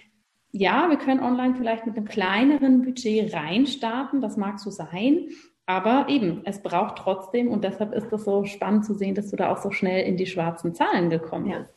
ja, 0.51 0.89
wir 0.89 0.97
können 0.97 1.21
online 1.21 1.55
vielleicht 1.55 1.85
mit 1.85 1.95
einem 1.95 2.07
kleineren 2.07 2.81
Budget 2.81 3.33
reinstarten, 3.33 4.19
das 4.19 4.35
mag 4.35 4.59
so 4.59 4.69
sein, 4.69 5.29
aber 5.65 6.07
eben, 6.09 6.41
es 6.45 6.61
braucht 6.61 6.97
trotzdem 6.97 7.47
und 7.47 7.63
deshalb 7.63 7.93
ist 7.93 8.11
es 8.11 8.25
so 8.25 8.43
spannend 8.45 8.85
zu 8.85 8.93
sehen, 8.93 9.15
dass 9.15 9.29
du 9.29 9.37
da 9.37 9.51
auch 9.51 9.57
so 9.57 9.71
schnell 9.71 10.05
in 10.05 10.17
die 10.17 10.25
schwarzen 10.25 10.73
Zahlen 10.73 11.09
gekommen 11.09 11.45
bist. 11.45 11.73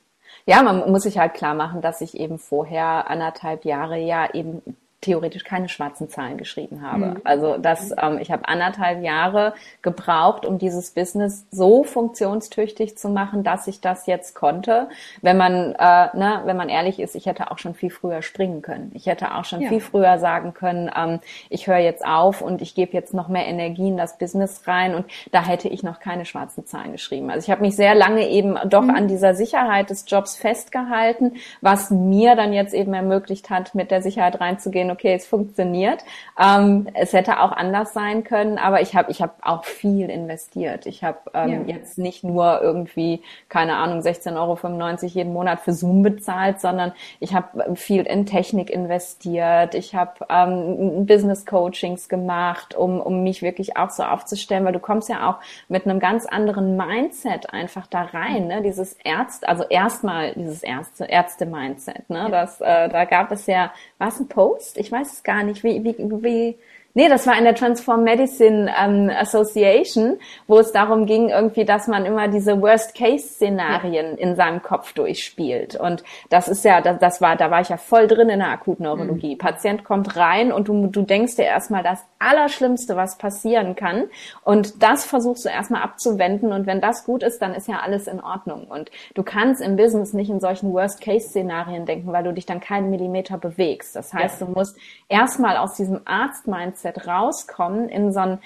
Ja. 0.46 0.56
ja, 0.56 0.62
man 0.62 0.90
muss 0.90 1.02
sich 1.04 1.18
halt 1.18 1.34
klar 1.34 1.54
machen, 1.54 1.82
dass 1.82 2.00
ich 2.00 2.18
eben 2.18 2.38
vorher 2.38 3.08
anderthalb 3.08 3.64
Jahre 3.64 4.00
ja 4.00 4.34
eben 4.34 4.62
theoretisch 5.04 5.44
keine 5.44 5.68
schwarzen 5.68 6.08
Zahlen 6.08 6.38
geschrieben 6.38 6.82
habe. 6.82 7.06
Mhm. 7.06 7.20
Also 7.24 7.58
das, 7.58 7.92
ähm, 8.00 8.18
ich 8.18 8.32
habe 8.32 8.48
anderthalb 8.48 9.02
Jahre 9.02 9.54
gebraucht, 9.82 10.46
um 10.46 10.58
dieses 10.58 10.90
Business 10.90 11.46
so 11.50 11.84
funktionstüchtig 11.84 12.96
zu 12.96 13.08
machen, 13.10 13.44
dass 13.44 13.66
ich 13.66 13.80
das 13.80 14.06
jetzt 14.06 14.34
konnte. 14.34 14.88
Wenn 15.20 15.36
man, 15.36 15.74
äh, 15.74 16.16
ne, 16.16 16.42
wenn 16.44 16.56
man 16.56 16.68
ehrlich 16.68 16.98
ist, 16.98 17.14
ich 17.14 17.26
hätte 17.26 17.50
auch 17.50 17.58
schon 17.58 17.74
viel 17.74 17.90
früher 17.90 18.22
springen 18.22 18.62
können. 18.62 18.90
Ich 18.94 19.06
hätte 19.06 19.34
auch 19.34 19.44
schon 19.44 19.60
ja. 19.60 19.68
viel 19.68 19.80
früher 19.80 20.18
sagen 20.18 20.54
können, 20.54 20.90
ähm, 20.96 21.20
ich 21.50 21.66
höre 21.66 21.78
jetzt 21.78 22.04
auf 22.04 22.40
und 22.40 22.62
ich 22.62 22.74
gebe 22.74 22.92
jetzt 22.92 23.12
noch 23.12 23.28
mehr 23.28 23.46
Energie 23.46 23.88
in 23.88 23.98
das 23.98 24.16
Business 24.16 24.66
rein 24.66 24.94
und 24.94 25.04
da 25.32 25.44
hätte 25.44 25.68
ich 25.68 25.82
noch 25.82 26.00
keine 26.00 26.24
schwarzen 26.24 26.64
Zahlen 26.64 26.92
geschrieben. 26.92 27.30
Also 27.30 27.44
ich 27.44 27.50
habe 27.50 27.60
mich 27.60 27.76
sehr 27.76 27.94
lange 27.94 28.26
eben 28.28 28.56
doch 28.68 28.82
mhm. 28.82 28.94
an 28.94 29.08
dieser 29.08 29.34
Sicherheit 29.34 29.90
des 29.90 30.04
Jobs 30.08 30.36
festgehalten, 30.36 31.34
was 31.60 31.90
mir 31.90 32.36
dann 32.36 32.54
jetzt 32.54 32.72
eben 32.72 32.94
ermöglicht 32.94 33.50
hat, 33.50 33.74
mit 33.74 33.90
der 33.90 34.00
Sicherheit 34.00 34.40
reinzugehen, 34.40 34.90
okay, 34.94 35.14
es 35.14 35.26
funktioniert. 35.26 36.04
Ähm, 36.40 36.88
es 36.94 37.12
hätte 37.12 37.40
auch 37.40 37.52
anders 37.52 37.92
sein 37.92 38.24
können, 38.24 38.58
aber 38.58 38.80
ich 38.80 38.94
habe 38.94 39.10
ich 39.10 39.20
hab 39.20 39.38
auch 39.42 39.64
viel 39.64 40.08
investiert. 40.08 40.86
Ich 40.86 41.04
habe 41.04 41.18
ähm, 41.34 41.68
ja. 41.68 41.76
jetzt 41.76 41.98
nicht 41.98 42.24
nur 42.24 42.60
irgendwie, 42.62 43.22
keine 43.48 43.76
Ahnung, 43.76 44.00
16,95 44.00 44.34
Euro 44.36 45.06
jeden 45.06 45.32
Monat 45.32 45.60
für 45.60 45.72
Zoom 45.72 46.02
bezahlt, 46.02 46.60
sondern 46.60 46.92
ich 47.20 47.34
habe 47.34 47.76
viel 47.76 48.02
in 48.02 48.26
Technik 48.26 48.70
investiert. 48.70 49.74
Ich 49.74 49.94
habe 49.94 50.26
ähm, 50.28 51.06
Business 51.06 51.44
Coachings 51.46 52.08
gemacht, 52.08 52.74
um, 52.74 53.00
um 53.00 53.22
mich 53.22 53.42
wirklich 53.42 53.76
auch 53.76 53.90
so 53.90 54.02
aufzustellen, 54.02 54.64
weil 54.64 54.72
du 54.72 54.80
kommst 54.80 55.08
ja 55.08 55.30
auch 55.30 55.36
mit 55.68 55.86
einem 55.86 56.00
ganz 56.00 56.26
anderen 56.26 56.76
Mindset 56.76 57.52
einfach 57.52 57.86
da 57.86 58.02
rein. 58.02 58.46
Ne? 58.46 58.62
Dieses 58.62 58.94
Ärzte, 59.04 59.48
also 59.48 59.64
erstmal 59.64 60.32
dieses 60.34 60.62
Ärzte, 60.62 61.04
Ärzte-Mindset. 61.04 62.10
Ne? 62.10 62.28
Das, 62.30 62.60
äh, 62.60 62.88
da 62.88 63.04
gab 63.04 63.32
es 63.32 63.46
ja, 63.46 63.72
was 63.98 64.20
ein 64.20 64.28
Post? 64.28 64.78
Ich 64.84 64.92
weiß 64.92 65.14
es 65.14 65.22
gar 65.22 65.42
nicht, 65.44 65.64
wie, 65.64 65.82
wie, 65.82 65.96
wie 65.98 66.56
Nee, 66.96 67.08
das 67.08 67.26
war 67.26 67.36
in 67.36 67.42
der 67.42 67.56
Transform 67.56 68.04
Medicine 68.04 68.72
ähm, 68.80 69.10
Association, 69.10 70.16
wo 70.46 70.60
es 70.60 70.70
darum 70.70 71.06
ging, 71.06 71.28
irgendwie, 71.28 71.64
dass 71.64 71.88
man 71.88 72.06
immer 72.06 72.28
diese 72.28 72.62
Worst-Case-Szenarien 72.62 74.12
ja. 74.12 74.18
in 74.18 74.36
seinem 74.36 74.62
Kopf 74.62 74.92
durchspielt. 74.92 75.74
Und 75.74 76.04
das 76.30 76.46
ist 76.46 76.64
ja, 76.64 76.80
das, 76.80 77.00
das 77.00 77.20
war, 77.20 77.34
da 77.34 77.50
war 77.50 77.60
ich 77.62 77.68
ja 77.68 77.78
voll 77.78 78.06
drin 78.06 78.28
in 78.28 78.38
der 78.38 78.50
Akutneurologie. 78.50 79.34
Mhm. 79.34 79.38
Patient 79.38 79.82
kommt 79.82 80.14
rein 80.14 80.52
und 80.52 80.68
du, 80.68 80.86
du 80.86 81.02
denkst 81.02 81.34
dir 81.34 81.46
erstmal 81.46 81.82
das 81.82 81.98
Allerschlimmste, 82.20 82.94
was 82.94 83.18
passieren 83.18 83.74
kann. 83.74 84.04
Und 84.44 84.80
das 84.84 85.04
versuchst 85.04 85.44
du 85.44 85.48
erstmal 85.48 85.82
abzuwenden. 85.82 86.52
Und 86.52 86.68
wenn 86.68 86.80
das 86.80 87.04
gut 87.04 87.24
ist, 87.24 87.42
dann 87.42 87.54
ist 87.54 87.66
ja 87.66 87.80
alles 87.80 88.06
in 88.06 88.20
Ordnung. 88.20 88.68
Und 88.68 88.92
du 89.14 89.24
kannst 89.24 89.60
im 89.60 89.74
Business 89.74 90.12
nicht 90.12 90.30
in 90.30 90.38
solchen 90.38 90.72
Worst-Case-Szenarien 90.72 91.86
denken, 91.86 92.12
weil 92.12 92.22
du 92.22 92.32
dich 92.32 92.46
dann 92.46 92.60
keinen 92.60 92.90
Millimeter 92.90 93.36
bewegst. 93.36 93.96
Das 93.96 94.14
heißt, 94.14 94.40
ja. 94.40 94.46
du 94.46 94.52
musst 94.52 94.76
erstmal 95.08 95.56
aus 95.56 95.74
diesem 95.74 96.00
Arzt-Mindset 96.04 96.83
Mindset 96.84 97.06
rauskommen 97.06 97.88
in 97.88 98.12
so 98.12 98.20
ein 98.20 98.38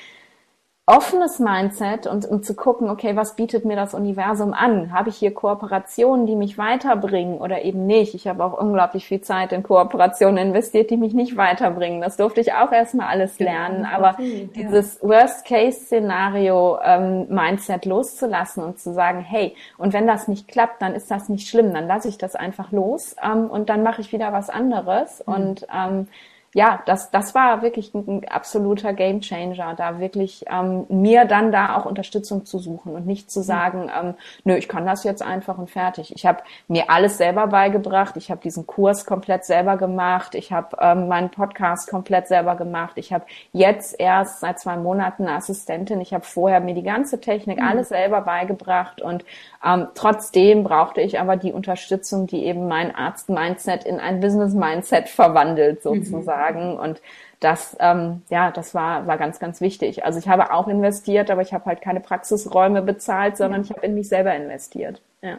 offenes 0.87 1.39
Mindset 1.39 2.07
und 2.07 2.25
um 2.25 2.43
zu 2.43 2.57
gucken, 2.57 2.89
okay, 2.89 3.15
was 3.15 3.37
bietet 3.37 3.67
mir 3.67 3.77
das 3.77 3.93
Universum 3.93 4.55
an? 4.55 4.91
Habe 4.91 5.11
ich 5.11 5.17
hier 5.17 5.35
Kooperationen, 5.35 6.25
die 6.25 6.35
mich 6.35 6.57
weiterbringen 6.57 7.37
oder 7.37 7.61
eben 7.63 7.85
nicht? 7.85 8.15
Ich 8.15 8.27
habe 8.27 8.43
auch 8.43 8.59
unglaublich 8.59 9.07
viel 9.07 9.21
Zeit 9.21 9.53
in 9.53 9.63
Kooperationen 9.63 10.39
investiert, 10.39 10.89
die 10.89 10.97
mich 10.97 11.13
nicht 11.13 11.37
weiterbringen. 11.37 12.01
Das 12.01 12.17
durfte 12.17 12.41
ich 12.41 12.55
auch 12.55 12.73
erstmal 12.73 13.09
alles 13.09 13.39
lernen. 13.39 13.83
Ja, 13.83 13.99
Aber 13.99 14.15
okay, 14.15 14.49
dieses 14.55 15.03
Worst-Case-Szenario 15.03 16.79
ähm, 16.83 17.27
Mindset 17.29 17.85
loszulassen 17.85 18.65
und 18.65 18.79
zu 18.79 18.95
sagen, 18.95 19.21
hey, 19.21 19.55
und 19.77 19.93
wenn 19.93 20.07
das 20.07 20.27
nicht 20.27 20.49
klappt, 20.49 20.81
dann 20.81 20.95
ist 20.95 21.11
das 21.11 21.29
nicht 21.29 21.51
schlimm, 21.51 21.75
dann 21.75 21.87
lasse 21.87 22.09
ich 22.09 22.17
das 22.17 22.35
einfach 22.35 22.73
los 22.73 23.15
ähm, 23.23 23.51
und 23.51 23.69
dann 23.69 23.83
mache 23.83 24.01
ich 24.01 24.11
wieder 24.11 24.33
was 24.33 24.49
anderes. 24.49 25.23
Mhm. 25.27 25.35
Und 25.35 25.67
ähm, 25.71 26.09
ja, 26.55 26.83
das, 26.87 27.11
das 27.11 27.35
war 27.35 27.61
wirklich 27.61 27.93
ein, 27.95 28.27
absoluter 28.29 28.95
Gamechanger, 28.95 29.75
da 29.77 30.01
wirklich 30.01 30.47
ähm, 30.51 30.87
mir 30.89 31.27
dann 31.27 31.53
da 31.53 31.77
auch 31.77 31.85
Unterstützung 31.85 32.47
zu 32.47 32.59
suchen 32.59 32.95
und 32.95 33.07
nicht 33.07 33.31
zu 33.31 33.41
hm. 33.41 33.47
sagen, 33.47 33.91
ähm, 33.99 34.15
nö, 34.45 34.55
ich 34.57 34.69
kann 34.69 34.87
das 34.87 35.05
jetzt 35.05 35.23
einfach 35.23 35.59
und 35.59 35.71
fertig. 35.71 36.15
Ich 36.15 36.25
habe 36.25 36.43
mir 36.67 36.91
alles 36.91 37.19
selber 37.19 37.47
beigebracht, 37.49 38.17
ich 38.17 38.31
habe 38.31 38.41
diesen 38.41 38.67
Kurs 38.67 39.05
komplett 39.05 39.45
selber 39.45 39.77
gemacht, 39.77 40.35
ich 40.35 40.51
habe 40.51 40.77
ähm, 40.81 41.09
meinen 41.09 41.31
Podcast 41.31 41.91
komplett 41.91 42.29
selber 42.29 42.57
gemacht, 42.57 42.93
ich 42.97 43.13
habe 43.13 43.27
jetzt 43.53 43.99
erst 44.01 44.41
seit 44.41 44.59
zwei 44.59 44.77
Monaten 44.77 45.27
eine 45.27 45.37
Assistentin, 45.37 46.01
ich 46.01 46.15
habe 46.15 46.25
vorher 46.25 46.61
mir 46.61 46.75
die 46.75 46.83
ganze 46.83 47.21
Technik, 47.21 47.59
mhm. 47.59 47.69
alles 47.69 47.91
selber 47.91 48.23
beigebracht 48.23 49.03
und 49.03 49.25
ähm, 49.65 49.89
trotzdem 49.95 50.65
brauchte 50.65 51.03
ich 51.03 51.21
aber 51.21 51.37
die 51.37 51.53
Unterstützung, 51.53 52.27
die 52.27 52.45
eben 52.45 52.69
mein 52.69 52.95
Arzt-Mindset 52.95 53.85
in 53.85 54.01
ein 54.01 54.21
Business-Mindset 54.21 55.09
verwandelt 55.09 55.85
mhm. 55.85 55.91
Sozusagen. 56.39 56.79
Und 56.79 57.01
das, 57.41 57.77
ähm, 57.81 58.23
ja, 58.31 58.51
das 58.51 58.75
war, 58.75 59.07
war 59.07 59.19
ganz, 59.19 59.39
ganz 59.39 59.61
wichtig. 59.61 60.05
Also 60.05 60.19
ich 60.19 60.29
habe 60.29 60.53
auch 60.53 60.69
investiert, 60.69 61.31
aber 61.31 61.43
ich 61.43 61.53
habe 61.53 61.67
halt 61.67 61.81
keine 61.81 62.01
Praxisräume 62.01 62.83
bezahlt, 62.83 63.37
sondern 63.37 63.63
ich 63.63 63.71
habe 63.71 63.85
in 63.87 63.95
mich 63.95 64.09
selber 64.09 64.35
investiert. 64.35 65.03
Ja. 65.23 65.39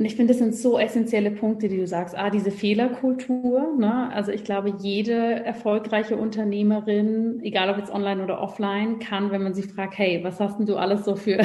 Und 0.00 0.06
ich 0.06 0.16
finde, 0.16 0.32
das 0.32 0.38
sind 0.38 0.54
so 0.54 0.78
essentielle 0.78 1.30
Punkte, 1.30 1.68
die 1.68 1.76
du 1.76 1.86
sagst. 1.86 2.16
Ah, 2.16 2.30
diese 2.30 2.50
Fehlerkultur. 2.50 3.74
Ne? 3.76 4.10
Also 4.14 4.32
ich 4.32 4.44
glaube, 4.44 4.72
jede 4.78 5.44
erfolgreiche 5.44 6.16
Unternehmerin, 6.16 7.40
egal 7.42 7.68
ob 7.68 7.76
jetzt 7.76 7.92
online 7.92 8.24
oder 8.24 8.40
offline, 8.40 8.98
kann, 8.98 9.30
wenn 9.30 9.42
man 9.42 9.52
sie 9.52 9.62
fragt, 9.62 9.98
hey, 9.98 10.24
was 10.24 10.40
hast 10.40 10.58
denn 10.58 10.64
du 10.64 10.76
alles 10.76 11.04
so 11.04 11.16
für 11.16 11.42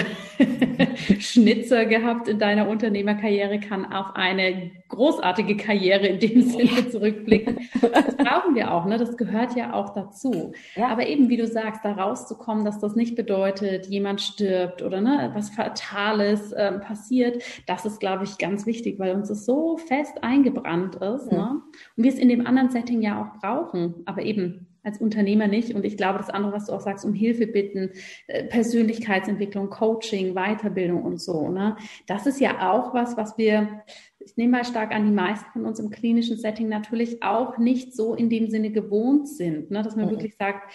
Schnitzer 1.19 1.85
gehabt 1.85 2.29
in 2.29 2.39
deiner 2.39 2.69
Unternehmerkarriere, 2.69 3.59
kann 3.59 3.91
auf 3.91 4.15
eine 4.15 4.71
großartige 4.87 5.57
Karriere 5.57 6.07
in 6.07 6.19
dem 6.19 6.41
Sinne 6.41 6.89
zurückblicken. 6.89 7.59
Das 7.81 8.15
brauchen 8.17 8.55
wir 8.55 8.71
auch, 8.71 8.85
ne? 8.85 8.97
Das 8.97 9.17
gehört 9.17 9.55
ja 9.55 9.73
auch 9.73 9.93
dazu. 9.93 10.53
Ja. 10.75 10.87
Aber 10.87 11.07
eben, 11.07 11.29
wie 11.29 11.37
du 11.37 11.47
sagst, 11.47 11.83
da 11.83 11.93
rauszukommen, 11.93 12.65
dass 12.65 12.79
das 12.79 12.95
nicht 12.95 13.15
bedeutet, 13.15 13.87
jemand 13.87 14.21
stirbt 14.21 14.81
oder 14.81 15.01
ne, 15.01 15.31
was 15.33 15.49
Fatales 15.49 16.51
äh, 16.51 16.73
passiert, 16.79 17.43
das 17.65 17.85
ist, 17.85 17.99
glaube 17.99 18.23
ich, 18.23 18.37
ganz 18.45 18.65
wichtig, 18.65 18.99
weil 18.99 19.15
uns 19.15 19.29
das 19.29 19.45
so 19.45 19.77
fest 19.77 20.23
eingebrannt 20.23 20.95
ist. 20.95 21.31
Mhm. 21.31 21.37
Ne? 21.37 21.61
Und 21.97 22.03
wir 22.03 22.11
es 22.11 22.19
in 22.19 22.29
dem 22.29 22.45
anderen 22.45 22.69
Setting 22.69 23.01
ja 23.01 23.21
auch 23.21 23.39
brauchen. 23.39 23.95
Aber 24.05 24.21
eben 24.21 24.67
als 24.85 24.99
Unternehmer 24.99 25.47
nicht. 25.47 25.73
Und 25.73 25.83
ich 25.83 25.97
glaube, 25.97 26.19
das 26.19 26.29
andere, 26.29 26.53
was 26.53 26.67
du 26.67 26.73
auch 26.73 26.79
sagst, 26.79 27.05
um 27.05 27.13
Hilfe 27.13 27.47
bitten, 27.47 27.89
äh, 28.27 28.43
Persönlichkeitsentwicklung, 28.43 29.69
Coaching, 29.69 30.35
Weiterbildung 30.35 31.01
und 31.01 31.19
so, 31.19 31.49
ne? 31.49 31.75
Das 32.05 32.27
ist 32.27 32.39
ja 32.39 32.71
auch 32.71 32.93
was, 32.93 33.17
was 33.17 33.35
wir, 33.37 33.81
ich 34.19 34.37
nehme 34.37 34.57
mal 34.57 34.63
stark 34.63 34.93
an, 34.93 35.05
die 35.05 35.11
meisten 35.11 35.51
von 35.51 35.65
uns 35.65 35.79
im 35.79 35.89
klinischen 35.89 36.37
Setting 36.37 36.69
natürlich 36.69 37.23
auch 37.23 37.57
nicht 37.57 37.95
so 37.95 38.13
in 38.13 38.29
dem 38.29 38.49
Sinne 38.51 38.69
gewohnt 38.69 39.27
sind, 39.27 39.71
ne? 39.71 39.81
dass 39.81 39.95
man 39.95 40.05
mhm. 40.05 40.11
wirklich 40.11 40.35
sagt, 40.37 40.71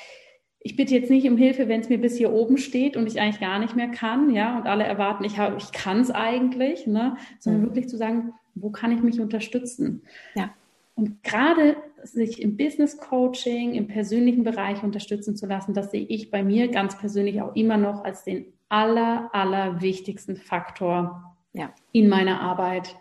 ich 0.63 0.77
bitte 0.77 0.95
jetzt 0.95 1.11
nicht 1.11 1.29
um 1.29 1.39
Hilfe, 1.39 1.69
wenn 1.69 1.81
es 1.81 1.89
mir 1.89 1.99
bis 1.99 2.17
hier 2.17 2.33
oben 2.33 2.59
steht 2.59 2.97
und 2.97 3.07
ich 3.07 3.21
eigentlich 3.21 3.41
gar 3.41 3.59
nicht 3.59 3.77
mehr 3.77 3.89
kann, 3.89 4.31
ja, 4.31 4.59
und 4.59 4.67
alle 4.67 4.85
erwarten, 4.85 5.25
ich 5.25 5.39
habe, 5.39 5.57
ich 5.57 5.73
kann 5.73 6.01
es 6.01 6.11
eigentlich, 6.11 6.87
ne, 6.87 7.17
sondern 7.39 7.63
mhm. 7.63 7.67
wirklich 7.67 7.89
zu 7.89 7.97
sagen, 7.97 8.35
wo 8.55 8.71
kann 8.71 8.93
ich 8.93 9.03
mich 9.03 9.21
unterstützen? 9.21 10.03
Ja. 10.35 10.51
Und 10.95 11.23
gerade 11.23 11.77
sich 12.03 12.43
im 12.43 12.59
Business 12.59 12.99
Coaching, 12.99 13.73
im 13.73 13.87
persönlichen 13.87 14.45
Bereich 14.45 14.83
unterstützen 14.83 15.35
zu 15.35 15.47
lassen, 15.47 15.73
das 15.73 15.91
sehe 15.91 16.05
ich 16.07 16.31
bei 16.31 16.43
mir 16.43 16.69
ganz 16.69 16.99
persönlich 16.99 17.41
auch 17.41 17.57
immer 17.57 17.79
noch 17.79 18.05
als 18.05 18.25
den 18.25 18.47
aller, 18.69 19.31
aller 19.33 19.81
wichtigsten 19.81 20.37
Faktor 20.37 21.37
ja. 21.55 21.73
in 21.93 22.09
meiner 22.09 22.41
Arbeit 22.43 22.97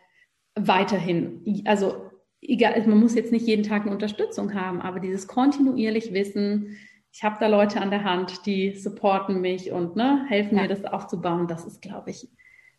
weiterhin. 0.55 1.63
Also 1.65 2.09
egal, 2.41 2.81
man 2.87 2.99
muss 2.99 3.15
jetzt 3.15 3.33
nicht 3.33 3.47
jeden 3.47 3.63
Tag 3.63 3.81
eine 3.81 3.91
Unterstützung 3.91 4.53
haben, 4.53 4.81
aber 4.81 4.99
dieses 4.99 5.27
kontinuierlich 5.27 6.13
Wissen, 6.13 6.77
ich 7.11 7.23
habe 7.23 7.37
da 7.39 7.47
Leute 7.47 7.81
an 7.81 7.89
der 7.89 8.03
Hand, 8.03 8.45
die 8.45 8.75
supporten 8.75 9.41
mich 9.41 9.71
und 9.71 9.95
ne, 9.95 10.25
helfen 10.29 10.55
ja. 10.55 10.63
mir, 10.63 10.67
das 10.67 10.85
aufzubauen. 10.85 11.47
Das 11.47 11.65
ist, 11.65 11.81
glaube 11.81 12.11
ich, 12.11 12.29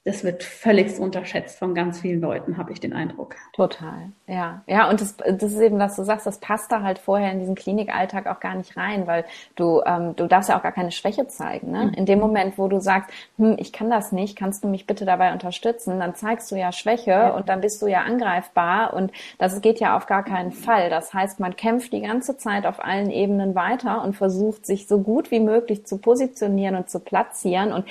das 0.04 0.24
wird 0.24 0.42
völlig 0.42 0.98
unterschätzt 0.98 1.58
von 1.58 1.74
ganz 1.74 2.00
vielen 2.00 2.22
Leuten, 2.22 2.56
habe 2.56 2.72
ich 2.72 2.80
den 2.80 2.94
Eindruck. 2.94 3.36
Total, 3.52 4.10
ja. 4.26 4.62
Ja, 4.66 4.88
und 4.88 4.98
das, 5.02 5.18
das 5.18 5.52
ist 5.52 5.60
eben, 5.60 5.78
was 5.78 5.94
du 5.96 6.04
sagst, 6.04 6.26
das 6.26 6.38
passt 6.38 6.72
da 6.72 6.82
halt 6.82 6.98
vorher 6.98 7.30
in 7.32 7.38
diesen 7.38 7.54
Klinikalltag 7.54 8.26
auch 8.26 8.40
gar 8.40 8.54
nicht 8.54 8.78
rein, 8.78 9.06
weil 9.06 9.26
du, 9.56 9.82
ähm, 9.84 10.16
du 10.16 10.26
darfst 10.26 10.48
ja 10.48 10.56
auch 10.56 10.62
gar 10.62 10.72
keine 10.72 10.90
Schwäche 10.90 11.28
zeigen. 11.28 11.70
Ne? 11.70 11.86
Mhm. 11.86 11.94
In 11.94 12.06
dem 12.06 12.18
Moment, 12.18 12.56
wo 12.56 12.66
du 12.68 12.80
sagst, 12.80 13.10
hm, 13.36 13.56
ich 13.58 13.74
kann 13.74 13.90
das 13.90 14.10
nicht, 14.10 14.36
kannst 14.36 14.64
du 14.64 14.68
mich 14.68 14.86
bitte 14.86 15.04
dabei 15.04 15.34
unterstützen, 15.34 16.00
dann 16.00 16.14
zeigst 16.14 16.50
du 16.50 16.56
ja 16.56 16.72
Schwäche 16.72 17.10
ja. 17.10 17.30
und 17.30 17.50
dann 17.50 17.60
bist 17.60 17.82
du 17.82 17.86
ja 17.86 18.00
angreifbar 18.00 18.94
und 18.94 19.12
das 19.36 19.60
geht 19.60 19.80
ja 19.80 19.98
auf 19.98 20.06
gar 20.06 20.24
keinen 20.24 20.52
Fall. 20.52 20.88
Das 20.88 21.12
heißt, 21.12 21.40
man 21.40 21.56
kämpft 21.56 21.92
die 21.92 22.00
ganze 22.00 22.38
Zeit 22.38 22.64
auf 22.64 22.82
allen 22.82 23.10
Ebenen 23.10 23.54
weiter 23.54 24.02
und 24.02 24.16
versucht, 24.16 24.64
sich 24.64 24.88
so 24.88 25.00
gut 25.00 25.30
wie 25.30 25.40
möglich 25.40 25.84
zu 25.84 25.98
positionieren 25.98 26.74
und 26.74 26.88
zu 26.88 27.00
platzieren 27.00 27.74
und 27.74 27.84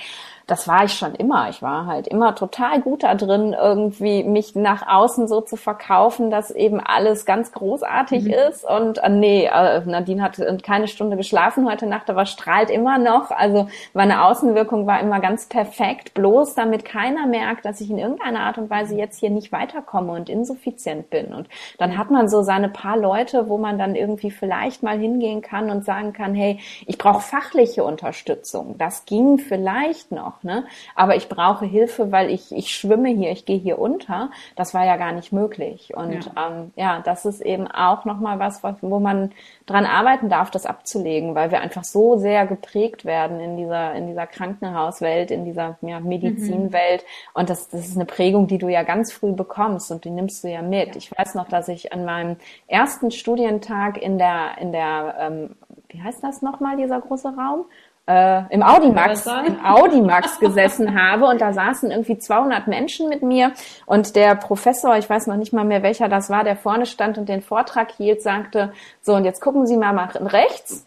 das 0.50 0.66
war 0.66 0.84
ich 0.84 0.94
schon 0.94 1.14
immer. 1.14 1.48
Ich 1.48 1.62
war 1.62 1.86
halt 1.86 2.08
immer 2.08 2.34
total 2.34 2.80
gut 2.80 3.04
da 3.04 3.14
drin, 3.14 3.54
irgendwie 3.58 4.24
mich 4.24 4.56
nach 4.56 4.86
außen 4.88 5.28
so 5.28 5.40
zu 5.40 5.56
verkaufen, 5.56 6.30
dass 6.30 6.50
eben 6.50 6.80
alles 6.80 7.24
ganz 7.24 7.52
großartig 7.52 8.24
mhm. 8.24 8.34
ist. 8.48 8.64
Und 8.64 8.98
äh, 8.98 9.08
nee, 9.08 9.44
äh, 9.46 9.80
Nadine 9.86 10.22
hat 10.22 10.40
keine 10.64 10.88
Stunde 10.88 11.16
geschlafen 11.16 11.70
heute 11.70 11.86
Nacht, 11.86 12.10
aber 12.10 12.26
strahlt 12.26 12.68
immer 12.70 12.98
noch. 12.98 13.30
Also 13.30 13.68
meine 13.94 14.24
Außenwirkung 14.24 14.86
war 14.86 15.00
immer 15.00 15.20
ganz 15.20 15.46
perfekt, 15.46 16.14
bloß 16.14 16.56
damit 16.56 16.84
keiner 16.84 17.26
merkt, 17.26 17.64
dass 17.64 17.80
ich 17.80 17.88
in 17.90 17.98
irgendeiner 17.98 18.40
Art 18.40 18.58
und 18.58 18.70
Weise 18.70 18.96
jetzt 18.96 19.20
hier 19.20 19.30
nicht 19.30 19.52
weiterkomme 19.52 20.12
und 20.12 20.28
insuffizient 20.28 21.10
bin. 21.10 21.32
Und 21.32 21.48
dann 21.78 21.96
hat 21.96 22.10
man 22.10 22.28
so 22.28 22.42
seine 22.42 22.68
paar 22.68 22.96
Leute, 22.96 23.48
wo 23.48 23.56
man 23.56 23.78
dann 23.78 23.94
irgendwie 23.94 24.32
vielleicht 24.32 24.82
mal 24.82 24.98
hingehen 24.98 25.42
kann 25.42 25.70
und 25.70 25.84
sagen 25.84 26.12
kann, 26.12 26.34
hey, 26.34 26.58
ich 26.86 26.98
brauche 26.98 27.20
fachliche 27.20 27.84
Unterstützung. 27.84 28.76
Das 28.78 29.04
ging 29.04 29.38
vielleicht 29.38 30.10
noch 30.10 30.39
ne? 30.44 30.64
Aber 30.94 31.16
ich 31.16 31.28
brauche 31.28 31.64
Hilfe, 31.64 32.12
weil 32.12 32.30
ich, 32.30 32.52
ich 32.52 32.74
schwimme 32.74 33.08
hier, 33.08 33.30
ich 33.30 33.44
gehe 33.44 33.58
hier 33.58 33.78
unter. 33.78 34.30
Das 34.56 34.74
war 34.74 34.84
ja 34.84 34.96
gar 34.96 35.12
nicht 35.12 35.32
möglich. 35.32 35.94
Und 35.94 36.26
ja, 36.26 36.48
ähm, 36.48 36.72
ja 36.76 37.00
das 37.00 37.24
ist 37.24 37.40
eben 37.40 37.66
auch 37.68 38.04
nochmal 38.04 38.38
was, 38.38 38.62
wo 38.80 38.98
man 38.98 39.32
dran 39.66 39.86
arbeiten 39.86 40.28
darf, 40.28 40.50
das 40.50 40.66
abzulegen, 40.66 41.34
weil 41.34 41.50
wir 41.50 41.60
einfach 41.60 41.84
so 41.84 42.16
sehr 42.16 42.46
geprägt 42.46 43.04
werden 43.04 43.40
in 43.40 43.56
dieser, 43.56 43.94
in 43.94 44.08
dieser 44.08 44.26
Krankenhauswelt, 44.26 45.30
in 45.30 45.44
dieser 45.44 45.78
ja, 45.80 46.00
Medizinwelt. 46.00 47.02
Mhm. 47.02 47.40
Und 47.40 47.50
das, 47.50 47.68
das 47.68 47.86
ist 47.86 47.96
eine 47.96 48.06
Prägung, 48.06 48.46
die 48.46 48.58
du 48.58 48.68
ja 48.68 48.82
ganz 48.82 49.12
früh 49.12 49.32
bekommst 49.32 49.90
und 49.90 50.04
die 50.04 50.10
nimmst 50.10 50.44
du 50.44 50.48
ja 50.48 50.62
mit. 50.62 50.88
Ja. 50.88 50.96
Ich 50.96 51.16
weiß 51.16 51.34
noch, 51.34 51.48
dass 51.48 51.68
ich 51.68 51.92
an 51.92 52.04
meinem 52.04 52.36
ersten 52.66 53.10
Studientag 53.10 54.00
in 54.00 54.18
der, 54.18 54.58
in 54.58 54.72
der, 54.72 55.14
ähm, 55.18 55.56
wie 55.88 56.02
heißt 56.02 56.22
das 56.22 56.42
nochmal, 56.42 56.76
dieser 56.76 57.00
große 57.00 57.28
Raum? 57.28 57.64
Äh, 58.10 58.42
im 58.52 58.62
Audimax, 58.62 59.26
im 59.46 59.64
Audimax 59.64 60.40
gesessen 60.40 61.00
habe 61.00 61.26
und 61.26 61.40
da 61.40 61.52
saßen 61.52 61.90
irgendwie 61.90 62.18
200 62.18 62.66
Menschen 62.66 63.08
mit 63.08 63.22
mir 63.22 63.52
und 63.86 64.16
der 64.16 64.34
Professor, 64.34 64.96
ich 64.96 65.08
weiß 65.08 65.28
noch 65.28 65.36
nicht 65.36 65.52
mal 65.52 65.64
mehr 65.64 65.84
welcher 65.84 66.08
das 66.08 66.28
war, 66.28 66.42
der 66.42 66.56
vorne 66.56 66.86
stand 66.86 67.18
und 67.18 67.28
den 67.28 67.40
Vortrag 67.40 67.92
hielt, 67.92 68.22
sagte, 68.22 68.72
so 69.00 69.14
und 69.14 69.24
jetzt 69.24 69.40
gucken 69.40 69.66
Sie 69.66 69.76
mal 69.76 69.92
nach 69.92 70.16
rechts 70.32 70.86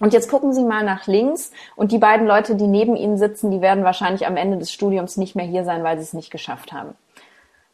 und 0.00 0.14
jetzt 0.14 0.30
gucken 0.30 0.54
Sie 0.54 0.64
mal 0.64 0.84
nach 0.84 1.06
links 1.06 1.52
und 1.76 1.92
die 1.92 1.98
beiden 1.98 2.26
Leute, 2.26 2.56
die 2.56 2.66
neben 2.66 2.96
Ihnen 2.96 3.18
sitzen, 3.18 3.50
die 3.50 3.60
werden 3.60 3.84
wahrscheinlich 3.84 4.26
am 4.26 4.36
Ende 4.36 4.56
des 4.56 4.72
Studiums 4.72 5.18
nicht 5.18 5.36
mehr 5.36 5.46
hier 5.46 5.64
sein, 5.64 5.84
weil 5.84 5.98
sie 5.98 6.04
es 6.04 6.14
nicht 6.14 6.30
geschafft 6.30 6.72
haben. 6.72 6.94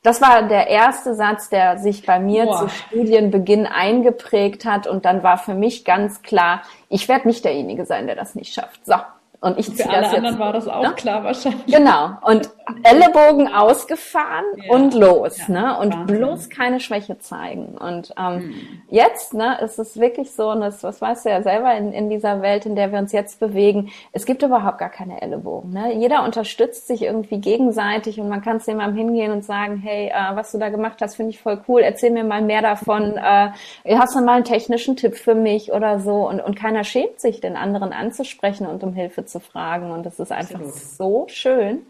Das 0.02 0.22
war 0.22 0.42
der 0.48 0.68
erste 0.68 1.14
Satz, 1.14 1.50
der 1.50 1.78
sich 1.78 2.06
bei 2.06 2.18
mir 2.18 2.46
Boah. 2.46 2.60
zu 2.60 2.68
Studienbeginn 2.68 3.66
eingeprägt 3.66 4.64
hat. 4.64 4.86
Und 4.86 5.04
dann 5.04 5.22
war 5.22 5.36
für 5.36 5.54
mich 5.54 5.84
ganz 5.84 6.22
klar, 6.22 6.62
ich 6.88 7.06
werde 7.08 7.28
nicht 7.28 7.44
derjenige 7.44 7.84
sein, 7.84 8.06
der 8.06 8.16
das 8.16 8.34
nicht 8.34 8.54
schafft. 8.54 8.84
So, 8.86 8.94
und 9.42 9.58
ich 9.58 9.74
ziehe 9.74 9.88
das 9.88 10.12
jetzt. 10.12 10.38
war 10.38 10.52
das 10.52 10.68
auch 10.68 10.82
ne? 10.82 10.92
klar 10.92 11.24
wahrscheinlich. 11.24 11.64
Genau. 11.66 12.10
Und 12.22 12.50
Ellenbogen 12.82 13.48
ausgefahren 13.48 14.44
ja. 14.56 14.74
und 14.74 14.92
los, 14.92 15.38
ja, 15.48 15.54
ne? 15.54 15.78
Und 15.78 15.94
Wahnsinn. 15.94 16.16
bloß 16.18 16.50
keine 16.50 16.78
Schwäche 16.78 17.18
zeigen. 17.18 17.78
Und 17.78 18.12
ähm, 18.18 18.40
hm. 18.40 18.54
jetzt, 18.90 19.32
ne, 19.32 19.58
ist 19.62 19.78
es 19.78 19.98
wirklich 19.98 20.32
so, 20.32 20.50
und 20.50 20.60
das, 20.60 20.82
was 20.82 21.00
weißt 21.00 21.24
du 21.24 21.30
ja 21.30 21.42
selber 21.42 21.74
in, 21.74 21.92
in 21.92 22.10
dieser 22.10 22.42
Welt, 22.42 22.66
in 22.66 22.76
der 22.76 22.92
wir 22.92 22.98
uns 22.98 23.12
jetzt 23.12 23.40
bewegen, 23.40 23.90
es 24.12 24.26
gibt 24.26 24.42
überhaupt 24.42 24.78
gar 24.78 24.90
keine 24.90 25.22
Ellenbogen. 25.22 25.72
Ne? 25.72 25.94
Jeder 25.94 26.22
unterstützt 26.24 26.86
sich 26.86 27.02
irgendwie 27.02 27.38
gegenseitig 27.38 28.20
und 28.20 28.28
man 28.28 28.42
kann 28.42 28.60
zu 28.60 28.72
jemandem 28.72 28.98
hingehen 28.98 29.32
und 29.32 29.44
sagen, 29.44 29.78
hey, 29.78 30.08
äh, 30.08 30.36
was 30.36 30.52
du 30.52 30.58
da 30.58 30.68
gemacht 30.68 30.98
hast, 31.00 31.16
finde 31.16 31.30
ich 31.30 31.40
voll 31.40 31.62
cool, 31.66 31.80
erzähl 31.80 32.10
mir 32.10 32.24
mal 32.24 32.42
mehr 32.42 32.60
davon, 32.60 33.16
äh, 33.16 33.50
hast 33.96 34.14
du 34.14 34.20
mal 34.20 34.34
einen 34.34 34.44
technischen 34.44 34.96
Tipp 34.96 35.16
für 35.16 35.34
mich 35.34 35.72
oder 35.72 35.98
so. 35.98 36.28
Und, 36.28 36.40
und 36.40 36.56
keiner 36.56 36.84
schämt 36.84 37.20
sich, 37.20 37.40
den 37.40 37.56
anderen 37.56 37.94
anzusprechen 37.94 38.66
und 38.66 38.82
um 38.82 38.92
Hilfe 38.92 39.24
zu 39.30 39.40
fragen. 39.40 39.90
Und 39.90 40.04
das 40.04 40.20
ist 40.20 40.32
einfach 40.32 40.60
Absolut. 40.60 40.74
so 40.74 41.26
schön. 41.28 41.86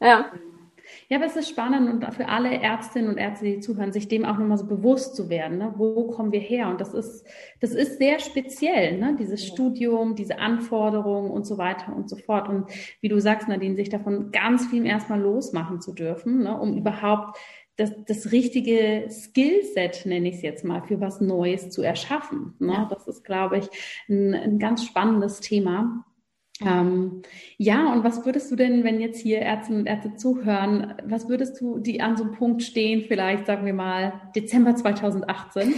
Ja. 0.00 0.26
Ja, 1.08 1.18
aber 1.18 1.26
es 1.26 1.36
ist 1.36 1.48
spannend 1.48 1.88
und 1.90 2.14
für 2.14 2.28
alle 2.28 2.60
Ärztinnen 2.60 3.08
und 3.08 3.18
Ärzte, 3.18 3.44
die 3.44 3.60
zuhören, 3.60 3.92
sich 3.92 4.08
dem 4.08 4.24
auch 4.24 4.38
nochmal 4.38 4.58
so 4.58 4.66
bewusst 4.66 5.14
zu 5.14 5.28
werden. 5.28 5.58
Ne? 5.58 5.72
Wo 5.76 6.08
kommen 6.08 6.32
wir 6.32 6.40
her? 6.40 6.68
Und 6.68 6.80
das 6.80 6.94
ist, 6.94 7.26
das 7.60 7.72
ist 7.72 7.98
sehr 7.98 8.18
speziell, 8.18 8.98
ne? 8.98 9.16
dieses 9.18 9.46
ja. 9.46 9.52
Studium, 9.52 10.16
diese 10.16 10.38
Anforderungen 10.38 11.30
und 11.30 11.46
so 11.46 11.58
weiter 11.58 11.94
und 11.94 12.08
so 12.08 12.16
fort. 12.16 12.48
Und 12.48 12.66
wie 13.00 13.08
du 13.08 13.20
sagst, 13.20 13.48
Nadine, 13.48 13.76
sich 13.76 13.88
davon 13.88 14.32
ganz 14.32 14.66
viel 14.66 14.86
erstmal 14.86 15.20
losmachen 15.20 15.80
zu 15.80 15.92
dürfen, 15.92 16.42
ne? 16.42 16.58
um 16.58 16.76
überhaupt 16.76 17.38
das, 17.76 17.92
das 18.06 18.32
richtige 18.32 19.08
Skillset, 19.08 20.04
nenne 20.04 20.28
ich 20.28 20.36
es 20.36 20.42
jetzt 20.42 20.64
mal, 20.64 20.82
für 20.82 21.00
was 21.00 21.20
Neues 21.20 21.70
zu 21.70 21.82
erschaffen. 21.82 22.54
Ne? 22.58 22.72
Ja. 22.72 22.88
Das 22.90 23.08
ist, 23.08 23.24
glaube 23.24 23.58
ich, 23.58 23.68
ein, 24.08 24.34
ein 24.34 24.58
ganz 24.58 24.84
spannendes 24.84 25.40
Thema. 25.40 26.04
Ähm, 26.64 27.22
ja, 27.58 27.92
und 27.92 28.04
was 28.04 28.24
würdest 28.24 28.50
du 28.50 28.56
denn, 28.56 28.84
wenn 28.84 29.00
jetzt 29.00 29.20
hier 29.20 29.40
Ärzte 29.40 29.74
und 29.74 29.86
Ärzte 29.86 30.14
zuhören, 30.14 30.94
was 31.04 31.28
würdest 31.28 31.60
du, 31.60 31.78
die 31.78 32.00
an 32.00 32.16
so 32.16 32.24
einem 32.24 32.34
Punkt 32.34 32.62
stehen, 32.62 33.04
vielleicht 33.06 33.46
sagen 33.46 33.66
wir 33.66 33.74
mal 33.74 34.12
Dezember 34.34 34.74
2018? 34.74 35.74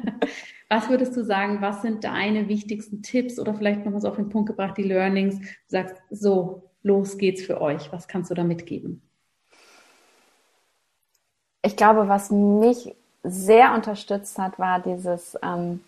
was 0.68 0.88
würdest 0.88 1.16
du 1.16 1.24
sagen, 1.24 1.60
was 1.60 1.82
sind 1.82 2.04
deine 2.04 2.48
wichtigsten 2.48 3.02
Tipps 3.02 3.38
oder 3.38 3.54
vielleicht 3.54 3.84
nochmal 3.84 4.00
so 4.00 4.08
auf 4.08 4.16
den 4.16 4.28
Punkt 4.28 4.48
gebracht, 4.48 4.76
die 4.76 4.84
Learnings? 4.84 5.38
Du 5.38 5.46
sagst, 5.68 5.96
so, 6.10 6.70
los 6.82 7.18
geht's 7.18 7.42
für 7.42 7.60
euch. 7.60 7.92
Was 7.92 8.08
kannst 8.08 8.30
du 8.30 8.34
da 8.34 8.44
mitgeben? 8.44 9.02
Ich 11.62 11.76
glaube, 11.76 12.08
was 12.08 12.30
mich 12.30 12.94
sehr 13.22 13.74
unterstützt 13.74 14.38
hat, 14.38 14.58
war 14.58 14.80
dieses, 14.80 15.38
ähm, 15.42 15.80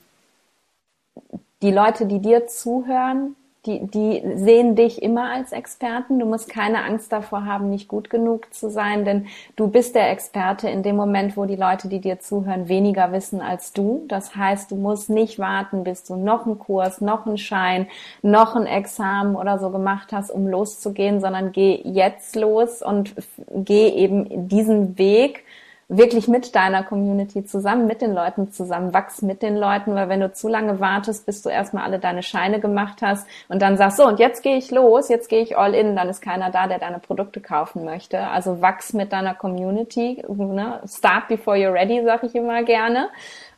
die 1.63 1.73
Leute, 1.73 2.07
die 2.07 2.21
dir 2.21 2.47
zuhören, 2.47 3.37
die, 3.67 3.87
die 3.87 4.23
sehen 4.35 4.77
dich 4.77 5.03
immer 5.03 5.31
als 5.31 5.53
Experten. 5.53 6.19
Du 6.19 6.27
musst 6.27 6.49
keine 6.49 6.85
Angst 6.85 7.13
davor 7.13 7.45
haben, 7.47 7.71
nicht 7.71 7.89
gut 7.89 8.11
genug 8.11 8.53
zu 8.53 8.71
sein, 8.71 9.05
denn 9.05 9.27
du 9.57 9.69
bist 9.69 9.95
der 9.95 10.11
Experte 10.11 10.69
in 10.69 10.83
dem 10.83 10.97
Moment, 10.97 11.37
wo 11.37 11.47
die 11.47 11.57
Leute, 11.57 11.89
die 11.89 12.01
dir 12.01 12.21
zuhören, 12.21 12.69
weniger 12.69 13.13
wissen 13.13 13.41
als 13.41 13.73
du. 13.73 14.05
Das 14.09 14.37
heißt, 14.37 14.71
du 14.71 14.77
musst 14.77 15.11
nicht 15.11 15.39
warten, 15.39 15.85
bis 15.85 16.05
du 16.05 16.17
noch 16.17 16.47
einen 16.47 16.59
Kurs, 16.59 17.01
noch 17.01 17.27
einen 17.27 17.39
Schein, 17.39 17.87
noch 18.23 18.55
ein 18.55 18.67
Examen 18.67 19.37
oder 19.37 19.59
so 19.59 19.71
gemacht 19.71 20.13
hast, 20.13 20.31
um 20.31 20.47
loszugehen, 20.47 21.21
sondern 21.21 21.53
geh 21.53 21.81
jetzt 21.85 22.37
los 22.37 22.83
und 22.83 23.15
geh 23.55 23.89
eben 23.89 24.49
diesen 24.49 24.99
Weg 24.99 25.45
wirklich 25.89 26.29
mit 26.29 26.55
deiner 26.55 26.83
Community 26.83 27.45
zusammen, 27.45 27.87
mit 27.87 28.01
den 28.01 28.15
Leuten 28.15 28.51
zusammen, 28.53 28.95
wachs 28.95 29.23
mit 29.23 29.43
den 29.43 29.57
Leuten, 29.57 29.95
weil 29.95 30.09
wenn 30.09 30.21
du 30.21 30.33
zu 30.33 30.49
lange 30.49 30.81
wartest, 30.81 31.27
bis 31.27 31.43
du 31.43 31.49
erstmal 31.49 31.85
alle 31.85 31.99
deine 31.99 32.23
Scheine 32.23 32.61
gemacht 32.61 33.03
hast 33.03 33.27
und 33.49 33.61
dann 33.61 33.77
sagst, 33.77 33.99
so 33.99 34.07
und 34.07 34.19
jetzt 34.19 34.43
gehe 34.43 34.57
ich 34.57 34.71
los, 34.71 35.09
jetzt 35.09 35.29
gehe 35.29 35.43
ich 35.43 35.57
all 35.57 35.75
in, 35.75 35.97
dann 35.97 36.09
ist 36.09 36.23
keiner 36.23 36.51
da, 36.51 36.67
der 36.67 36.79
deine 36.79 36.99
Produkte 36.99 37.41
kaufen 37.41 37.85
möchte. 37.85 38.21
Also 38.29 38.63
wachs 38.63 38.93
mit 38.93 39.13
deiner 39.13 39.35
Community, 39.35 40.25
ne? 40.29 40.81
start 40.87 41.29
before 41.29 41.57
you're 41.57 41.73
ready, 41.73 42.03
sag 42.05 42.23
ich 42.25 42.35
immer 42.35 42.63
gerne. 42.63 43.09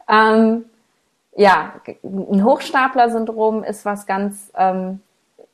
Ähm, 0.09 0.65
ja, 1.37 1.75
ein 2.03 2.45
Hochstapler-Syndrom 2.45 3.63
ist 3.63 3.85
was 3.85 4.07
ganz 4.07 4.51
ähm, 4.57 5.01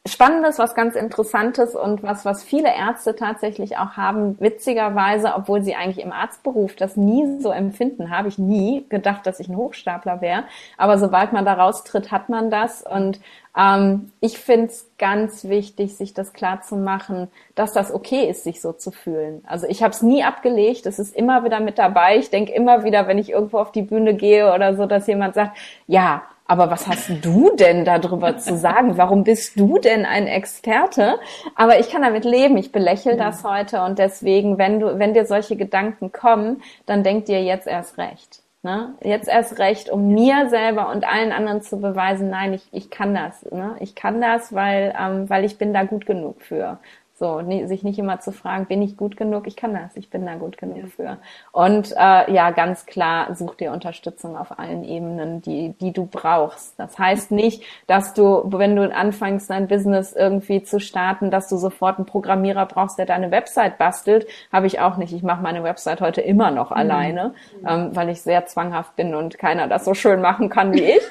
Spannendes, 0.05 0.59
was 0.59 0.75
ganz 0.75 0.97
Interessantes 0.97 1.77
und 1.77 2.03
was, 2.03 2.25
was 2.25 2.43
viele 2.43 2.75
Ärzte 2.75 3.15
tatsächlich 3.15 3.79
auch 3.79 3.93
haben, 3.93 4.37
witzigerweise, 4.41 5.33
obwohl 5.37 5.63
sie 5.63 5.77
eigentlich 5.77 6.05
im 6.05 6.11
Arztberuf 6.11 6.75
das 6.75 6.97
nie 6.97 7.41
so 7.41 7.53
empfinden, 7.53 8.11
habe 8.11 8.27
ich 8.27 8.37
nie 8.37 8.85
gedacht, 8.89 9.25
dass 9.29 9.39
ich 9.39 9.49
ein 9.49 9.57
Hochstapler 9.57 10.21
wäre. 10.21 10.43
Aber 10.77 10.99
sobald 10.99 11.33
man 11.33 11.45
da 11.45 11.53
raustritt, 11.53 12.11
hat 12.11 12.29
man 12.29 12.51
das. 12.51 12.83
Und 12.83 13.21
ähm, 13.57 14.11
ich 14.19 14.41
finde 14.41 14.67
es 14.67 14.91
ganz 14.99 15.45
wichtig, 15.45 15.97
sich 15.97 16.13
das 16.15 16.33
klar 16.33 16.63
zu 16.63 16.75
machen, 16.75 17.29
dass 17.55 17.73
das 17.73 17.95
okay 17.95 18.29
ist, 18.29 18.43
sich 18.43 18.61
so 18.61 18.73
zu 18.73 18.91
fühlen. 18.91 19.45
Also 19.47 19.69
ich 19.69 19.85
habe 19.85 19.93
es 19.93 20.03
nie 20.03 20.25
abgelegt, 20.25 20.85
es 20.87 20.99
ist 20.99 21.15
immer 21.15 21.45
wieder 21.45 21.61
mit 21.61 21.79
dabei. 21.79 22.17
Ich 22.17 22.31
denke 22.31 22.53
immer 22.53 22.83
wieder, 22.83 23.07
wenn 23.07 23.19
ich 23.19 23.31
irgendwo 23.31 23.59
auf 23.59 23.71
die 23.71 23.83
Bühne 23.83 24.15
gehe 24.15 24.53
oder 24.53 24.75
so, 24.75 24.87
dass 24.87 25.07
jemand 25.07 25.37
sagt, 25.37 25.57
ja, 25.87 26.23
aber 26.47 26.71
was 26.71 26.87
hast 26.87 27.11
du 27.23 27.55
denn 27.57 27.85
darüber 27.85 28.37
zu 28.37 28.57
sagen? 28.57 28.99
Warum 28.99 29.25
bist 29.25 29.59
du 29.59 29.79
denn 29.79 30.05
ein 30.05 30.27
Experte? 30.27 31.19
Aber 31.55 31.79
ich 31.79 31.91
kann 31.91 32.03
damit 32.03 32.25
leben. 32.25 32.57
Ich 32.57 32.73
belächle 32.73 33.13
ja. 33.13 33.25
das 33.25 33.45
heute 33.45 33.83
und 33.83 33.99
deswegen, 33.99 34.59
wenn 34.59 34.81
du, 34.81 34.99
wenn 34.99 35.15
dir 35.15 35.25
solche 35.25 35.57
Gedanken 35.57 36.13
kommen, 36.13 36.63
dann 36.87 37.03
denk 37.03 37.27
dir 37.27 37.43
jetzt 37.43 37.67
erst 37.67 37.99
recht. 37.99 38.43
Ne? 38.65 38.95
Jetzt 39.03 39.29
erst 39.29 39.59
recht, 39.59 39.91
um 39.91 40.15
mir 40.15 40.49
selber 40.49 40.89
und 40.91 41.05
allen 41.05 41.33
anderen 41.33 41.63
zu 41.63 41.81
beweisen, 41.81 42.31
nein, 42.31 42.53
ich, 42.53 42.69
ich 42.71 42.91
kann 42.91 43.13
das. 43.13 43.45
Ne? 43.51 43.75
Ich 43.81 43.97
kann 43.97 44.21
das, 44.21 44.55
weil, 44.55 44.95
ähm, 44.97 45.29
weil 45.29 45.45
ich 45.45 45.59
bin 45.59 45.75
da 45.75 45.83
gut 45.83 46.07
genug 46.07 46.41
für. 46.43 46.79
So, 47.23 47.41
sich 47.69 47.85
nicht 47.85 48.01
immer 48.01 48.19
zu 48.19 48.33
fragen, 48.33 48.67
bin 48.67 48.83
ich 48.83 48.97
gut 48.97 49.17
genug? 49.17 49.47
Ich 49.47 49.55
kann 49.55 49.73
das, 49.75 49.95
ich 49.95 50.11
bin 50.11 50.27
da 50.27 50.35
gut 50.35 50.59
genug 50.59 50.79
ja. 50.79 50.87
für. 50.89 51.19
Und 51.53 51.93
äh, 51.93 52.33
ja, 52.33 52.51
ganz 52.51 52.85
klar, 52.85 53.33
such 53.37 53.55
dir 53.55 53.71
Unterstützung 53.71 54.37
auf 54.37 54.59
allen 54.59 54.83
Ebenen, 54.83 55.41
die, 55.41 55.73
die 55.81 55.93
du 55.93 56.07
brauchst. 56.07 56.77
Das 56.81 56.99
heißt 56.99 57.31
nicht, 57.31 57.63
dass 57.87 58.13
du, 58.13 58.43
wenn 58.47 58.75
du 58.75 58.93
anfängst, 58.93 59.49
dein 59.49 59.69
Business 59.69 60.13
irgendwie 60.13 60.65
zu 60.65 60.81
starten, 60.81 61.31
dass 61.31 61.49
du 61.49 61.59
sofort 61.59 61.99
einen 61.99 62.07
Programmierer 62.07 62.67
brauchst, 62.67 62.99
der 62.99 63.07
deine 63.07 63.31
Website 63.31 63.79
bastelt. 63.79 64.27
Habe 64.53 64.67
ich 64.67 64.81
auch 64.81 64.97
nicht. 64.97 65.13
Ich 65.13 65.23
mache 65.23 65.45
meine 65.45 65.63
Website 65.63 66.01
heute 66.01 66.23
immer 66.23 66.51
noch 66.51 66.71
mhm. 66.71 66.77
alleine, 66.77 67.35
mhm. 67.61 67.69
ähm, 67.69 67.91
weil 67.95 68.09
ich 68.09 68.21
sehr 68.21 68.47
zwanghaft 68.47 68.97
bin 68.97 69.15
und 69.15 69.39
keiner 69.39 69.69
das 69.69 69.85
so 69.85 69.95
schön 69.95 70.21
machen 70.21 70.49
kann 70.49 70.73
wie 70.73 70.83
ich. 70.83 71.03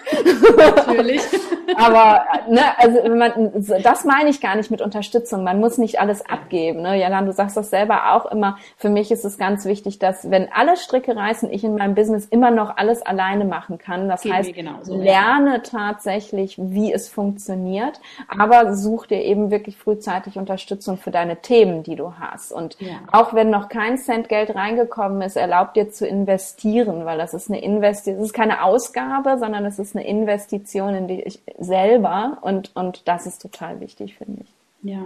Natürlich. 0.57 1.21
Aber 1.77 2.25
ne, 2.49 2.61
also 2.79 3.15
man, 3.15 3.51
das 3.81 4.03
meine 4.03 4.29
ich 4.29 4.41
gar 4.41 4.57
nicht 4.57 4.71
mit 4.71 4.81
Unterstützung. 4.81 5.45
Man 5.45 5.61
muss 5.61 5.77
nicht 5.77 6.00
alles 6.01 6.25
abgeben. 6.25 6.81
Ne? 6.81 6.99
Jalan, 6.99 7.27
du 7.27 7.31
sagst 7.31 7.55
das 7.55 7.69
selber 7.69 8.13
auch 8.13 8.25
immer. 8.25 8.57
Für 8.75 8.89
mich 8.89 9.11
ist 9.11 9.23
es 9.23 9.37
ganz 9.37 9.65
wichtig, 9.65 9.99
dass 9.99 10.29
wenn 10.31 10.51
alle 10.51 10.75
Stricke 10.75 11.15
reißen, 11.15 11.51
ich 11.51 11.63
in 11.63 11.75
meinem 11.75 11.93
Business 11.93 12.25
immer 12.25 12.49
noch 12.49 12.75
alles 12.75 13.03
alleine 13.03 13.45
machen 13.45 13.77
kann. 13.77 14.09
Das 14.09 14.23
Geht 14.23 14.33
heißt, 14.33 14.55
lerne 14.87 15.53
ja. 15.53 15.59
tatsächlich, 15.59 16.55
wie 16.57 16.91
es 16.91 17.07
funktioniert, 17.07 18.01
aber 18.27 18.73
such 18.73 19.05
dir 19.05 19.21
eben 19.21 19.51
wirklich 19.51 19.77
frühzeitig 19.77 20.37
Unterstützung 20.37 20.97
für 20.97 21.11
deine 21.11 21.37
Themen, 21.37 21.83
die 21.83 21.95
du 21.95 22.13
hast. 22.19 22.51
Und 22.51 22.77
ja. 22.79 22.97
auch 23.11 23.33
wenn 23.33 23.51
noch 23.51 23.69
kein 23.69 23.97
Cent 23.97 24.27
Geld 24.27 24.55
reingekommen 24.55 25.21
ist, 25.21 25.35
erlaubt 25.35 25.75
dir 25.75 25.91
zu 25.91 26.07
investieren, 26.07 27.05
weil 27.05 27.19
das 27.19 27.35
ist 27.35 27.49
eine 27.49 27.61
Investition, 27.61 28.19
es 28.19 28.25
ist 28.29 28.33
keine 28.33 28.63
Ausgabe, 28.63 29.37
sondern 29.37 29.65
es 29.65 29.77
ist 29.77 29.95
eine 29.95 30.07
Investition 30.07 30.95
in 30.95 31.07
dich 31.07 31.39
selber 31.59 32.39
und, 32.41 32.75
und 32.75 33.07
das 33.07 33.27
ist 33.27 33.41
total 33.41 33.79
wichtig, 33.79 34.17
finde 34.17 34.41
ich. 34.43 34.53
Ja, 34.83 35.05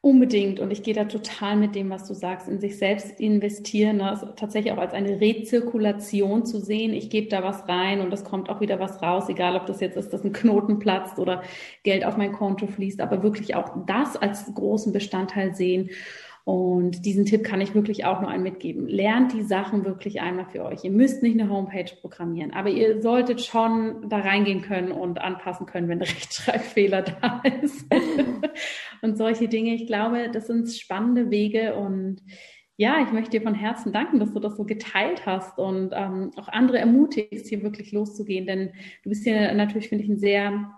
Unbedingt. 0.00 0.60
Und 0.60 0.70
ich 0.70 0.84
gehe 0.84 0.94
da 0.94 1.06
total 1.06 1.56
mit 1.56 1.74
dem, 1.74 1.90
was 1.90 2.06
du 2.06 2.14
sagst, 2.14 2.46
in 2.46 2.60
sich 2.60 2.78
selbst 2.78 3.18
investieren, 3.18 3.96
ne? 3.96 4.08
also 4.08 4.26
tatsächlich 4.26 4.72
auch 4.72 4.78
als 4.78 4.94
eine 4.94 5.20
Rezirkulation 5.20 6.46
zu 6.46 6.60
sehen. 6.60 6.92
Ich 6.92 7.10
gebe 7.10 7.28
da 7.28 7.42
was 7.42 7.68
rein 7.68 8.00
und 8.00 8.12
es 8.12 8.22
kommt 8.22 8.48
auch 8.48 8.60
wieder 8.60 8.78
was 8.78 9.02
raus, 9.02 9.28
egal 9.28 9.56
ob 9.56 9.66
das 9.66 9.80
jetzt 9.80 9.96
ist, 9.96 10.12
dass 10.12 10.22
ein 10.22 10.32
Knoten 10.32 10.78
platzt 10.78 11.18
oder 11.18 11.42
Geld 11.82 12.04
auf 12.04 12.16
mein 12.16 12.32
Konto 12.32 12.68
fließt, 12.68 13.00
aber 13.00 13.24
wirklich 13.24 13.56
auch 13.56 13.86
das 13.86 14.16
als 14.16 14.54
großen 14.54 14.92
Bestandteil 14.92 15.56
sehen. 15.56 15.90
Und 16.48 17.04
diesen 17.04 17.26
Tipp 17.26 17.44
kann 17.44 17.60
ich 17.60 17.74
wirklich 17.74 18.06
auch 18.06 18.22
nur 18.22 18.30
einen 18.30 18.42
mitgeben. 18.42 18.88
Lernt 18.88 19.34
die 19.34 19.42
Sachen 19.42 19.84
wirklich 19.84 20.22
einmal 20.22 20.46
für 20.46 20.64
euch. 20.64 20.82
Ihr 20.82 20.90
müsst 20.90 21.22
nicht 21.22 21.38
eine 21.38 21.50
Homepage 21.50 21.94
programmieren, 22.00 22.54
aber 22.54 22.70
ihr 22.70 23.02
solltet 23.02 23.42
schon 23.42 24.08
da 24.08 24.20
reingehen 24.20 24.62
können 24.62 24.90
und 24.90 25.20
anpassen 25.20 25.66
können, 25.66 25.88
wenn 25.88 25.98
ein 26.00 26.08
Rechtschreibfehler 26.08 27.02
da 27.02 27.42
ist. 27.62 27.84
und 29.02 29.18
solche 29.18 29.46
Dinge. 29.48 29.74
Ich 29.74 29.86
glaube, 29.86 30.30
das 30.32 30.46
sind 30.46 30.72
spannende 30.72 31.30
Wege 31.30 31.74
und 31.74 32.22
ja, 32.78 33.02
ich 33.04 33.12
möchte 33.12 33.32
dir 33.32 33.42
von 33.42 33.54
Herzen 33.54 33.92
danken, 33.92 34.18
dass 34.18 34.32
du 34.32 34.40
das 34.40 34.56
so 34.56 34.64
geteilt 34.64 35.26
hast 35.26 35.58
und 35.58 35.90
ähm, 35.92 36.30
auch 36.38 36.48
andere 36.48 36.78
ermutigst, 36.78 37.48
hier 37.48 37.62
wirklich 37.62 37.92
loszugehen. 37.92 38.46
Denn 38.46 38.70
du 39.02 39.10
bist 39.10 39.24
hier 39.24 39.52
natürlich, 39.52 39.90
finde 39.90 40.04
ich, 40.04 40.10
ein 40.10 40.18
sehr 40.18 40.77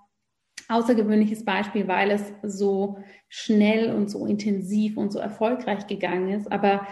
außergewöhnliches 0.71 1.45
Beispiel, 1.45 1.89
weil 1.89 2.11
es 2.11 2.33
so 2.43 2.99
schnell 3.29 3.95
und 3.95 4.11
so 4.11 4.27
intensiv 4.27 4.97
und 4.97 5.13
so 5.13 5.19
erfolgreich 5.19 5.87
gegangen 5.87 6.31
ist. 6.31 6.51
Aber 6.51 6.87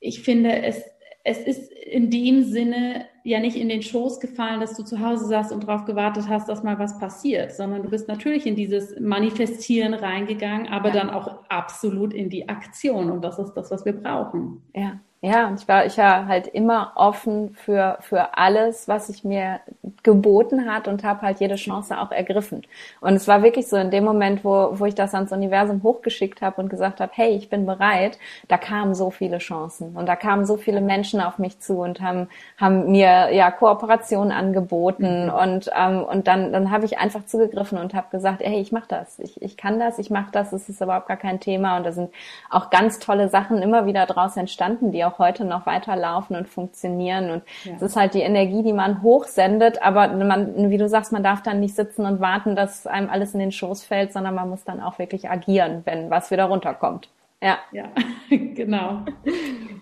ich 0.00 0.22
finde, 0.22 0.62
es, 0.62 0.82
es 1.24 1.38
ist 1.38 1.72
in 1.72 2.10
dem 2.10 2.44
Sinne 2.44 3.06
ja 3.24 3.40
nicht 3.40 3.56
in 3.56 3.68
den 3.68 3.82
Schoß 3.82 4.20
gefallen, 4.20 4.60
dass 4.60 4.76
du 4.76 4.84
zu 4.84 5.00
Hause 5.00 5.26
saßt 5.26 5.52
und 5.52 5.66
darauf 5.66 5.84
gewartet 5.84 6.28
hast, 6.28 6.48
dass 6.48 6.62
mal 6.62 6.78
was 6.78 6.98
passiert, 6.98 7.52
sondern 7.52 7.82
du 7.82 7.90
bist 7.90 8.06
natürlich 8.06 8.46
in 8.46 8.54
dieses 8.54 8.98
Manifestieren 9.00 9.94
reingegangen, 9.94 10.68
aber 10.68 10.88
ja. 10.88 10.94
dann 10.94 11.10
auch 11.10 11.44
absolut 11.48 12.14
in 12.14 12.30
die 12.30 12.48
Aktion. 12.48 13.10
Und 13.10 13.24
das 13.24 13.38
ist 13.38 13.54
das, 13.54 13.70
was 13.70 13.84
wir 13.84 13.94
brauchen. 13.94 14.62
Ja. 14.74 15.00
Ja, 15.26 15.48
und 15.48 15.60
ich 15.60 15.66
war, 15.66 15.84
ich 15.84 15.98
war 15.98 16.28
halt 16.28 16.46
immer 16.46 16.92
offen 16.94 17.50
für, 17.56 17.98
für 17.98 18.38
alles, 18.38 18.86
was 18.86 19.08
sich 19.08 19.24
mir 19.24 19.58
geboten 20.04 20.72
hat 20.72 20.86
und 20.86 21.02
habe 21.02 21.22
halt 21.22 21.40
jede 21.40 21.56
Chance 21.56 21.98
auch 21.98 22.12
ergriffen. 22.12 22.62
Und 23.00 23.14
es 23.14 23.26
war 23.26 23.42
wirklich 23.42 23.66
so 23.66 23.76
in 23.76 23.90
dem 23.90 24.04
Moment, 24.04 24.44
wo, 24.44 24.78
wo 24.78 24.84
ich 24.84 24.94
das 24.94 25.14
ans 25.14 25.32
Universum 25.32 25.82
hochgeschickt 25.82 26.42
habe 26.42 26.62
und 26.62 26.68
gesagt 26.68 27.00
habe, 27.00 27.10
hey, 27.12 27.30
ich 27.34 27.50
bin 27.50 27.66
bereit, 27.66 28.20
da 28.46 28.56
kamen 28.56 28.94
so 28.94 29.10
viele 29.10 29.38
Chancen 29.38 29.96
und 29.96 30.06
da 30.06 30.14
kamen 30.14 30.46
so 30.46 30.56
viele 30.56 30.80
Menschen 30.80 31.20
auf 31.20 31.38
mich 31.38 31.58
zu 31.58 31.78
und 31.78 32.00
haben, 32.00 32.28
haben 32.56 32.92
mir 32.92 33.34
ja 33.34 33.50
Kooperationen 33.50 34.30
angeboten 34.30 35.24
mhm. 35.24 35.32
und, 35.32 35.70
ähm, 35.76 36.04
und 36.04 36.28
dann, 36.28 36.52
dann 36.52 36.70
habe 36.70 36.84
ich 36.84 36.98
einfach 36.98 37.26
zugegriffen 37.26 37.78
und 37.78 37.94
habe 37.94 38.06
gesagt, 38.12 38.42
hey, 38.44 38.60
ich 38.60 38.70
mache 38.70 38.86
das, 38.86 39.18
ich, 39.18 39.42
ich 39.42 39.56
kann 39.56 39.80
das, 39.80 39.98
ich 39.98 40.08
mache 40.08 40.30
das, 40.30 40.52
es 40.52 40.68
ist 40.68 40.80
überhaupt 40.80 41.08
gar 41.08 41.16
kein 41.16 41.40
Thema 41.40 41.78
und 41.78 41.84
da 41.84 41.90
sind 41.90 42.12
auch 42.48 42.70
ganz 42.70 43.00
tolle 43.00 43.28
Sachen 43.28 43.60
immer 43.60 43.86
wieder 43.86 44.06
draus 44.06 44.36
entstanden, 44.36 44.92
die 44.92 45.04
auch 45.04 45.15
heute 45.18 45.44
noch 45.44 45.66
weiterlaufen 45.66 46.36
und 46.36 46.48
funktionieren. 46.48 47.30
Und 47.30 47.42
ja. 47.64 47.74
es 47.76 47.82
ist 47.82 47.96
halt 47.96 48.14
die 48.14 48.20
Energie, 48.20 48.62
die 48.62 48.72
man 48.72 49.02
hochsendet, 49.02 49.82
aber 49.82 50.08
man, 50.08 50.70
wie 50.70 50.78
du 50.78 50.88
sagst, 50.88 51.12
man 51.12 51.22
darf 51.22 51.42
dann 51.42 51.60
nicht 51.60 51.74
sitzen 51.74 52.06
und 52.06 52.20
warten, 52.20 52.56
dass 52.56 52.86
einem 52.86 53.10
alles 53.10 53.34
in 53.34 53.40
den 53.40 53.52
Schoß 53.52 53.84
fällt, 53.84 54.12
sondern 54.12 54.34
man 54.34 54.48
muss 54.48 54.64
dann 54.64 54.80
auch 54.80 54.98
wirklich 54.98 55.28
agieren, 55.28 55.82
wenn 55.84 56.10
was 56.10 56.30
wieder 56.30 56.44
runterkommt. 56.44 57.08
Ja. 57.42 57.58
Ja, 57.70 57.92
genau. 58.30 59.04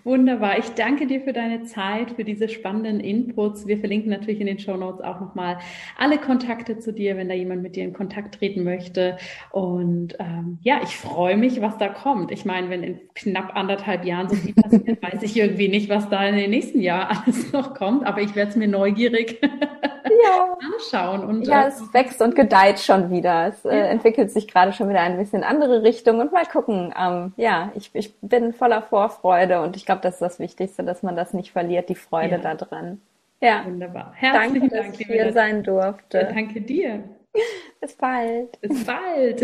Wunderbar. 0.03 0.59
Ich 0.59 0.69
danke 0.71 1.07
dir 1.07 1.21
für 1.21 1.31
deine 1.31 1.63
Zeit, 1.63 2.11
für 2.11 2.25
diese 2.25 2.49
spannenden 2.49 2.99
Inputs. 2.99 3.65
Wir 3.65 3.77
verlinken 3.79 4.11
natürlich 4.11 4.41
in 4.41 4.47
den 4.47 4.59
Show 4.59 4.75
Notes 4.75 5.01
auch 5.01 5.21
nochmal 5.21 5.57
alle 5.97 6.17
Kontakte 6.17 6.77
zu 6.79 6.91
dir, 6.91 7.15
wenn 7.15 7.29
da 7.29 7.33
jemand 7.33 7.63
mit 7.63 7.75
dir 7.77 7.85
in 7.85 7.93
Kontakt 7.93 8.35
treten 8.35 8.63
möchte. 8.63 9.17
Und 9.51 10.15
ähm, 10.19 10.59
ja, 10.61 10.81
ich 10.83 10.97
freue 10.97 11.37
mich, 11.37 11.61
was 11.61 11.77
da 11.77 11.87
kommt. 11.87 12.31
Ich 12.31 12.43
meine, 12.43 12.69
wenn 12.69 12.83
in 12.83 12.99
knapp 13.15 13.55
anderthalb 13.55 14.03
Jahren 14.05 14.27
so 14.27 14.35
viel 14.35 14.53
passiert, 14.61 15.01
weiß 15.01 15.23
ich 15.23 15.37
irgendwie 15.37 15.69
nicht, 15.69 15.89
was 15.89 16.09
da 16.09 16.27
in 16.27 16.35
den 16.35 16.49
nächsten 16.49 16.81
Jahren 16.81 17.17
alles 17.25 17.53
noch 17.53 17.73
kommt. 17.73 18.05
Aber 18.05 18.21
ich 18.21 18.35
werde 18.35 18.51
es 18.51 18.57
mir 18.57 18.67
neugierig 18.67 19.39
ja. 20.23 20.57
anschauen. 20.73 21.23
Und, 21.25 21.47
ja, 21.47 21.63
äh, 21.63 21.67
es 21.69 21.93
wächst 21.93 22.21
und 22.21 22.35
gedeiht 22.35 22.79
schon 22.79 23.09
wieder. 23.11 23.47
Es 23.47 23.63
äh, 23.65 23.75
entwickelt 23.75 24.29
sich 24.29 24.47
gerade 24.47 24.73
schon 24.73 24.89
wieder 24.89 24.99
ein 24.99 25.17
bisschen 25.17 25.43
andere 25.43 25.83
Richtung. 25.83 26.19
Und 26.19 26.33
mal 26.33 26.45
gucken. 26.45 26.93
Ähm, 26.99 27.33
ja, 27.37 27.44
ja, 27.45 27.71
ich, 27.75 27.91
ich 27.93 28.11
bin 28.21 28.53
voller 28.53 28.81
Vorfreude 28.81 29.61
und 29.61 29.75
ich 29.75 29.85
glaube, 29.85 30.01
das 30.01 30.15
ist 30.15 30.21
das 30.21 30.39
Wichtigste, 30.39 30.83
dass 30.83 31.03
man 31.03 31.15
das 31.15 31.33
nicht 31.33 31.51
verliert, 31.51 31.89
die 31.89 31.95
Freude 31.95 32.41
ja. 32.41 32.55
daran. 32.55 32.99
Ja. 33.39 33.63
Wunderbar. 33.65 34.13
Herzlichen 34.15 34.61
danke, 34.61 34.75
Dank, 34.75 34.91
dass 34.91 34.99
ich 34.99 35.07
hier 35.07 35.31
sein 35.31 35.61
durfte. 35.61 36.17
Ja, 36.17 36.23
danke 36.23 36.61
dir. 36.61 37.03
Bis 37.81 37.95
bald. 37.95 38.59
Bis 38.61 38.83
bald. 38.83 39.43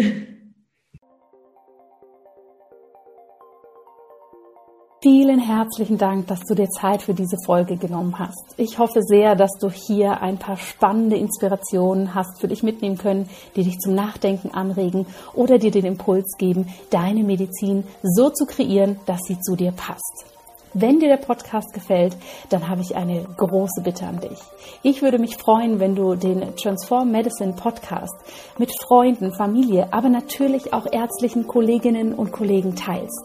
Vielen 5.04 5.40
herzlichen 5.40 5.98
Dank, 5.98 6.28
dass 6.28 6.42
du 6.42 6.54
dir 6.54 6.70
Zeit 6.70 7.02
für 7.02 7.16
diese 7.16 7.38
Folge 7.44 7.76
genommen 7.76 8.20
hast. 8.20 8.54
Ich 8.58 8.78
hoffe 8.78 9.02
sehr, 9.02 9.36
dass 9.36 9.50
du 9.60 9.72
hier 9.72 10.22
ein 10.22 10.38
paar 10.38 10.58
spannende 10.58 11.18
Inspirationen 11.18 12.14
hast 12.14 12.40
für 12.40 12.48
dich 12.48 12.62
mitnehmen 12.62 13.00
können, 13.00 13.28
die 13.56 13.64
dich 13.64 13.80
zum 13.80 13.96
Nachdenken 13.96 14.52
anregen 14.52 15.08
oder 15.34 15.58
dir 15.58 15.72
den 15.72 15.86
Impuls 15.86 16.38
geben, 16.38 16.68
deine 16.92 17.24
Medizin 17.24 17.84
so 18.04 18.30
zu 18.30 18.46
kreieren, 18.46 19.00
dass 19.08 19.22
sie 19.26 19.40
zu 19.40 19.56
dir 19.56 19.72
passt. 19.72 20.31
Wenn 20.74 21.00
dir 21.00 21.10
der 21.10 21.18
Podcast 21.18 21.74
gefällt, 21.74 22.16
dann 22.50 22.70
habe 22.70 22.82
ich 22.82 22.96
eine 22.96 23.26
große 23.36 23.82
Bitte 23.84 24.06
an 24.06 24.22
dich. 24.22 24.40
Ich 24.84 25.02
würde 25.02 25.20
mich 25.20 25.36
freuen, 25.36 25.82
wenn 25.82 25.96
du 25.96 26.16
den 26.16 26.56
Transform 26.56 27.12
Medicine 27.12 27.54
Podcast 27.54 28.16
mit 28.58 28.72
Freunden, 28.82 29.34
Familie, 29.34 29.92
aber 29.92 30.08
natürlich 30.08 30.72
auch 30.72 30.86
ärztlichen 30.90 31.46
Kolleginnen 31.46 32.14
und 32.14 32.32
Kollegen 32.32 32.76
teilst. 32.76 33.22